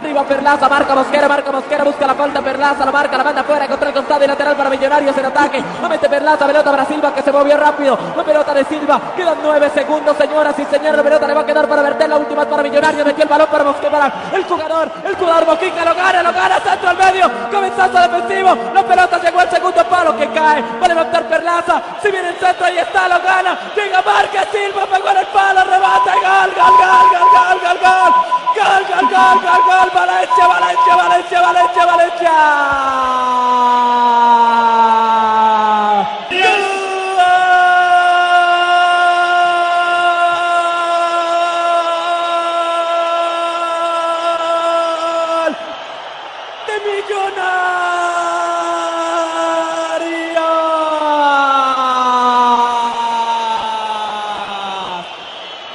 Arriba 0.04 0.22
Perlaza, 0.24 0.68
marca 0.68 0.94
Mosquera, 0.94 1.26
marca 1.26 1.50
Mosquera, 1.50 1.82
busca 1.82 2.06
la 2.06 2.14
falta 2.14 2.42
Perlaza, 2.42 2.84
la 2.84 2.92
marca, 2.92 3.16
la 3.16 3.24
manda 3.24 3.42
fuera 3.42 3.66
contra 3.66 3.88
el 3.88 3.94
costado 3.94 4.22
y 4.22 4.26
lateral 4.26 4.54
para 4.54 4.68
Millonarios 4.68 5.16
en 5.16 5.24
ataque. 5.24 5.64
No 5.80 5.88
mete 5.88 6.10
Perlaza, 6.10 6.46
pelota 6.46 6.70
para 6.70 6.84
Silva 6.84 7.14
que 7.14 7.22
se 7.22 7.32
movió 7.32 7.56
rápido. 7.56 7.98
La 8.14 8.22
pelota 8.22 8.52
de 8.52 8.66
Silva, 8.66 9.00
quedan 9.16 9.38
nueve 9.42 9.70
segundos, 9.72 10.14
señoras 10.18 10.58
y 10.58 10.66
señores. 10.66 10.96
La 10.98 11.02
pelota 11.02 11.26
le 11.26 11.32
va 11.32 11.40
a 11.40 11.46
quedar 11.46 11.66
para 11.66 11.80
verter 11.80 12.06
la 12.10 12.18
última 12.18 12.44
para 12.44 12.62
Millonarios. 12.62 13.06
Metió 13.06 13.22
el 13.22 13.30
balón 13.30 13.48
para 13.50 13.64
Mosquera, 13.64 14.12
el 14.30 14.44
jugador, 14.44 14.90
el 15.06 15.16
jugador 15.16 15.46
Mojica 15.46 15.84
lo 15.86 15.94
gana, 15.94 16.22
lo 16.22 16.32
gana, 16.34 16.60
centro 16.60 16.90
al 16.90 16.96
medio, 16.98 17.30
cabezazo 17.50 17.98
defensivo. 17.98 18.58
La 18.74 18.82
pelota 18.82 19.18
llegó 19.22 19.40
al 19.40 19.50
segundo 19.50 19.84
palo 19.84 20.18
que 20.18 20.28
cae. 20.28 20.62
Va 20.82 20.84
a 20.84 20.88
levantar 20.88 21.24
Perlaza, 21.24 21.80
si 22.02 22.10
viene 22.10 22.28
el 22.28 22.36
centro, 22.36 22.66
ahí 22.66 22.76
está, 22.76 23.08
lo 23.08 23.22
gana. 23.22 23.58
Llega 23.74 24.02
Márquez, 24.02 24.48
Silva, 24.52 24.84
pegó 24.84 25.08
en 25.08 25.16
el 25.16 25.26
palo, 25.28 25.64
rebate, 25.64 26.10
gol, 26.10 26.52
gol, 26.54 26.76
gol, 26.76 27.08
gol, 27.08 27.30
gol, 27.32 27.60
gol, 27.64 27.78
gol. 27.80 28.14
Gol, 28.54 28.84
gol, 28.86 29.10
gol, 29.10 29.40
gol, 29.42 29.62
gol, 29.66 29.90
Valencia, 29.94 30.46
Valencia, 30.48 30.96
Valencia, 30.96 31.40
Valencia, 31.40 31.86
Valencia. 31.86 32.32
De. 36.30 36.64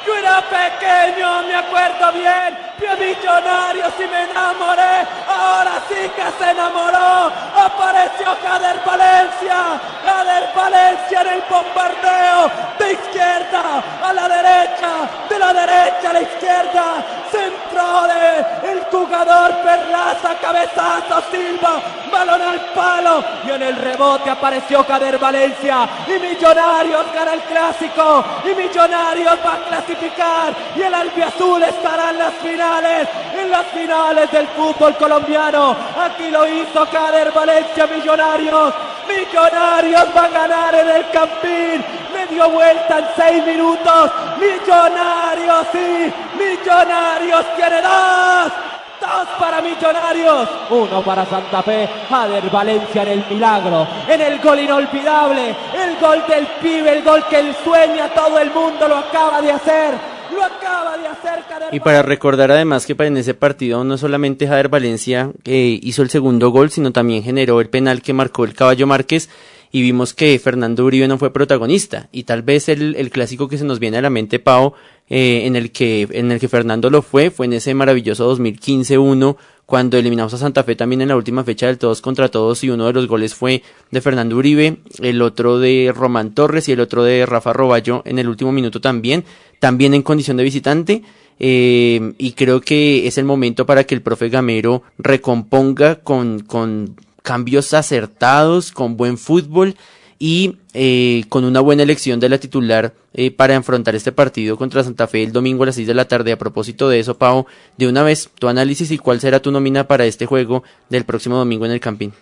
Yo 0.05 0.15
era 0.15 0.41
pequeño, 0.41 1.43
me 1.43 1.55
acuerdo 1.55 2.11
bien. 2.11 2.57
Vio 2.79 2.97
Millonarios 2.97 3.68
y 3.97 4.07
me 4.07 4.23
enamoré. 4.23 5.07
Ahora 5.27 5.81
sí 5.87 6.09
que 6.15 6.43
se 6.43 6.51
enamoró. 6.51 7.31
Apareció 7.55 8.27
Jader 8.43 8.79
Valencia. 8.85 9.79
Jader 10.05 10.49
Valencia 10.55 11.21
en 11.21 11.27
el 11.27 11.43
bombardeo. 11.49 12.51
De 12.77 12.93
izquierda 12.93 13.83
a 14.03 14.13
la 14.13 14.27
derecha. 14.27 14.91
De 15.29 15.39
la 15.39 15.53
derecha 15.53 16.09
a 16.09 16.13
la 16.13 16.21
izquierda. 16.21 16.85
Centro 17.31 18.07
de 18.07 18.71
el 18.71 18.79
jugador 18.91 19.55
Perlaza. 19.63 20.35
Cabezazo 20.41 21.23
Silva. 21.31 21.81
Balón 22.11 22.41
al 22.41 22.59
palo. 22.73 23.23
Y 23.47 23.51
en 23.51 23.63
el 23.63 23.75
rebote 23.75 24.29
apareció 24.29 24.83
Jader 24.83 25.17
Valencia. 25.17 25.87
Y 26.07 26.19
Millonarios 26.19 27.05
gana 27.13 27.33
el 27.33 27.41
clásico. 27.41 28.23
Y 28.45 28.55
Millonarios 28.55 29.37
va 29.45 29.53
a 29.53 29.67
clasificar. 29.67 30.53
Y 30.75 30.81
el 30.81 30.93
albiazul 30.93 31.63
estará 31.63 32.11
en 32.11 32.19
las 32.19 32.33
finales 32.35 33.07
las 33.49 33.65
finales 33.67 34.31
del 34.31 34.47
fútbol 34.49 34.95
colombiano. 34.95 35.75
Aquí 35.97 36.29
lo 36.29 36.47
hizo 36.47 36.85
Cader 36.91 37.31
Valencia 37.31 37.87
Millonarios. 37.87 38.73
Millonarios 39.07 40.05
va 40.15 40.25
a 40.25 40.29
ganar 40.29 40.75
en 40.75 40.89
el 40.89 41.09
Campín. 41.09 41.83
Le 42.13 42.27
dio 42.27 42.49
vuelta 42.49 42.99
en 42.99 43.05
seis 43.15 43.45
minutos. 43.45 44.11
Millonarios, 44.39 45.67
sí. 45.71 46.13
Millonarios 46.37 47.45
tiene 47.55 47.81
dos. 47.81 48.51
Dos 48.99 49.27
para 49.39 49.61
Millonarios, 49.61 50.49
uno 50.69 51.01
para 51.01 51.25
Santa 51.25 51.63
Fe, 51.63 51.87
Jader 52.09 52.49
Valencia 52.49 53.03
en 53.03 53.07
el 53.07 53.25
milagro, 53.29 53.87
en 54.05 54.19
el 54.19 54.39
gol 54.39 54.59
inolvidable, 54.59 55.55
el 55.73 55.95
gol 56.01 56.21
del 56.27 56.45
pibe, 56.61 56.97
el 56.97 57.01
gol 57.01 57.23
que 57.27 57.39
él 57.39 57.55
sueña, 57.63 58.09
todo 58.09 58.37
el 58.39 58.51
mundo 58.51 58.89
lo 58.89 58.97
acaba 58.97 59.41
de 59.41 59.53
hacer. 59.53 60.08
Lo 60.33 60.43
acaba 60.43 60.97
de 60.97 61.07
hacer 61.07 61.43
Y 61.71 61.79
para 61.79 62.01
recordar 62.01 62.51
además 62.51 62.85
que 62.85 62.95
en 62.99 63.17
ese 63.17 63.33
partido 63.33 63.83
no 63.83 63.97
solamente 63.97 64.47
Jader 64.47 64.69
Valencia 64.69 65.31
eh, 65.45 65.79
hizo 65.81 66.01
el 66.01 66.09
segundo 66.09 66.49
gol, 66.49 66.69
sino 66.69 66.91
también 66.91 67.23
generó 67.23 67.61
el 67.61 67.69
penal 67.69 68.01
que 68.01 68.13
marcó 68.13 68.45
el 68.45 68.53
Caballo 68.53 68.87
Márquez 68.87 69.29
y 69.71 69.81
vimos 69.81 70.13
que 70.13 70.39
Fernando 70.39 70.85
Uribe 70.85 71.07
no 71.07 71.17
fue 71.17 71.31
protagonista. 71.31 72.09
Y 72.11 72.23
tal 72.23 72.41
vez 72.41 72.69
el, 72.69 72.95
el 72.95 73.11
clásico 73.11 73.47
que 73.47 73.57
se 73.57 73.65
nos 73.65 73.79
viene 73.79 73.97
a 73.97 74.01
la 74.01 74.09
mente 74.09 74.39
Pau 74.39 74.73
eh, 75.09 75.45
en 75.45 75.55
el 75.55 75.71
que 75.71 76.07
en 76.11 76.31
el 76.31 76.39
que 76.39 76.47
Fernando 76.47 76.89
lo 76.89 77.01
fue 77.01 77.31
fue 77.31 77.47
en 77.47 77.53
ese 77.53 77.73
maravilloso 77.73 78.35
2015-1 78.35 79.37
cuando 79.69 79.99
eliminamos 79.99 80.33
a 80.33 80.39
Santa 80.39 80.63
Fe 80.63 80.75
también 80.75 81.03
en 81.03 81.09
la 81.09 81.15
última 81.15 81.43
fecha 81.43 81.67
del 81.67 81.77
todos 81.77 82.01
contra 82.01 82.29
todos 82.29 82.63
y 82.63 82.71
uno 82.71 82.87
de 82.87 82.93
los 82.93 83.05
goles 83.07 83.35
fue 83.35 83.61
de 83.91 84.01
Fernando 84.01 84.35
Uribe, 84.35 84.79
el 84.99 85.21
otro 85.21 85.59
de 85.59 85.93
Román 85.95 86.33
Torres 86.33 86.67
y 86.67 86.71
el 86.71 86.79
otro 86.79 87.03
de 87.03 87.23
Rafa 87.27 87.53
Roballo 87.53 88.01
en 88.03 88.17
el 88.17 88.27
último 88.27 88.51
minuto 88.51 88.81
también, 88.81 89.25
también 89.59 89.93
en 89.93 90.01
condición 90.01 90.37
de 90.37 90.43
visitante. 90.43 91.03
Eh, 91.37 92.13
y 92.17 92.31
creo 92.31 92.61
que 92.61 93.05
es 93.05 93.19
el 93.19 93.25
momento 93.25 93.67
para 93.67 93.83
que 93.83 93.93
el 93.93 94.01
profe 94.01 94.29
Gamero 94.29 94.81
recomponga 94.97 95.97
con, 95.97 96.39
con 96.39 96.95
cambios 97.21 97.75
acertados, 97.75 98.71
con 98.71 98.97
buen 98.97 99.19
fútbol 99.19 99.75
y 100.19 100.57
eh, 100.73 101.23
con 101.29 101.45
una 101.45 101.61
buena 101.61 101.83
elección 101.83 102.19
de 102.19 102.27
la 102.27 102.37
titular 102.37 102.93
eh, 103.13 103.31
para 103.31 103.55
enfrentar 103.55 103.95
este 103.95 104.11
partido 104.11 104.57
contra 104.57 104.83
Santa 104.83 105.07
Fe 105.07 105.23
el 105.23 105.31
domingo 105.31 105.63
a 105.63 105.67
las 105.67 105.75
6 105.75 105.87
de 105.87 105.93
la 105.93 106.07
tarde. 106.07 106.33
A 106.33 106.37
propósito 106.37 106.89
de 106.89 106.99
eso, 106.99 107.17
Pau, 107.17 107.45
de 107.77 107.87
una 107.87 108.03
vez 108.03 108.29
tu 108.37 108.49
análisis 108.49 108.91
y 108.91 108.97
cuál 108.97 109.21
será 109.21 109.41
tu 109.41 109.49
nómina 109.51 109.87
para 109.87 110.05
este 110.05 110.25
juego 110.25 110.63
del 110.89 111.05
próximo 111.05 111.37
domingo 111.37 111.65
en 111.65 111.71
el 111.71 111.79
Campín. 111.79 112.13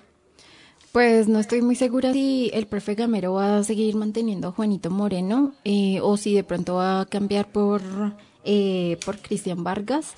Pues 0.92 1.28
no 1.28 1.40
estoy 1.40 1.62
muy 1.62 1.76
segura 1.76 2.14
si 2.14 2.50
el 2.54 2.68
profe 2.68 2.96
Gamero 2.96 3.34
va 3.34 3.58
a 3.58 3.64
seguir 3.64 3.96
manteniendo 3.96 4.48
a 4.48 4.52
Juanito 4.52 4.90
Moreno 4.90 5.54
eh, 5.66 6.00
o 6.02 6.18
si 6.18 6.34
de 6.34 6.44
pronto 6.44 6.76
va 6.76 7.02
a 7.02 7.06
cambiar 7.06 7.52
por, 7.52 7.82
eh, 8.46 8.98
por 9.06 9.18
Cristian 9.20 9.64
Vargas. 9.64 10.14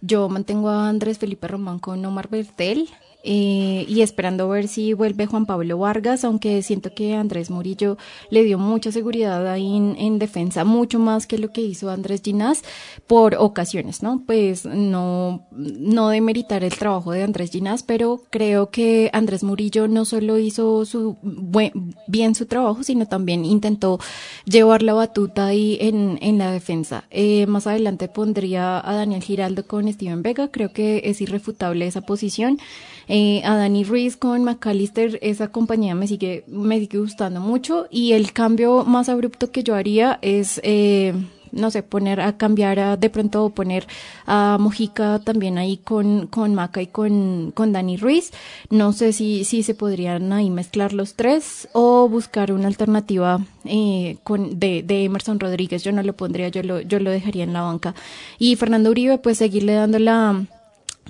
Yo 0.00 0.28
mantengo 0.28 0.68
a 0.68 0.88
Andrés 0.88 1.18
Felipe 1.18 1.48
Román 1.48 1.78
con 1.78 2.04
Omar 2.04 2.28
Bertel. 2.28 2.88
Eh, 3.26 3.86
y 3.88 4.02
esperando 4.02 4.50
ver 4.50 4.68
si 4.68 4.92
vuelve 4.92 5.24
Juan 5.24 5.46
Pablo 5.46 5.78
Vargas, 5.78 6.24
aunque 6.24 6.62
siento 6.62 6.94
que 6.94 7.14
Andrés 7.14 7.50
Murillo 7.50 7.96
le 8.28 8.44
dio 8.44 8.58
mucha 8.58 8.92
seguridad 8.92 9.50
ahí 9.50 9.78
en, 9.78 9.96
en 9.98 10.18
defensa, 10.18 10.64
mucho 10.64 10.98
más 10.98 11.26
que 11.26 11.38
lo 11.38 11.48
que 11.48 11.62
hizo 11.62 11.88
Andrés 11.88 12.20
Ginás 12.22 12.62
por 13.06 13.34
ocasiones, 13.36 14.02
¿no? 14.02 14.22
Pues 14.26 14.66
no, 14.66 15.46
no 15.52 16.08
demeritar 16.10 16.64
el 16.64 16.76
trabajo 16.76 17.12
de 17.12 17.22
Andrés 17.22 17.50
Ginás, 17.50 17.82
pero 17.82 18.20
creo 18.28 18.70
que 18.70 19.08
Andrés 19.14 19.42
Murillo 19.42 19.88
no 19.88 20.04
solo 20.04 20.38
hizo 20.38 20.84
su 20.84 21.16
buen, 21.22 21.94
bien 22.06 22.34
su 22.34 22.44
trabajo, 22.44 22.82
sino 22.82 23.06
también 23.06 23.46
intentó 23.46 24.00
llevar 24.44 24.82
la 24.82 24.92
batuta 24.92 25.46
ahí 25.46 25.78
en, 25.80 26.18
en 26.20 26.36
la 26.36 26.52
defensa. 26.52 27.04
Eh, 27.10 27.46
más 27.46 27.66
adelante 27.66 28.08
pondría 28.08 28.86
a 28.86 28.94
Daniel 28.94 29.22
Giraldo 29.22 29.66
con 29.66 29.90
Steven 29.90 30.22
Vega, 30.22 30.48
creo 30.48 30.74
que 30.74 31.00
es 31.06 31.22
irrefutable 31.22 31.86
esa 31.86 32.02
posición. 32.02 32.58
Eh, 33.08 33.42
a 33.44 33.56
Dani 33.56 33.84
Ruiz 33.84 34.16
con 34.16 34.44
McAllister, 34.44 35.18
esa 35.20 35.48
compañía 35.48 35.94
me 35.94 36.06
sigue, 36.06 36.44
me 36.46 36.80
sigue 36.80 36.98
gustando 36.98 37.40
mucho 37.40 37.86
y 37.90 38.12
el 38.12 38.32
cambio 38.32 38.84
más 38.84 39.08
abrupto 39.08 39.50
que 39.50 39.62
yo 39.62 39.74
haría 39.74 40.18
es, 40.22 40.60
eh, 40.64 41.12
no 41.52 41.70
sé, 41.70 41.82
poner 41.82 42.20
a 42.20 42.36
cambiar 42.36 42.78
a, 42.80 42.96
de 42.96 43.10
pronto 43.10 43.50
poner 43.50 43.86
a 44.26 44.56
Mojica 44.58 45.20
también 45.20 45.58
ahí 45.58 45.76
con, 45.76 46.26
con 46.28 46.54
Maca 46.54 46.80
y 46.80 46.86
con, 46.86 47.52
con 47.54 47.72
Dani 47.72 47.96
Ruiz. 47.96 48.32
No 48.70 48.92
sé 48.92 49.12
si, 49.12 49.44
si 49.44 49.62
se 49.62 49.74
podrían 49.74 50.32
ahí 50.32 50.50
mezclar 50.50 50.92
los 50.92 51.14
tres 51.14 51.68
o 51.72 52.08
buscar 52.08 52.52
una 52.52 52.68
alternativa 52.68 53.40
eh, 53.66 54.16
con, 54.24 54.58
de, 54.58 54.82
de 54.82 55.04
Emerson 55.04 55.38
Rodríguez. 55.38 55.84
Yo 55.84 55.92
no 55.92 56.02
lo 56.02 56.14
pondría, 56.14 56.48
yo 56.48 56.62
lo, 56.62 56.80
yo 56.80 56.98
lo 56.98 57.10
dejaría 57.10 57.44
en 57.44 57.52
la 57.52 57.62
banca. 57.62 57.94
Y 58.38 58.56
Fernando 58.56 58.90
Uribe, 58.90 59.18
pues 59.18 59.38
seguirle 59.38 59.74
dando 59.74 59.98
la, 59.98 60.46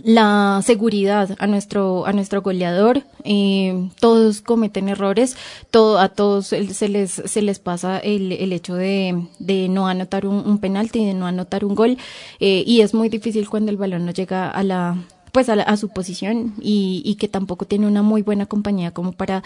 la 0.02 0.60
seguridad 0.64 1.36
a 1.38 1.46
nuestro 1.46 2.06
a 2.06 2.12
nuestro 2.12 2.42
goleador. 2.42 3.02
Eh, 3.24 3.90
todos 4.00 4.40
cometen 4.40 4.88
errores. 4.88 5.36
Todo 5.70 5.98
a 5.98 6.08
todos 6.08 6.46
se 6.48 6.88
les 6.88 7.10
se 7.10 7.42
les 7.42 7.58
pasa 7.58 7.98
el, 7.98 8.32
el 8.32 8.52
hecho 8.52 8.74
de, 8.74 9.26
de 9.38 9.68
no 9.68 9.86
anotar 9.88 10.26
un, 10.26 10.36
un 10.46 10.58
penalti 10.58 11.04
de 11.04 11.14
no 11.14 11.26
anotar 11.26 11.64
un 11.64 11.74
gol. 11.74 11.98
Eh, 12.40 12.64
y 12.66 12.80
es 12.80 12.94
muy 12.94 13.08
difícil 13.08 13.48
cuando 13.48 13.70
el 13.70 13.76
balón 13.76 14.04
no 14.04 14.12
llega 14.12 14.50
a 14.50 14.62
la 14.62 14.96
pues 15.34 15.48
a, 15.48 15.56
la, 15.56 15.64
a 15.64 15.76
su 15.76 15.88
posición 15.88 16.54
y, 16.60 17.16
que 17.18 17.26
tampoco 17.26 17.64
tiene 17.64 17.88
una 17.88 18.02
muy 18.02 18.22
buena 18.22 18.46
compañía 18.46 18.92
como 18.92 19.10
para 19.10 19.42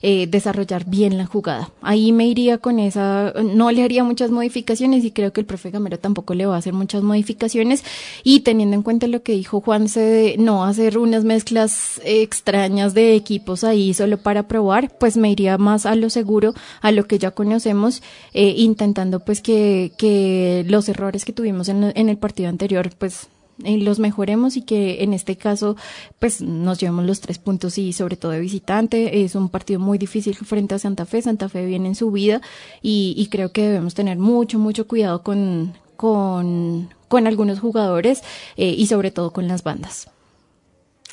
eh, 0.00 0.28
desarrollar 0.28 0.84
bien 0.86 1.18
la 1.18 1.26
jugada. 1.26 1.70
Ahí 1.82 2.12
me 2.12 2.28
iría 2.28 2.58
con 2.58 2.78
esa, 2.78 3.32
no 3.42 3.72
le 3.72 3.82
haría 3.82 4.04
muchas 4.04 4.30
modificaciones 4.30 5.04
y 5.04 5.10
creo 5.10 5.32
que 5.32 5.40
el 5.40 5.46
profe 5.46 5.70
Gamero 5.72 5.98
tampoco 5.98 6.34
le 6.34 6.46
va 6.46 6.54
a 6.54 6.58
hacer 6.58 6.74
muchas 6.74 7.02
modificaciones 7.02 7.82
y 8.22 8.40
teniendo 8.40 8.76
en 8.76 8.82
cuenta 8.82 9.08
lo 9.08 9.24
que 9.24 9.32
dijo 9.32 9.60
Juanse 9.60 9.98
de 10.00 10.36
no 10.38 10.64
hacer 10.64 10.96
unas 10.96 11.24
mezclas 11.24 12.00
extrañas 12.04 12.94
de 12.94 13.16
equipos 13.16 13.64
ahí 13.64 13.94
solo 13.94 14.18
para 14.18 14.46
probar, 14.46 14.96
pues 14.96 15.16
me 15.16 15.28
iría 15.32 15.58
más 15.58 15.86
a 15.86 15.96
lo 15.96 16.08
seguro, 16.08 16.54
a 16.82 16.92
lo 16.92 17.08
que 17.08 17.18
ya 17.18 17.32
conocemos, 17.32 18.00
eh, 18.32 18.54
intentando 18.58 19.24
pues 19.24 19.40
que, 19.40 20.64
los 20.68 20.88
errores 20.88 21.24
que 21.24 21.32
tuvimos 21.32 21.68
en 21.68 22.08
el 22.08 22.16
partido 22.16 22.48
anterior 22.48 22.90
pues 22.96 23.28
los 23.58 23.98
mejoremos 23.98 24.56
y 24.56 24.62
que 24.62 25.02
en 25.02 25.12
este 25.12 25.36
caso 25.36 25.76
pues 26.18 26.40
nos 26.40 26.78
llevemos 26.78 27.04
los 27.04 27.20
tres 27.20 27.38
puntos 27.38 27.78
y 27.78 27.92
sobre 27.92 28.16
todo 28.16 28.32
de 28.32 28.40
visitante. 28.40 29.24
Es 29.24 29.34
un 29.34 29.48
partido 29.48 29.80
muy 29.80 29.98
difícil 29.98 30.34
frente 30.34 30.74
a 30.74 30.78
Santa 30.78 31.06
Fe. 31.06 31.22
Santa 31.22 31.48
Fe 31.48 31.66
viene 31.66 31.88
en 31.88 31.94
su 31.94 32.10
vida 32.10 32.40
y, 32.80 33.14
y 33.16 33.26
creo 33.28 33.52
que 33.52 33.62
debemos 33.62 33.94
tener 33.94 34.18
mucho, 34.18 34.58
mucho 34.58 34.86
cuidado 34.86 35.22
con, 35.22 35.74
con, 35.96 36.90
con 37.08 37.26
algunos 37.26 37.60
jugadores 37.60 38.22
eh, 38.56 38.74
y 38.76 38.86
sobre 38.86 39.10
todo 39.10 39.32
con 39.32 39.48
las 39.48 39.62
bandas. 39.62 40.11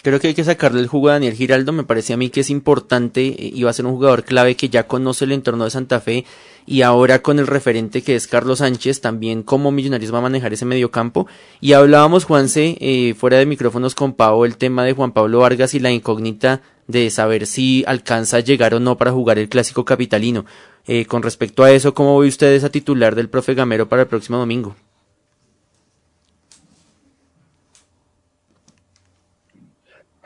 Creo 0.02 0.20
que 0.22 0.30
hay 0.30 0.34
que 0.34 0.46
sacarle 0.46 0.80
el 0.80 0.88
jugo 0.88 1.10
a 1.10 1.14
Daniel 1.14 1.34
Giraldo. 1.34 1.74
Me 1.74 1.84
parece 1.84 2.14
a 2.14 2.18
mí 2.18 2.30
que 2.30 2.40
es 2.40 2.50
importante 2.50 3.22
y 3.38 3.62
va 3.64 3.72
a 3.72 3.74
ser 3.74 3.86
un 3.86 3.94
jugador 3.94 4.24
clave 4.24 4.56
que 4.56 4.70
ya 4.70 4.88
conoce 4.88 5.26
el 5.26 5.34
entorno 5.34 5.66
de 5.66 5.72
Santa 5.72 6.00
Fe 6.00 6.26
y 6.66 6.84
ahora 6.84 7.22
con 7.22 7.38
el 7.38 7.48
referente 7.48 8.02
que 8.02 8.16
es 8.16 8.28
Carlos 8.28 8.60
Sánchez, 8.60 9.02
también 9.02 9.44
cómo 9.44 9.72
Millonarios 9.72 10.14
va 10.14 10.20
a 10.20 10.22
manejar 10.22 10.54
ese 10.54 10.66
mediocampo. 10.66 11.28
Y 11.60 11.74
hablábamos, 11.74 12.24
Juanse, 12.24 12.78
eh, 12.80 13.14
fuera 13.14 13.40
de 13.40 13.46
micrófonos 13.46 13.94
con 13.94 14.14
Pau, 14.14 14.46
el 14.46 14.56
tema 14.56 14.86
de 14.86 14.94
Juan 14.94 15.12
Pablo 15.12 15.40
Vargas 15.40 15.74
y 15.74 15.80
la 15.80 15.92
incógnita 15.92 16.62
de 16.88 17.10
saber 17.10 17.46
si 17.46 17.84
alcanza 17.86 18.38
a 18.38 18.42
llegar 18.42 18.74
o 18.76 18.80
no 18.80 18.98
para 18.98 19.12
jugar 19.12 19.38
el 19.38 19.50
clásico 19.50 19.84
capitalino. 19.84 20.46
Eh, 20.88 21.06
con 21.06 21.24
respecto 21.24 21.64
a 21.64 21.72
eso, 21.72 21.94
¿cómo 21.94 22.18
ve 22.20 22.28
usted 22.28 22.54
esa 22.54 22.70
titular 22.70 23.16
del 23.16 23.30
profe 23.30 23.54
Gamero 23.54 23.90
para 23.90 24.04
el 24.04 24.08
próximo 24.08 24.38
domingo? 24.38 24.76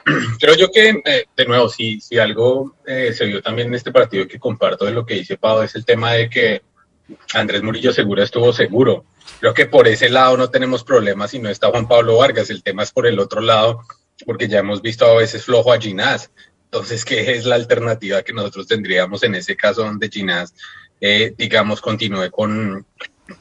Creo 0.40 0.56
yo 0.56 0.70
que, 0.72 1.02
eh, 1.06 1.26
de 1.36 1.46
nuevo, 1.46 1.70
si, 1.70 2.00
si 2.02 2.18
algo 2.18 2.76
eh, 2.86 3.14
se 3.14 3.26
vio 3.26 3.42
también 3.42 3.70
en 3.70 3.76
este 3.76 3.92
partido 3.92 4.28
que 4.28 4.40
comparto 4.40 4.86
de 4.86 4.92
lo 4.92 5.06
que 5.06 5.16
dice 5.16 5.38
Pau, 5.38 5.62
es 5.62 5.76
el 5.76 5.86
tema 5.86 6.14
de 6.14 6.30
que 6.30 6.62
Andrés 7.34 7.64
Murillo 7.64 7.94
Segura 7.94 8.24
estuvo 8.24 8.52
seguro. 8.54 9.06
Creo 9.40 9.54
que 9.54 9.66
por 9.66 9.88
ese 9.88 10.10
lado 10.10 10.38
no 10.38 10.50
tenemos 10.50 10.84
problemas 10.84 11.32
si 11.32 11.40
no 11.40 11.50
está 11.50 11.70
Juan 11.70 11.88
Pablo 11.88 12.18
Vargas. 12.18 12.50
El 12.50 12.64
tema 12.64 12.84
es 12.84 12.92
por 12.92 13.08
el 13.08 13.20
otro 13.20 13.42
lado, 13.42 13.82
porque 14.26 14.48
ya 14.48 14.60
hemos 14.60 14.82
visto 14.82 15.06
a 15.06 15.16
veces 15.16 15.46
flojo 15.46 15.72
a 15.72 15.80
Ginás. 15.80 16.32
Entonces, 16.66 17.06
¿qué 17.06 17.34
es 17.34 17.46
la 17.46 17.56
alternativa 17.56 18.24
que 18.24 18.34
nosotros 18.34 18.68
tendríamos 18.68 19.24
en 19.24 19.36
ese 19.36 19.56
caso 19.56 19.84
donde 19.84 20.10
Ginás, 20.10 20.54
eh, 21.00 21.34
digamos, 21.38 21.82
continúe 21.82 22.32
con, 22.32 22.86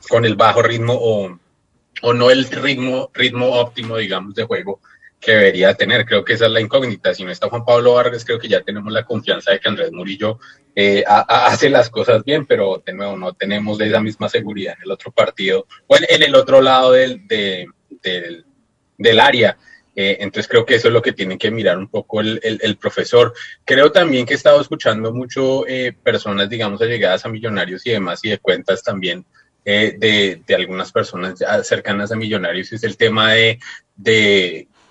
con 0.08 0.24
el 0.24 0.36
bajo 0.36 0.62
ritmo 0.62 0.94
o, 0.94 1.38
o 2.02 2.12
no 2.12 2.30
el 2.30 2.44
ritmo, 2.50 3.10
ritmo 3.14 3.48
óptimo, 3.52 3.96
digamos, 3.96 4.34
de 4.34 4.44
juego? 4.44 4.80
Que 5.22 5.32
debería 5.32 5.72
tener. 5.74 6.04
Creo 6.04 6.24
que 6.24 6.34
esa 6.34 6.46
es 6.46 6.52
la 6.52 6.60
incógnita. 6.60 7.14
Si 7.14 7.24
no 7.24 7.30
está 7.30 7.48
Juan 7.48 7.64
Pablo 7.64 7.94
Vargas, 7.94 8.24
creo 8.24 8.38
que 8.38 8.48
ya 8.48 8.60
tenemos 8.60 8.92
la 8.92 9.04
confianza 9.04 9.52
de 9.52 9.60
que 9.60 9.68
Andrés 9.68 9.92
Murillo 9.92 10.38
eh, 10.74 11.04
hace 11.06 11.70
las 11.70 11.88
cosas 11.88 12.24
bien, 12.24 12.44
pero 12.44 12.82
de 12.84 12.92
nuevo 12.92 13.16
no 13.16 13.32
tenemos 13.32 13.80
esa 13.80 14.00
misma 14.00 14.28
seguridad 14.28 14.74
en 14.76 14.82
el 14.84 14.90
otro 14.90 15.12
partido 15.12 15.66
o 15.86 15.96
en, 15.96 16.22
el 16.22 16.34
otro 16.34 16.60
lado 16.60 16.92
del, 16.92 17.26
de, 17.26 17.66
del, 18.02 18.44
del 18.98 19.20
área. 19.20 19.56
Eh, 19.94 20.16
entonces 20.20 20.48
creo 20.48 20.64
que 20.64 20.74
eso 20.74 20.88
es 20.88 20.94
lo 20.94 21.02
que 21.02 21.12
tiene 21.12 21.38
que 21.38 21.50
mirar 21.50 21.78
un 21.78 21.88
poco 21.88 22.20
el, 22.20 22.40
el, 22.42 22.76
profesor. 22.76 23.32
Creo 23.64 23.92
también 23.92 24.26
que 24.26 24.32
he 24.32 24.36
estado 24.36 24.60
escuchando 24.60 25.12
mucho 25.12 25.66
eh, 25.68 25.92
personas, 26.02 26.48
digamos, 26.48 26.80
allegadas 26.82 27.24
a 27.24 27.28
millonarios 27.28 27.86
y 27.86 27.90
demás 27.90 28.24
y 28.24 28.30
de 28.30 28.38
cuentas 28.38 28.82
también 28.82 29.24
eh, 29.64 29.94
de, 29.96 30.42
de 30.44 30.54
algunas 30.54 30.90
personas 30.90 31.38
cercanas 31.62 32.10
a 32.10 32.16
millonarios. 32.16 32.72
Es 32.72 32.82
el 32.82 32.96
tema 32.96 33.32
de 33.32 33.58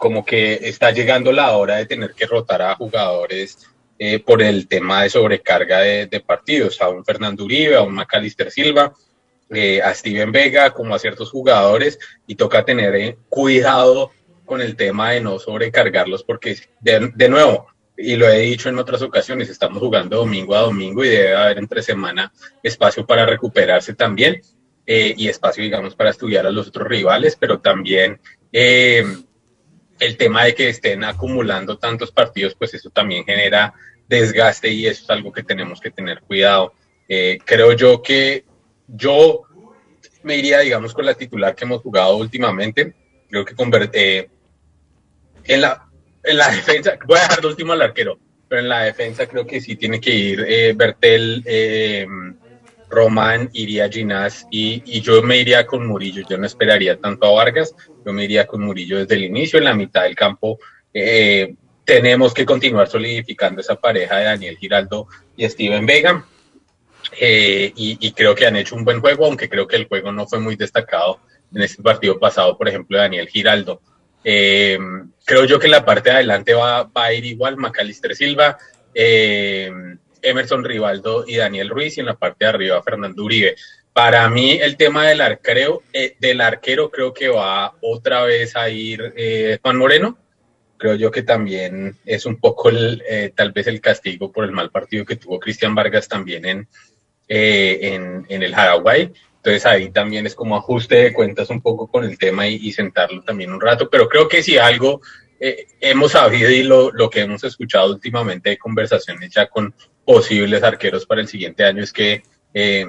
como 0.01 0.25
que 0.25 0.53
está 0.63 0.89
llegando 0.89 1.31
la 1.31 1.55
hora 1.55 1.75
de 1.75 1.85
tener 1.85 2.15
que 2.15 2.25
rotar 2.25 2.63
a 2.63 2.73
jugadores 2.73 3.67
eh, 3.99 4.17
por 4.17 4.41
el 4.41 4.67
tema 4.67 5.03
de 5.03 5.11
sobrecarga 5.11 5.81
de, 5.81 6.23
partidos, 6.25 6.81
a 6.81 6.89
un 6.89 7.05
Fernando 7.05 7.45
Uribe, 7.45 7.75
a 7.75 7.83
un 7.83 7.93
Macalister 7.93 8.49
Silva, 8.49 8.95
eh, 9.51 9.79
a 9.79 9.93
Steven 9.93 10.31
Vega, 10.31 10.71
como 10.71 10.95
a 10.95 10.97
ciertos 10.97 11.29
jugadores, 11.29 11.99
y 12.25 12.33
toca 12.33 12.65
tener 12.65 12.95
eh, 12.95 13.17
cuidado 13.29 14.09
con 14.43 14.59
el 14.59 14.75
tema 14.75 15.11
de 15.11 15.21
no 15.21 15.37
sobrecargarlos, 15.37 16.23
porque 16.23 16.57
de, 16.79 17.11
de, 17.13 17.29
nuevo, 17.29 17.67
y 17.95 18.15
lo 18.15 18.27
he 18.27 18.39
dicho 18.39 18.69
en 18.69 18.79
otras 18.79 19.03
ocasiones, 19.03 19.49
estamos 19.49 19.77
jugando 19.77 20.17
domingo 20.17 20.55
a 20.55 20.61
domingo 20.61 21.05
y 21.05 21.09
debe 21.09 21.35
haber 21.35 21.59
entre 21.59 21.83
semana 21.83 22.33
espacio 22.63 23.05
para 23.05 23.27
recuperarse 23.27 23.93
también. 23.93 24.41
eh, 24.87 25.13
y 25.15 25.27
espacio, 25.27 25.63
digamos, 25.63 25.95
para 25.95 26.09
estudiar 26.09 26.47
a 26.47 26.51
los 26.51 26.69
otros 26.69 26.87
rivales, 26.87 27.37
pero 27.39 27.59
también 27.59 28.19
eh, 28.51 29.03
el 30.01 30.17
tema 30.17 30.43
de 30.43 30.55
que 30.55 30.67
estén 30.67 31.03
acumulando 31.03 31.77
tantos 31.77 32.11
partidos, 32.11 32.55
pues 32.55 32.73
eso 32.73 32.89
también 32.89 33.23
genera 33.23 33.73
desgaste 34.07 34.67
y 34.69 34.87
eso 34.87 35.03
es 35.03 35.09
algo 35.11 35.31
que 35.31 35.43
tenemos 35.43 35.79
que 35.79 35.91
tener 35.91 36.21
cuidado. 36.21 36.73
Eh, 37.07 37.37
creo 37.45 37.73
yo 37.73 38.01
que 38.01 38.43
yo 38.87 39.43
me 40.23 40.37
iría, 40.37 40.59
digamos, 40.59 40.95
con 40.95 41.05
la 41.05 41.13
titular 41.13 41.55
que 41.55 41.65
hemos 41.65 41.83
jugado 41.83 42.17
últimamente. 42.17 42.95
Creo 43.29 43.45
que 43.45 43.53
converte 43.53 44.31
en 45.43 45.61
la, 45.61 45.87
en 46.23 46.37
la 46.37 46.49
defensa, 46.55 46.97
voy 47.05 47.19
a 47.19 47.21
dejar 47.21 47.41
de 47.41 47.47
último 47.47 47.73
al 47.73 47.83
arquero, 47.83 48.19
pero 48.49 48.61
en 48.61 48.69
la 48.69 48.81
defensa 48.81 49.27
creo 49.27 49.45
que 49.45 49.61
sí 49.61 49.75
tiene 49.75 50.01
que 50.01 50.15
ir 50.15 50.45
eh, 50.47 50.73
Bertel, 50.75 51.43
eh, 51.45 52.07
Román, 52.91 53.49
iría 53.53 53.89
Ginás 53.89 54.45
y, 54.51 54.83
y, 54.85 55.01
yo 55.01 55.23
me 55.23 55.37
iría 55.37 55.65
con 55.65 55.87
Murillo. 55.87 56.23
Yo 56.29 56.37
no 56.37 56.45
esperaría 56.45 56.99
tanto 56.99 57.25
a 57.25 57.31
Vargas, 57.31 57.73
yo 58.05 58.11
me 58.11 58.25
iría 58.25 58.45
con 58.45 58.61
Murillo 58.61 58.99
desde 58.99 59.15
el 59.15 59.23
inicio, 59.23 59.57
en 59.57 59.65
la 59.65 59.73
mitad 59.73 60.03
del 60.03 60.15
campo. 60.15 60.59
Eh, 60.93 61.55
tenemos 61.85 62.33
que 62.33 62.45
continuar 62.45 62.87
solidificando 62.89 63.61
esa 63.61 63.75
pareja 63.75 64.17
de 64.17 64.25
Daniel 64.25 64.57
Giraldo 64.57 65.07
y 65.37 65.47
Steven 65.47 65.85
Vega. 65.85 66.25
Eh, 67.19 67.71
y, 67.75 68.11
creo 68.11 68.35
que 68.35 68.45
han 68.45 68.55
hecho 68.55 68.75
un 68.75 68.85
buen 68.85 69.01
juego, 69.01 69.25
aunque 69.25 69.49
creo 69.49 69.67
que 69.67 69.77
el 69.77 69.87
juego 69.87 70.11
no 70.11 70.27
fue 70.27 70.39
muy 70.39 70.55
destacado 70.55 71.19
en 71.53 71.61
este 71.61 71.81
partido 71.81 72.19
pasado, 72.19 72.57
por 72.57 72.67
ejemplo, 72.67 72.97
de 72.97 73.03
Daniel 73.03 73.27
Giraldo. 73.27 73.81
Eh, 74.23 74.77
creo 75.25 75.45
yo 75.45 75.59
que 75.59 75.67
la 75.67 75.83
parte 75.83 76.09
de 76.09 76.17
adelante 76.17 76.53
va, 76.53 76.89
a 76.93 77.13
ir 77.13 77.25
igual 77.25 77.57
Macalister 77.57 78.15
Silva, 78.15 78.57
Emerson 80.21 80.63
Rivaldo 80.63 81.25
y 81.27 81.37
Daniel 81.37 81.69
Ruiz, 81.69 81.97
y 81.97 82.01
en 82.01 82.07
la 82.07 82.15
parte 82.15 82.45
de 82.45 82.49
arriba 82.49 82.81
Fernando 82.83 83.23
Uribe. 83.23 83.55
Para 83.93 84.29
mí 84.29 84.53
el 84.61 84.77
tema 84.77 85.07
del 85.07 85.19
arquero, 85.19 85.83
eh, 85.91 86.15
del 86.19 86.39
arquero 86.39 86.89
creo 86.89 87.13
que 87.13 87.27
va 87.27 87.73
otra 87.81 88.23
vez 88.23 88.55
a 88.55 88.69
ir 88.69 89.13
eh, 89.17 89.59
Juan 89.61 89.77
Moreno. 89.77 90.17
Creo 90.77 90.95
yo 90.95 91.11
que 91.11 91.23
también 91.23 91.97
es 92.05 92.25
un 92.25 92.37
poco 92.39 92.69
el, 92.69 93.03
eh, 93.07 93.33
tal 93.35 93.51
vez 93.51 93.67
el 93.67 93.81
castigo 93.81 94.31
por 94.31 94.45
el 94.45 94.51
mal 94.51 94.71
partido 94.71 95.05
que 95.05 95.17
tuvo 95.17 95.39
Cristian 95.39 95.75
Vargas 95.75 96.07
también 96.07 96.45
en, 96.45 96.67
en, 97.27 98.25
en 98.29 98.43
el 98.43 98.51
Paraguay. 98.51 99.11
Entonces 99.37 99.65
ahí 99.65 99.89
también 99.89 100.25
es 100.25 100.35
como 100.35 100.55
ajuste 100.55 100.95
de 100.95 101.13
cuentas 101.13 101.49
un 101.49 101.61
poco 101.61 101.87
con 101.87 102.03
el 102.03 102.17
tema 102.17 102.47
y, 102.47 102.55
y 102.55 102.71
sentarlo 102.71 103.23
también 103.23 103.51
un 103.51 103.59
rato. 103.59 103.89
Pero 103.89 104.07
creo 104.07 104.27
que 104.27 104.41
si 104.41 104.57
algo 104.57 105.01
eh, 105.43 105.65
hemos 105.79 106.11
sabido 106.11 106.51
y 106.51 106.61
lo, 106.61 106.91
lo, 106.91 107.09
que 107.09 107.21
hemos 107.21 107.43
escuchado 107.43 107.91
últimamente 107.91 108.51
de 108.51 108.59
conversaciones 108.59 109.31
ya 109.31 109.47
con 109.47 109.73
posibles 110.05 110.61
arqueros 110.61 111.07
para 111.07 111.19
el 111.19 111.27
siguiente 111.27 111.65
año 111.65 111.81
es 111.81 111.91
que 111.91 112.21
eh, 112.53 112.85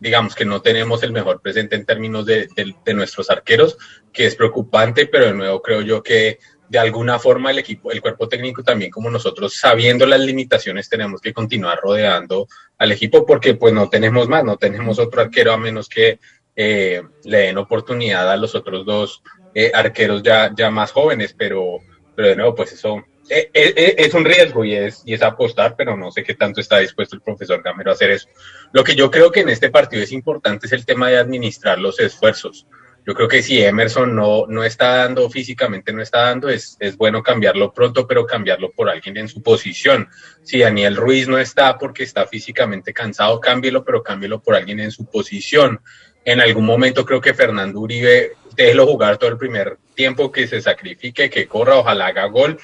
digamos 0.00 0.34
que 0.34 0.44
no 0.44 0.60
tenemos 0.60 1.04
el 1.04 1.12
mejor 1.12 1.40
presente 1.40 1.76
en 1.76 1.86
términos 1.86 2.26
de, 2.26 2.48
de, 2.56 2.94
nuestros 2.94 3.30
arqueros, 3.30 3.78
que 4.12 4.26
es 4.26 4.34
preocupante, 4.34 5.06
pero 5.06 5.26
de 5.26 5.34
nuevo 5.34 5.62
creo 5.62 5.80
yo 5.82 6.02
que 6.02 6.40
de 6.68 6.78
alguna 6.80 7.20
forma 7.20 7.52
el 7.52 7.60
equipo, 7.60 7.92
el 7.92 8.00
cuerpo 8.00 8.28
técnico 8.28 8.64
también 8.64 8.90
como 8.90 9.08
nosotros, 9.08 9.54
sabiendo 9.54 10.04
las 10.04 10.18
limitaciones, 10.18 10.88
tenemos 10.88 11.20
que 11.20 11.32
continuar 11.32 11.78
rodeando 11.80 12.48
al 12.78 12.90
equipo 12.90 13.24
porque 13.24 13.54
pues 13.54 13.72
no 13.72 13.88
tenemos 13.88 14.28
más, 14.28 14.42
no 14.42 14.56
tenemos 14.56 14.98
otro 14.98 15.20
arquero 15.20 15.52
a 15.52 15.56
menos 15.56 15.88
que 15.88 16.18
eh, 16.56 17.00
le 17.22 17.38
den 17.38 17.58
oportunidad 17.58 18.28
a 18.28 18.36
los 18.36 18.56
otros 18.56 18.84
dos 18.84 19.22
eh, 19.54 19.70
arqueros 19.72 20.20
ya, 20.24 20.52
ya 20.52 20.68
más 20.68 20.90
jóvenes, 20.90 21.32
pero, 21.38 21.78
pero 22.14 22.28
de 22.28 22.36
nuevo 22.36 22.54
pues 22.54 22.72
eso 22.72 23.04
es, 23.28 23.48
es, 23.52 23.94
es, 23.98 24.14
un 24.14 24.24
riesgo 24.24 24.64
y 24.64 24.74
es, 24.74 25.02
y 25.06 25.14
es 25.14 25.22
apostar, 25.22 25.74
pero 25.76 25.96
no 25.96 26.10
sé 26.10 26.22
qué 26.22 26.34
tanto 26.34 26.60
está 26.60 26.78
dispuesto 26.78 27.16
el 27.16 27.22
profesor 27.22 27.62
Gamero 27.62 27.90
a 27.90 27.94
hacer 27.94 28.10
eso. 28.10 28.28
Lo 28.72 28.84
que 28.84 28.94
yo 28.94 29.10
creo 29.10 29.30
que 29.30 29.40
en 29.40 29.48
este 29.48 29.70
partido 29.70 30.02
es 30.02 30.12
importante 30.12 30.66
es 30.66 30.72
el 30.72 30.84
tema 30.84 31.08
de 31.08 31.18
administrar 31.18 31.78
los 31.78 32.00
esfuerzos. 32.00 32.66
Yo 33.04 33.14
creo 33.14 33.26
que 33.26 33.42
si 33.42 33.60
Emerson 33.60 34.14
no, 34.14 34.46
no 34.46 34.62
está 34.62 34.98
dando 34.98 35.28
físicamente, 35.28 35.92
no 35.92 36.02
está 36.02 36.20
dando, 36.22 36.48
es, 36.48 36.76
es 36.78 36.96
bueno 36.96 37.20
cambiarlo 37.20 37.72
pronto, 37.72 38.06
pero 38.06 38.26
cambiarlo 38.26 38.70
por 38.70 38.88
alguien 38.88 39.16
en 39.16 39.28
su 39.28 39.42
posición. 39.42 40.08
Si 40.44 40.60
Daniel 40.60 40.96
Ruiz 40.96 41.26
no 41.26 41.36
está 41.36 41.78
porque 41.78 42.04
está 42.04 42.26
físicamente 42.26 42.92
cansado, 42.92 43.40
cámbielo, 43.40 43.84
pero 43.84 44.04
cámbielo 44.04 44.40
por 44.40 44.54
alguien 44.54 44.78
en 44.78 44.92
su 44.92 45.06
posición. 45.06 45.80
En 46.24 46.40
algún 46.40 46.64
momento 46.64 47.04
creo 47.04 47.20
que 47.20 47.34
Fernando 47.34 47.80
Uribe, 47.80 48.32
déjelo 48.54 48.86
jugar 48.86 49.18
todo 49.18 49.30
el 49.30 49.38
primer 49.38 49.78
tiempo, 49.94 50.30
que 50.30 50.46
se 50.46 50.60
sacrifique, 50.60 51.30
que 51.30 51.46
corra, 51.46 51.76
ojalá 51.76 52.06
haga 52.06 52.26
gol 52.26 52.58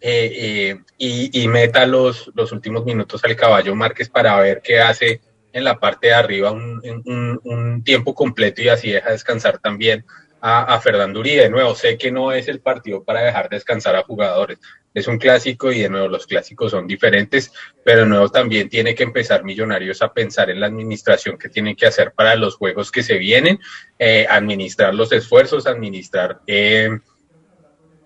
eh, 0.00 0.32
eh, 0.34 0.80
y, 0.98 1.42
y, 1.42 1.48
meta 1.48 1.86
los, 1.86 2.30
los 2.34 2.50
últimos 2.52 2.84
minutos 2.84 3.22
al 3.24 3.36
caballo 3.36 3.74
Márquez 3.74 4.08
para 4.08 4.38
ver 4.40 4.60
qué 4.62 4.80
hace 4.80 5.20
en 5.52 5.64
la 5.64 5.78
parte 5.78 6.08
de 6.08 6.14
arriba 6.14 6.50
un, 6.50 6.80
un, 7.04 7.40
un 7.44 7.84
tiempo 7.84 8.14
completo 8.14 8.62
y 8.62 8.68
así 8.68 8.90
deja 8.90 9.10
descansar 9.10 9.58
también 9.58 10.04
a, 10.42 10.74
a. 10.74 10.80
De 10.82 11.48
nuevo, 11.48 11.74
sé 11.74 11.96
que 11.96 12.10
no 12.10 12.32
es 12.32 12.48
el 12.48 12.60
partido 12.60 13.04
para 13.04 13.22
dejar 13.22 13.48
descansar 13.48 13.94
a 13.94 14.02
jugadores. 14.02 14.58
Es 14.92 15.06
un 15.06 15.16
clásico 15.16 15.72
y 15.72 15.80
de 15.80 15.88
nuevo 15.88 16.08
los 16.08 16.26
clásicos 16.26 16.72
son 16.72 16.86
diferentes, 16.86 17.52
pero 17.84 18.00
de 18.00 18.06
nuevo 18.06 18.28
también 18.28 18.68
tiene 18.68 18.94
que 18.94 19.04
empezar 19.04 19.44
Millonarios 19.44 20.02
a 20.02 20.12
pensar 20.12 20.50
en 20.50 20.60
la 20.60 20.66
administración 20.66 21.38
que 21.38 21.48
tienen 21.48 21.76
que 21.76 21.86
hacer 21.86 22.12
para 22.12 22.34
los 22.34 22.56
juegos 22.56 22.90
que 22.90 23.02
se 23.02 23.16
vienen, 23.18 23.60
eh, 23.98 24.26
administrar 24.28 24.94
los 24.94 25.12
esfuerzos, 25.12 25.66
administrar 25.66 26.40
eh, 26.46 26.90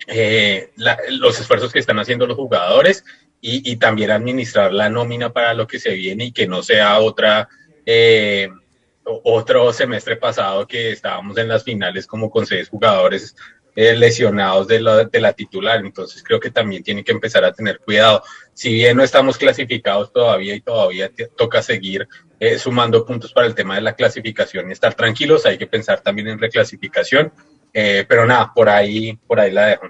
eh, 0.06 0.70
la, 0.76 0.98
los 1.08 1.40
esfuerzos 1.40 1.72
que 1.72 1.80
están 1.80 1.98
haciendo 1.98 2.26
los 2.26 2.36
jugadores 2.36 3.02
y, 3.40 3.72
y, 3.72 3.76
también 3.76 4.10
administrar 4.10 4.72
la 4.72 4.88
nómina 4.88 5.32
para 5.32 5.54
lo 5.54 5.66
que 5.66 5.80
se 5.80 5.94
viene 5.94 6.26
y 6.26 6.32
que 6.32 6.46
no 6.46 6.62
sea 6.62 6.98
otra 7.00 7.48
eh, 7.84 8.50
otro 9.06 9.72
semestre 9.72 10.16
pasado 10.16 10.66
que 10.66 10.90
estábamos 10.90 11.38
en 11.38 11.48
las 11.48 11.62
finales 11.62 12.06
como 12.06 12.30
con 12.30 12.44
seis 12.44 12.68
jugadores 12.68 13.36
eh, 13.78 13.94
lesionados 13.94 14.66
de 14.68 14.80
la, 14.80 15.04
de 15.04 15.20
la 15.20 15.34
titular. 15.34 15.84
Entonces 15.84 16.22
creo 16.22 16.40
que 16.40 16.50
también 16.50 16.82
tiene 16.82 17.04
que 17.04 17.12
empezar 17.12 17.44
a 17.44 17.52
tener 17.52 17.78
cuidado. 17.78 18.22
Si 18.54 18.72
bien 18.72 18.96
no 18.96 19.04
estamos 19.04 19.36
clasificados 19.36 20.10
todavía 20.12 20.54
y 20.54 20.62
todavía 20.62 21.10
toca 21.36 21.62
seguir 21.62 22.08
eh, 22.40 22.58
sumando 22.58 23.04
puntos 23.04 23.34
para 23.34 23.46
el 23.46 23.54
tema 23.54 23.74
de 23.74 23.82
la 23.82 23.94
clasificación 23.94 24.70
y 24.70 24.72
estar 24.72 24.94
tranquilos, 24.94 25.44
hay 25.44 25.58
que 25.58 25.66
pensar 25.66 26.00
también 26.00 26.28
en 26.28 26.38
reclasificación. 26.38 27.30
Eh, 27.74 28.06
pero 28.08 28.24
nada, 28.24 28.50
por 28.54 28.70
ahí, 28.70 29.18
por 29.26 29.38
ahí 29.38 29.52
la 29.52 29.66
dejo. 29.66 29.88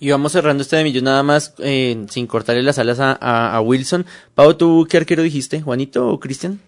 Y 0.00 0.10
vamos 0.10 0.32
cerrando 0.32 0.62
este 0.62 0.76
de 0.76 0.84
millón 0.84 1.04
nada 1.04 1.22
más, 1.22 1.54
sin 1.58 2.26
cortarle 2.26 2.62
las 2.62 2.78
alas 2.78 2.98
a, 3.00 3.60
Wilson. 3.60 4.06
Pau, 4.34 4.54
¿tú 4.54 4.86
qué 4.88 4.96
arquero 4.96 5.22
dijiste? 5.22 5.60
¿Juanito 5.60 6.08
o 6.08 6.18
Cristian? 6.18 6.60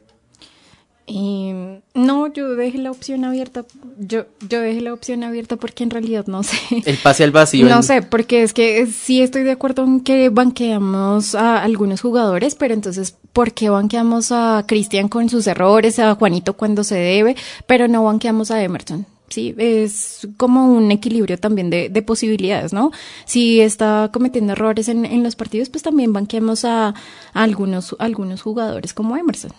Eh, 1.12 1.80
no, 1.94 2.32
yo 2.32 2.54
dejé 2.54 2.78
la 2.78 2.92
opción 2.92 3.24
abierta. 3.24 3.64
Yo, 3.98 4.26
yo 4.48 4.60
dejé 4.60 4.80
la 4.80 4.94
opción 4.94 5.24
abierta 5.24 5.56
porque 5.56 5.82
en 5.82 5.90
realidad 5.90 6.26
no 6.28 6.44
sé. 6.44 6.56
El 6.86 6.98
pase 6.98 7.24
al 7.24 7.32
vacío. 7.32 7.68
No 7.68 7.76
en... 7.76 7.82
sé, 7.82 8.02
porque 8.02 8.44
es 8.44 8.52
que 8.52 8.86
sí 8.86 9.20
estoy 9.20 9.42
de 9.42 9.50
acuerdo 9.50 9.82
en 9.82 10.00
que 10.00 10.28
banqueamos 10.28 11.34
a 11.34 11.62
algunos 11.64 12.00
jugadores, 12.00 12.54
pero 12.54 12.74
entonces, 12.74 13.16
¿por 13.32 13.52
qué 13.52 13.70
banqueamos 13.70 14.30
a 14.30 14.64
Cristian 14.68 15.08
con 15.08 15.28
sus 15.28 15.48
errores, 15.48 15.98
a 15.98 16.14
Juanito 16.14 16.56
cuando 16.56 16.84
se 16.84 16.94
debe, 16.94 17.34
pero 17.66 17.88
no 17.88 18.04
banqueamos 18.04 18.52
a 18.52 18.62
Emerson? 18.62 19.04
Sí, 19.30 19.54
es 19.58 20.28
como 20.36 20.72
un 20.72 20.92
equilibrio 20.92 21.38
también 21.38 21.70
de, 21.70 21.88
de, 21.88 22.02
posibilidades, 22.02 22.72
¿no? 22.72 22.90
Si 23.24 23.60
está 23.60 24.10
cometiendo 24.12 24.52
errores 24.52 24.88
en, 24.88 25.04
en 25.04 25.22
los 25.22 25.36
partidos, 25.36 25.70
pues 25.70 25.82
también 25.82 26.12
banquemos 26.12 26.64
a, 26.64 26.88
a, 26.88 26.94
algunos, 27.32 27.94
algunos 27.98 28.42
jugadores 28.42 28.92
como 28.92 29.16
Emerson. 29.16 29.52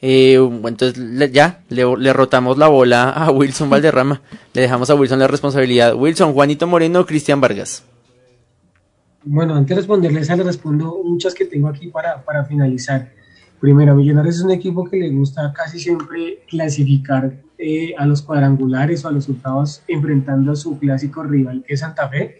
Eh, 0.00 0.36
entonces 0.64 1.32
ya 1.32 1.60
le, 1.68 2.12
rotamos 2.12 2.56
la 2.56 2.68
bola 2.68 3.10
a 3.10 3.30
Wilson 3.32 3.68
Valderrama. 3.68 4.22
le 4.54 4.62
dejamos 4.62 4.90
a 4.90 4.94
Wilson 4.94 5.18
la 5.18 5.26
responsabilidad. 5.26 5.94
Wilson, 5.94 6.32
Juanito 6.32 6.66
Moreno, 6.66 7.04
Cristian 7.04 7.40
Vargas. 7.40 7.84
Bueno, 9.24 9.54
antes 9.54 9.70
de 9.70 9.74
responderles, 9.76 10.28
le 10.28 10.42
respondo 10.42 11.00
muchas 11.04 11.34
que 11.34 11.44
tengo 11.44 11.68
aquí 11.68 11.88
para, 11.88 12.22
para 12.24 12.44
finalizar. 12.44 13.12
Primero, 13.60 13.94
Millonarios 13.96 14.36
es 14.36 14.42
un 14.42 14.52
equipo 14.52 14.84
que 14.84 14.96
le 14.96 15.10
gusta 15.10 15.52
casi 15.52 15.80
siempre 15.80 16.44
clasificar 16.48 17.32
eh, 17.58 17.92
a 17.98 18.06
los 18.06 18.22
cuadrangulares 18.22 19.04
o 19.04 19.08
a 19.08 19.10
los 19.10 19.26
resultados 19.26 19.82
enfrentando 19.88 20.52
a 20.52 20.56
su 20.56 20.78
clásico 20.78 21.24
rival 21.24 21.64
que 21.66 21.74
es 21.74 21.80
Santa 21.80 22.08
Fe. 22.08 22.38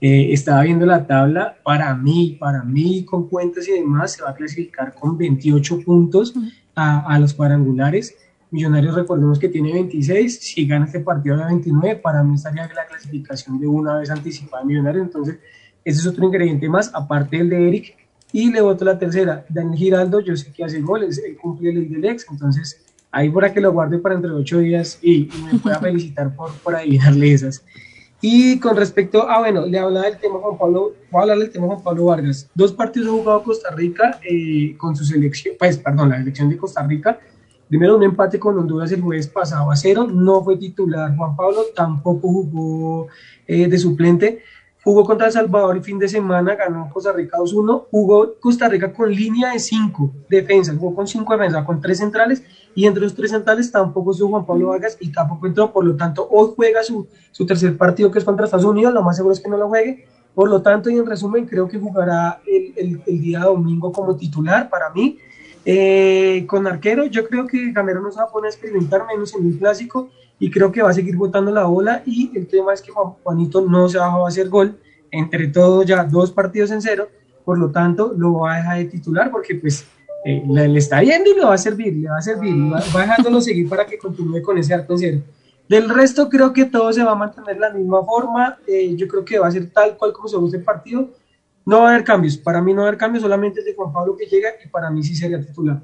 Eh, 0.00 0.32
estaba 0.32 0.62
viendo 0.62 0.84
la 0.84 1.06
tabla, 1.06 1.56
para 1.64 1.94
mí, 1.94 2.36
para 2.38 2.62
mí 2.62 3.04
con 3.04 3.28
cuentas 3.28 3.66
y 3.66 3.72
demás, 3.72 4.12
se 4.12 4.22
va 4.22 4.30
a 4.30 4.34
clasificar 4.34 4.94
con 4.94 5.16
28 5.16 5.80
puntos 5.80 6.34
a, 6.78 7.00
a 7.00 7.18
los 7.18 7.34
cuadrangulares. 7.34 8.14
Millonarios 8.50 8.94
recordemos 8.94 9.38
que 9.38 9.48
tiene 9.48 9.72
26, 9.72 10.38
si 10.40 10.66
gana 10.66 10.86
este 10.86 11.00
partido 11.00 11.36
de 11.36 11.44
29, 11.44 11.96
para 11.96 12.22
mí 12.22 12.34
estaría 12.34 12.66
la 12.74 12.86
clasificación 12.86 13.58
de 13.58 13.66
una 13.66 13.98
vez 13.98 14.10
anticipada 14.10 14.64
Millonarios, 14.64 15.06
entonces 15.06 15.38
ese 15.84 16.00
es 16.00 16.06
otro 16.06 16.24
ingrediente 16.26 16.68
más, 16.68 16.90
aparte 16.94 17.36
del 17.36 17.50
de 17.50 17.68
Eric, 17.68 17.96
y 18.32 18.50
le 18.50 18.60
voto 18.60 18.84
la 18.84 18.98
tercera, 18.98 19.44
Daniel 19.48 19.76
Giraldo, 19.76 20.20
yo 20.20 20.36
sé 20.36 20.52
que 20.52 20.64
hace 20.64 20.80
goles, 20.80 21.18
él 21.18 21.36
cumple 21.36 21.70
el 21.70 21.90
del 21.90 22.04
ex, 22.04 22.26
entonces 22.30 22.84
ahí 23.10 23.30
para 23.30 23.52
que 23.52 23.60
lo 23.60 23.72
guarde 23.72 23.98
para 23.98 24.14
entre 24.14 24.30
ocho 24.30 24.58
días 24.58 24.98
y, 25.02 25.28
y 25.34 25.42
me 25.50 25.58
pueda 25.58 25.78
felicitar 25.80 26.34
por, 26.34 26.52
por 26.52 26.74
adivinarle 26.76 27.32
esas. 27.32 27.64
Y 28.20 28.58
con 28.58 28.76
respecto, 28.76 29.28
ah, 29.28 29.38
bueno, 29.38 29.64
le 29.66 29.78
hablaba 29.78 30.06
del 30.06 30.18
tema 30.18 30.40
Juan 30.40 30.58
Pablo, 30.58 30.94
voy 31.10 31.18
a 31.18 31.22
hablar 31.22 31.38
del 31.38 31.50
tema 31.50 31.66
Juan 31.66 31.82
Pablo 31.82 32.06
Vargas. 32.06 32.50
Dos 32.54 32.72
partidos 32.72 33.08
ha 33.08 33.12
jugado 33.12 33.42
Costa 33.44 33.70
Rica 33.70 34.18
eh, 34.28 34.76
con 34.76 34.96
su 34.96 35.04
selección, 35.04 35.54
pues, 35.58 35.78
perdón, 35.78 36.08
la 36.08 36.18
selección 36.18 36.48
de 36.48 36.56
Costa 36.56 36.82
Rica, 36.84 37.20
Primero 37.68 37.96
un 37.96 38.02
empate 38.02 38.38
con 38.38 38.58
Honduras 38.58 38.90
el 38.92 39.02
jueves 39.02 39.26
pasado 39.26 39.70
a 39.70 39.76
cero, 39.76 40.06
no 40.10 40.42
fue 40.42 40.56
titular 40.56 41.14
Juan 41.14 41.36
Pablo, 41.36 41.66
tampoco 41.76 42.28
jugó 42.28 43.08
eh, 43.46 43.68
de 43.68 43.78
suplente, 43.78 44.42
jugó 44.82 45.04
contra 45.04 45.26
El 45.26 45.32
Salvador 45.34 45.76
el 45.76 45.84
fin 45.84 45.98
de 45.98 46.08
semana, 46.08 46.54
ganó 46.54 46.88
Costa 46.88 47.12
Rica 47.12 47.36
2-1, 47.36 47.88
jugó 47.90 48.36
Costa 48.40 48.68
Rica 48.70 48.90
con 48.94 49.10
línea 49.10 49.52
de 49.52 49.58
5 49.58 50.12
defensas, 50.30 50.78
jugó 50.78 50.94
con 50.94 51.06
5 51.06 51.30
defensas, 51.30 51.66
con 51.66 51.78
3 51.78 51.98
centrales, 51.98 52.42
y 52.78 52.86
entre 52.86 53.02
los 53.02 53.12
3 53.12 53.28
centrales 53.32 53.72
tampoco 53.72 54.12
estuvo 54.12 54.28
Juan 54.28 54.46
Pablo 54.46 54.68
Vargas 54.68 54.96
y 55.00 55.10
tampoco 55.10 55.48
entró, 55.48 55.72
por 55.72 55.84
lo 55.84 55.96
tanto 55.96 56.28
hoy 56.30 56.52
juega 56.54 56.84
su, 56.84 57.08
su 57.32 57.44
tercer 57.44 57.76
partido 57.76 58.08
que 58.12 58.20
es 58.20 58.24
contra 58.24 58.44
Estados 58.44 58.66
Unidos, 58.66 58.94
lo 58.94 59.02
más 59.02 59.16
seguro 59.16 59.32
es 59.32 59.40
que 59.40 59.48
no 59.48 59.56
lo 59.56 59.66
juegue, 59.66 60.06
por 60.32 60.48
lo 60.48 60.62
tanto 60.62 60.88
y 60.88 60.96
en 60.96 61.04
resumen 61.04 61.44
creo 61.44 61.66
que 61.66 61.76
jugará 61.76 62.40
el, 62.46 62.72
el, 62.76 63.02
el 63.04 63.20
día 63.20 63.40
domingo 63.40 63.90
como 63.90 64.14
titular 64.14 64.70
para 64.70 64.90
mí, 64.90 65.18
eh, 65.64 66.44
con 66.46 66.68
arquero, 66.68 67.06
yo 67.06 67.26
creo 67.26 67.48
que 67.48 67.72
Gamero 67.72 68.00
no 68.00 68.12
se 68.12 68.18
va 68.18 68.26
a 68.26 68.30
poner 68.30 68.46
a 68.46 68.54
experimentar 68.54 69.04
menos 69.08 69.34
en 69.34 69.44
un 69.44 69.58
clásico 69.58 70.10
y 70.38 70.48
creo 70.48 70.70
que 70.70 70.80
va 70.80 70.90
a 70.90 70.94
seguir 70.94 71.16
botando 71.16 71.50
la 71.50 71.64
bola. 71.64 72.04
Y 72.06 72.30
el 72.38 72.46
tema 72.46 72.72
es 72.74 72.80
que 72.80 72.92
Juanito 72.92 73.60
no 73.60 73.88
se 73.88 73.98
va 73.98 74.06
a 74.06 74.28
hacer 74.28 74.48
gol, 74.48 74.78
entre 75.10 75.48
todos 75.48 75.84
ya 75.84 76.04
dos 76.04 76.30
partidos 76.30 76.70
en 76.70 76.80
cero, 76.80 77.08
por 77.44 77.58
lo 77.58 77.72
tanto 77.72 78.14
lo 78.16 78.34
va 78.34 78.54
a 78.54 78.56
dejar 78.58 78.78
de 78.78 78.84
titular 78.84 79.32
porque 79.32 79.56
pues 79.56 79.84
eh, 80.24 80.42
le, 80.48 80.68
le, 80.68 80.78
está 80.78 81.02
yendo 81.02 81.30
y 81.30 81.34
le 81.34 81.44
va 81.44 81.54
a 81.54 81.58
servir, 81.58 81.94
le 81.94 82.08
va 82.08 82.18
a 82.18 82.22
servir, 82.22 82.54
va, 82.72 82.82
va 82.94 83.00
dejándolo 83.02 83.40
seguir 83.40 83.68
para 83.68 83.86
que 83.86 83.98
continúe 83.98 84.42
con 84.42 84.58
ese 84.58 84.74
arco 84.74 84.92
en 84.94 84.98
cero. 84.98 85.20
Del 85.68 85.88
resto 85.88 86.28
creo 86.28 86.52
que 86.52 86.64
todo 86.64 86.92
se 86.92 87.04
va 87.04 87.12
a 87.12 87.14
mantener 87.14 87.54
de 87.54 87.60
la 87.60 87.70
misma 87.70 88.02
forma, 88.04 88.58
eh, 88.66 88.94
yo 88.96 89.06
creo 89.06 89.24
que 89.24 89.38
va 89.38 89.48
a 89.48 89.50
ser 89.50 89.70
tal 89.70 89.96
cual 89.96 90.12
como 90.12 90.26
se 90.26 90.36
gusta 90.38 90.56
el 90.56 90.64
partido, 90.64 91.10
no 91.66 91.80
va 91.80 91.88
a 91.88 91.94
haber 91.94 92.04
cambios, 92.04 92.38
para 92.38 92.62
mí 92.62 92.72
no 92.72 92.78
va 92.78 92.86
a 92.86 92.88
haber 92.88 92.98
cambios, 92.98 93.22
solamente 93.22 93.60
es 93.60 93.66
de 93.66 93.74
Juan 93.74 93.92
Pablo 93.92 94.16
que 94.16 94.24
llega 94.24 94.48
y 94.64 94.68
para 94.68 94.90
mí 94.90 95.02
sí 95.02 95.14
sería 95.14 95.40
titular. 95.40 95.82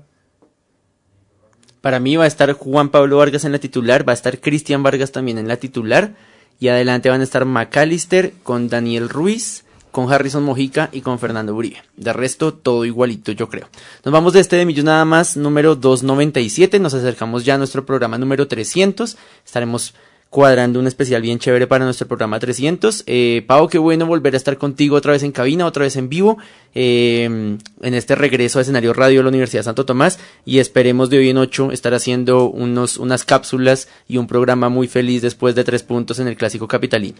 Para 1.82 2.00
mí 2.00 2.16
va 2.16 2.24
a 2.24 2.26
estar 2.26 2.50
Juan 2.54 2.88
Pablo 2.88 3.18
Vargas 3.18 3.44
en 3.44 3.52
la 3.52 3.58
titular, 3.58 4.08
va 4.08 4.12
a 4.12 4.14
estar 4.14 4.40
Cristian 4.40 4.82
Vargas 4.82 5.12
también 5.12 5.36
en 5.36 5.48
la 5.48 5.58
titular 5.58 6.14
y 6.58 6.68
adelante 6.68 7.10
van 7.10 7.20
a 7.20 7.24
estar 7.24 7.44
McAllister 7.44 8.32
con 8.42 8.68
Daniel 8.70 9.10
Ruiz, 9.10 9.66
con 9.94 10.12
Harrison 10.12 10.42
Mojica 10.42 10.88
y 10.90 11.02
con 11.02 11.20
Fernando 11.20 11.54
Uribe. 11.54 11.76
De 11.96 12.12
resto, 12.12 12.52
todo 12.52 12.84
igualito, 12.84 13.30
yo 13.30 13.48
creo. 13.48 13.68
Nos 14.04 14.12
vamos 14.12 14.32
de 14.32 14.40
este 14.40 14.56
de 14.56 14.66
Millos 14.66 14.84
nada 14.84 15.04
más, 15.04 15.36
número 15.36 15.76
297. 15.76 16.80
Nos 16.80 16.94
acercamos 16.94 17.44
ya 17.44 17.54
a 17.54 17.58
nuestro 17.58 17.86
programa 17.86 18.18
número 18.18 18.48
300. 18.48 19.16
Estaremos 19.46 19.94
cuadrando 20.30 20.80
un 20.80 20.88
especial 20.88 21.22
bien 21.22 21.38
chévere 21.38 21.68
para 21.68 21.84
nuestro 21.84 22.08
programa 22.08 22.40
300. 22.40 23.04
Eh, 23.06 23.44
Pau, 23.46 23.68
qué 23.68 23.78
bueno 23.78 24.04
volver 24.04 24.34
a 24.34 24.36
estar 24.36 24.58
contigo 24.58 24.96
otra 24.96 25.12
vez 25.12 25.22
en 25.22 25.30
cabina, 25.30 25.64
otra 25.64 25.84
vez 25.84 25.94
en 25.94 26.08
vivo, 26.08 26.38
eh, 26.74 27.56
en 27.80 27.94
este 27.94 28.16
regreso 28.16 28.58
a 28.58 28.62
escenario 28.62 28.94
radio 28.94 29.20
de 29.20 29.22
la 29.22 29.28
Universidad 29.28 29.60
de 29.60 29.64
Santo 29.66 29.86
Tomás 29.86 30.18
y 30.44 30.58
esperemos 30.58 31.08
de 31.08 31.18
hoy 31.18 31.28
en 31.28 31.38
ocho 31.38 31.70
estar 31.70 31.94
haciendo 31.94 32.50
unos, 32.50 32.96
unas 32.96 33.24
cápsulas 33.24 33.86
y 34.08 34.16
un 34.16 34.26
programa 34.26 34.68
muy 34.68 34.88
feliz 34.88 35.22
después 35.22 35.54
de 35.54 35.62
tres 35.62 35.84
puntos 35.84 36.18
en 36.18 36.26
el 36.26 36.36
Clásico 36.36 36.66
Capitalino. 36.66 37.18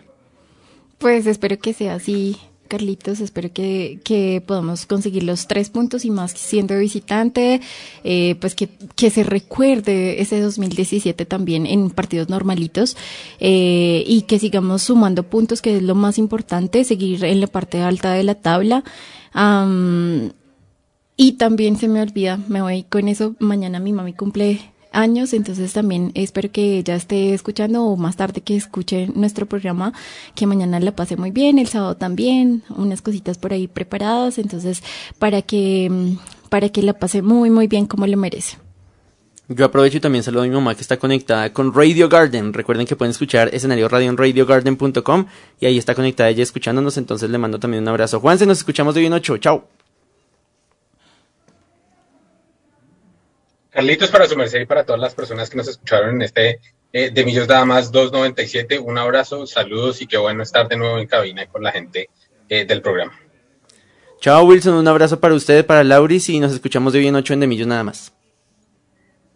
Pues 0.99 1.29
espero 1.29 1.57
que 1.61 1.73
sea 1.73 1.95
así. 1.95 2.37
Carlitos, 2.69 3.21
espero 3.21 3.53
que, 3.53 4.01
que 4.05 4.43
podamos 4.45 4.87
conseguir 4.87 5.23
los 5.23 5.47
tres 5.47 5.71
puntos 5.71 6.05
y 6.05 6.11
más 6.11 6.33
siendo 6.33 6.79
visitante, 6.79 7.61
eh, 8.05 8.37
pues 8.41 8.55
que, 8.55 8.69
que 8.97 9.11
se 9.11 9.23
recuerde 9.23 10.21
ese 10.21 10.41
2017 10.41 11.27
también 11.27 11.67
en 11.67 11.91
partidos 11.91 12.29
normalitos 12.29 12.97
eh, 13.41 14.05
y 14.07 14.23
que 14.23 14.39
sigamos 14.39 14.83
sumando 14.83 15.25
puntos, 15.25 15.63
que 15.63 15.77
es 15.77 15.83
lo 15.83 15.95
más 15.95 16.19
importante, 16.19 16.85
seguir 16.85 17.25
en 17.25 17.41
la 17.41 17.47
parte 17.47 17.81
alta 17.81 18.13
de 18.13 18.25
la 18.25 18.35
tabla. 18.35 18.85
Um, 19.35 20.31
y 21.17 21.33
también 21.33 21.77
se 21.77 21.89
me 21.89 22.03
olvida, 22.03 22.39
me 22.49 22.61
voy 22.61 22.83
con 22.85 23.09
eso, 23.09 23.37
mañana 23.39 23.79
mi 23.79 23.93
mami 23.93 24.15
cumple 24.15 24.73
años, 24.95 25.33
entonces 25.33 25.73
también 25.73 26.13
espero 26.15 26.51
que 26.51 26.79
ella 26.79 26.95
esté 26.95 27.35
escuchando 27.35 27.85
o 27.85 27.97
más 27.97 28.17
tarde 28.17 28.41
que 28.41 28.57
escuche 28.57 29.09
nuestro 29.15 29.47
programa, 29.47 29.93
que 30.35 30.47
mañana 30.47 30.81
la 30.81 30.97
pase 30.97 31.17
muy 31.17 31.31
bien, 31.31 31.59
el 31.59 31.69
sábado 31.69 31.97
también, 31.97 32.63
unas 32.77 33.03
cositas 33.03 33.39
por 33.39 33.53
ahí 33.53 33.69
preparadas, 33.69 34.39
entonces 34.39 34.83
para 35.19 35.43
que 35.43 35.91
para 36.49 36.69
que 36.69 36.83
la 36.83 36.95
pase 36.95 37.23
muy 37.23 37.51
muy 37.51 37.67
bien 37.67 37.87
como 37.87 38.07
lo 38.07 38.17
merece. 38.17 38.59
Yo 39.49 39.67
aprovecho 39.67 39.99
y 39.99 40.01
también 40.01 40.25
saludo 40.25 40.43
a 40.43 40.47
mi 40.47 40.53
mamá 40.53 40.75
que 40.75 40.81
está 40.81 40.97
conectada 40.97 41.53
con 41.53 41.75
Radio 41.75 42.09
Garden. 42.09 42.55
Recuerden 42.55 42.87
que 42.87 42.97
pueden 42.97 43.11
escuchar 43.11 43.55
escenario 43.55 43.89
radio 43.89 44.09
en 44.09 44.17
radiogarden.com 44.17 45.27
y 45.61 45.67
ahí 45.67 45.77
está 45.77 45.95
conectada 45.95 46.31
ella 46.31 46.43
escuchándonos, 46.43 46.97
entonces 46.97 47.29
le 47.29 47.37
mando 47.37 47.59
también 47.59 47.83
un 47.83 47.89
abrazo. 47.89 48.21
Juanse, 48.21 48.47
nos 48.47 48.59
escuchamos 48.59 48.95
de 48.95 49.03
hoy 49.03 49.07
en 49.07 49.13
ocho. 49.13 49.37
Chao. 49.37 49.69
Carlitos, 53.75 54.09
para 54.09 54.29
su 54.29 54.37
merced 54.37 54.61
y 54.61 54.67
para 54.67 54.85
todas 54.87 55.01
las 55.01 55.17
personas 55.17 55.51
que 55.51 55.57
nos 55.57 55.67
escucharon 55.67 56.15
en 56.15 56.23
este 56.23 56.61
eh, 56.93 57.11
de 57.11 57.25
Millos 57.25 57.49
Nada 57.49 57.65
Más 57.65 57.91
297, 57.91 58.79
un 58.79 58.97
abrazo, 58.99 59.49
saludos 59.49 60.01
y 60.01 60.07
qué 60.07 60.17
bueno 60.17 60.45
estar 60.45 60.69
de 60.69 60.77
nuevo 60.77 60.97
en 60.97 61.09
cabina 61.09 61.45
con 61.49 61.65
la 61.65 61.73
gente 61.73 62.09
eh, 62.49 62.65
del 62.65 62.81
programa. 62.81 63.15
Chao 64.21 64.45
Wilson, 64.45 64.75
un 64.75 64.87
abrazo 64.87 65.19
para 65.19 65.35
ustedes, 65.35 65.65
para 65.65 65.83
Lauris 65.83 66.29
y 66.29 66.39
nos 66.39 66.53
escuchamos 66.53 66.93
de 66.93 67.01
hoy 67.01 67.09
en 67.09 67.17
8 67.17 67.35
en 67.35 67.41
De 67.41 67.47
Millos 67.49 67.67
Nada 67.67 67.83
Más. 67.83 68.13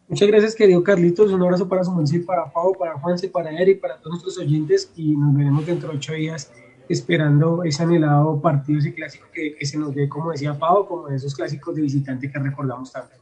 Muchas 0.06 0.28
gracias, 0.28 0.54
querido 0.54 0.84
Carlitos. 0.84 1.32
Un 1.32 1.42
abrazo 1.42 1.68
para 1.68 1.82
su 1.82 1.90
merced, 1.90 2.24
para 2.24 2.48
Pau, 2.48 2.76
para 2.78 2.96
Juanse, 2.96 3.28
para 3.28 3.50
Eric, 3.50 3.80
para 3.80 3.96
todos 3.96 4.22
nuestros 4.22 4.38
oyentes 4.38 4.92
y 4.94 5.16
nos 5.16 5.34
veremos 5.34 5.66
dentro 5.66 5.90
de 5.90 5.96
ocho 5.96 6.12
días 6.12 6.52
esperando 6.88 7.64
ese 7.64 7.82
anhelado 7.82 8.40
partido, 8.40 8.78
ese 8.78 8.94
clásico 8.94 9.26
que, 9.32 9.56
que 9.56 9.66
se 9.66 9.76
nos 9.78 9.92
dé, 9.96 10.08
como 10.08 10.30
decía 10.30 10.56
Pau, 10.56 10.86
como 10.86 11.08
esos 11.08 11.34
clásicos 11.34 11.74
de 11.74 11.82
visitante 11.82 12.30
que 12.30 12.38
recordamos 12.38 12.92
tanto. 12.92 13.16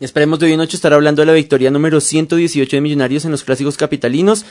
Esperemos 0.00 0.40
de 0.40 0.46
hoy 0.46 0.52
en 0.52 0.58
noche 0.58 0.76
estar 0.76 0.92
hablando 0.92 1.22
de 1.22 1.26
la 1.26 1.32
victoria 1.32 1.70
número 1.70 2.00
118 2.00 2.76
de 2.76 2.80
Millonarios 2.80 3.24
en 3.24 3.30
los 3.30 3.44
clásicos 3.44 3.76
capitalinos. 3.76 4.44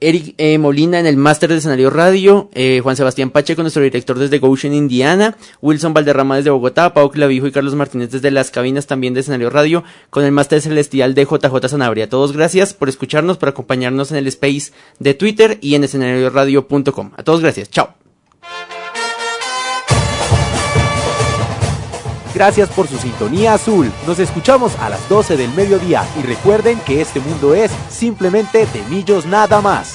Eric 0.00 0.34
eh, 0.38 0.56
Molina 0.56 0.98
en 0.98 1.06
el 1.06 1.18
máster 1.18 1.50
de 1.50 1.58
escenario 1.58 1.90
radio. 1.90 2.48
Eh, 2.54 2.80
Juan 2.82 2.96
Sebastián 2.96 3.28
Pacheco, 3.28 3.60
nuestro 3.60 3.82
director 3.82 4.18
desde 4.18 4.38
Goshen, 4.38 4.72
Indiana. 4.72 5.36
Wilson 5.60 5.92
Valderrama 5.92 6.36
desde 6.36 6.48
Bogotá. 6.48 6.94
Pau 6.94 7.10
Clavijo 7.10 7.46
y 7.46 7.52
Carlos 7.52 7.74
Martínez 7.74 8.10
desde 8.10 8.30
las 8.30 8.50
cabinas 8.50 8.86
también 8.86 9.12
de 9.12 9.20
escenario 9.20 9.50
radio. 9.50 9.84
Con 10.08 10.24
el 10.24 10.32
máster 10.32 10.62
celestial 10.62 11.14
de 11.14 11.24
JJ 11.24 11.68
Sanabria. 11.68 12.08
Todos 12.08 12.32
gracias 12.32 12.72
por 12.72 12.88
escucharnos, 12.88 13.36
por 13.36 13.50
acompañarnos 13.50 14.10
en 14.12 14.16
el 14.16 14.26
space 14.28 14.72
de 14.98 15.12
Twitter 15.12 15.58
y 15.60 15.74
en 15.74 15.84
escenarioradio.com. 15.84 17.10
A 17.18 17.22
todos 17.22 17.42
gracias. 17.42 17.68
Chao. 17.68 18.05
Gracias 22.36 22.68
por 22.68 22.86
su 22.86 22.98
sintonía 22.98 23.54
azul. 23.54 23.90
Nos 24.06 24.18
escuchamos 24.18 24.76
a 24.78 24.90
las 24.90 25.08
12 25.08 25.38
del 25.38 25.50
mediodía 25.54 26.06
y 26.18 26.22
recuerden 26.22 26.78
que 26.80 27.00
este 27.00 27.18
mundo 27.18 27.54
es 27.54 27.70
simplemente 27.88 28.66
de 28.66 28.82
millos 28.90 29.24
nada 29.24 29.62
más. 29.62 29.94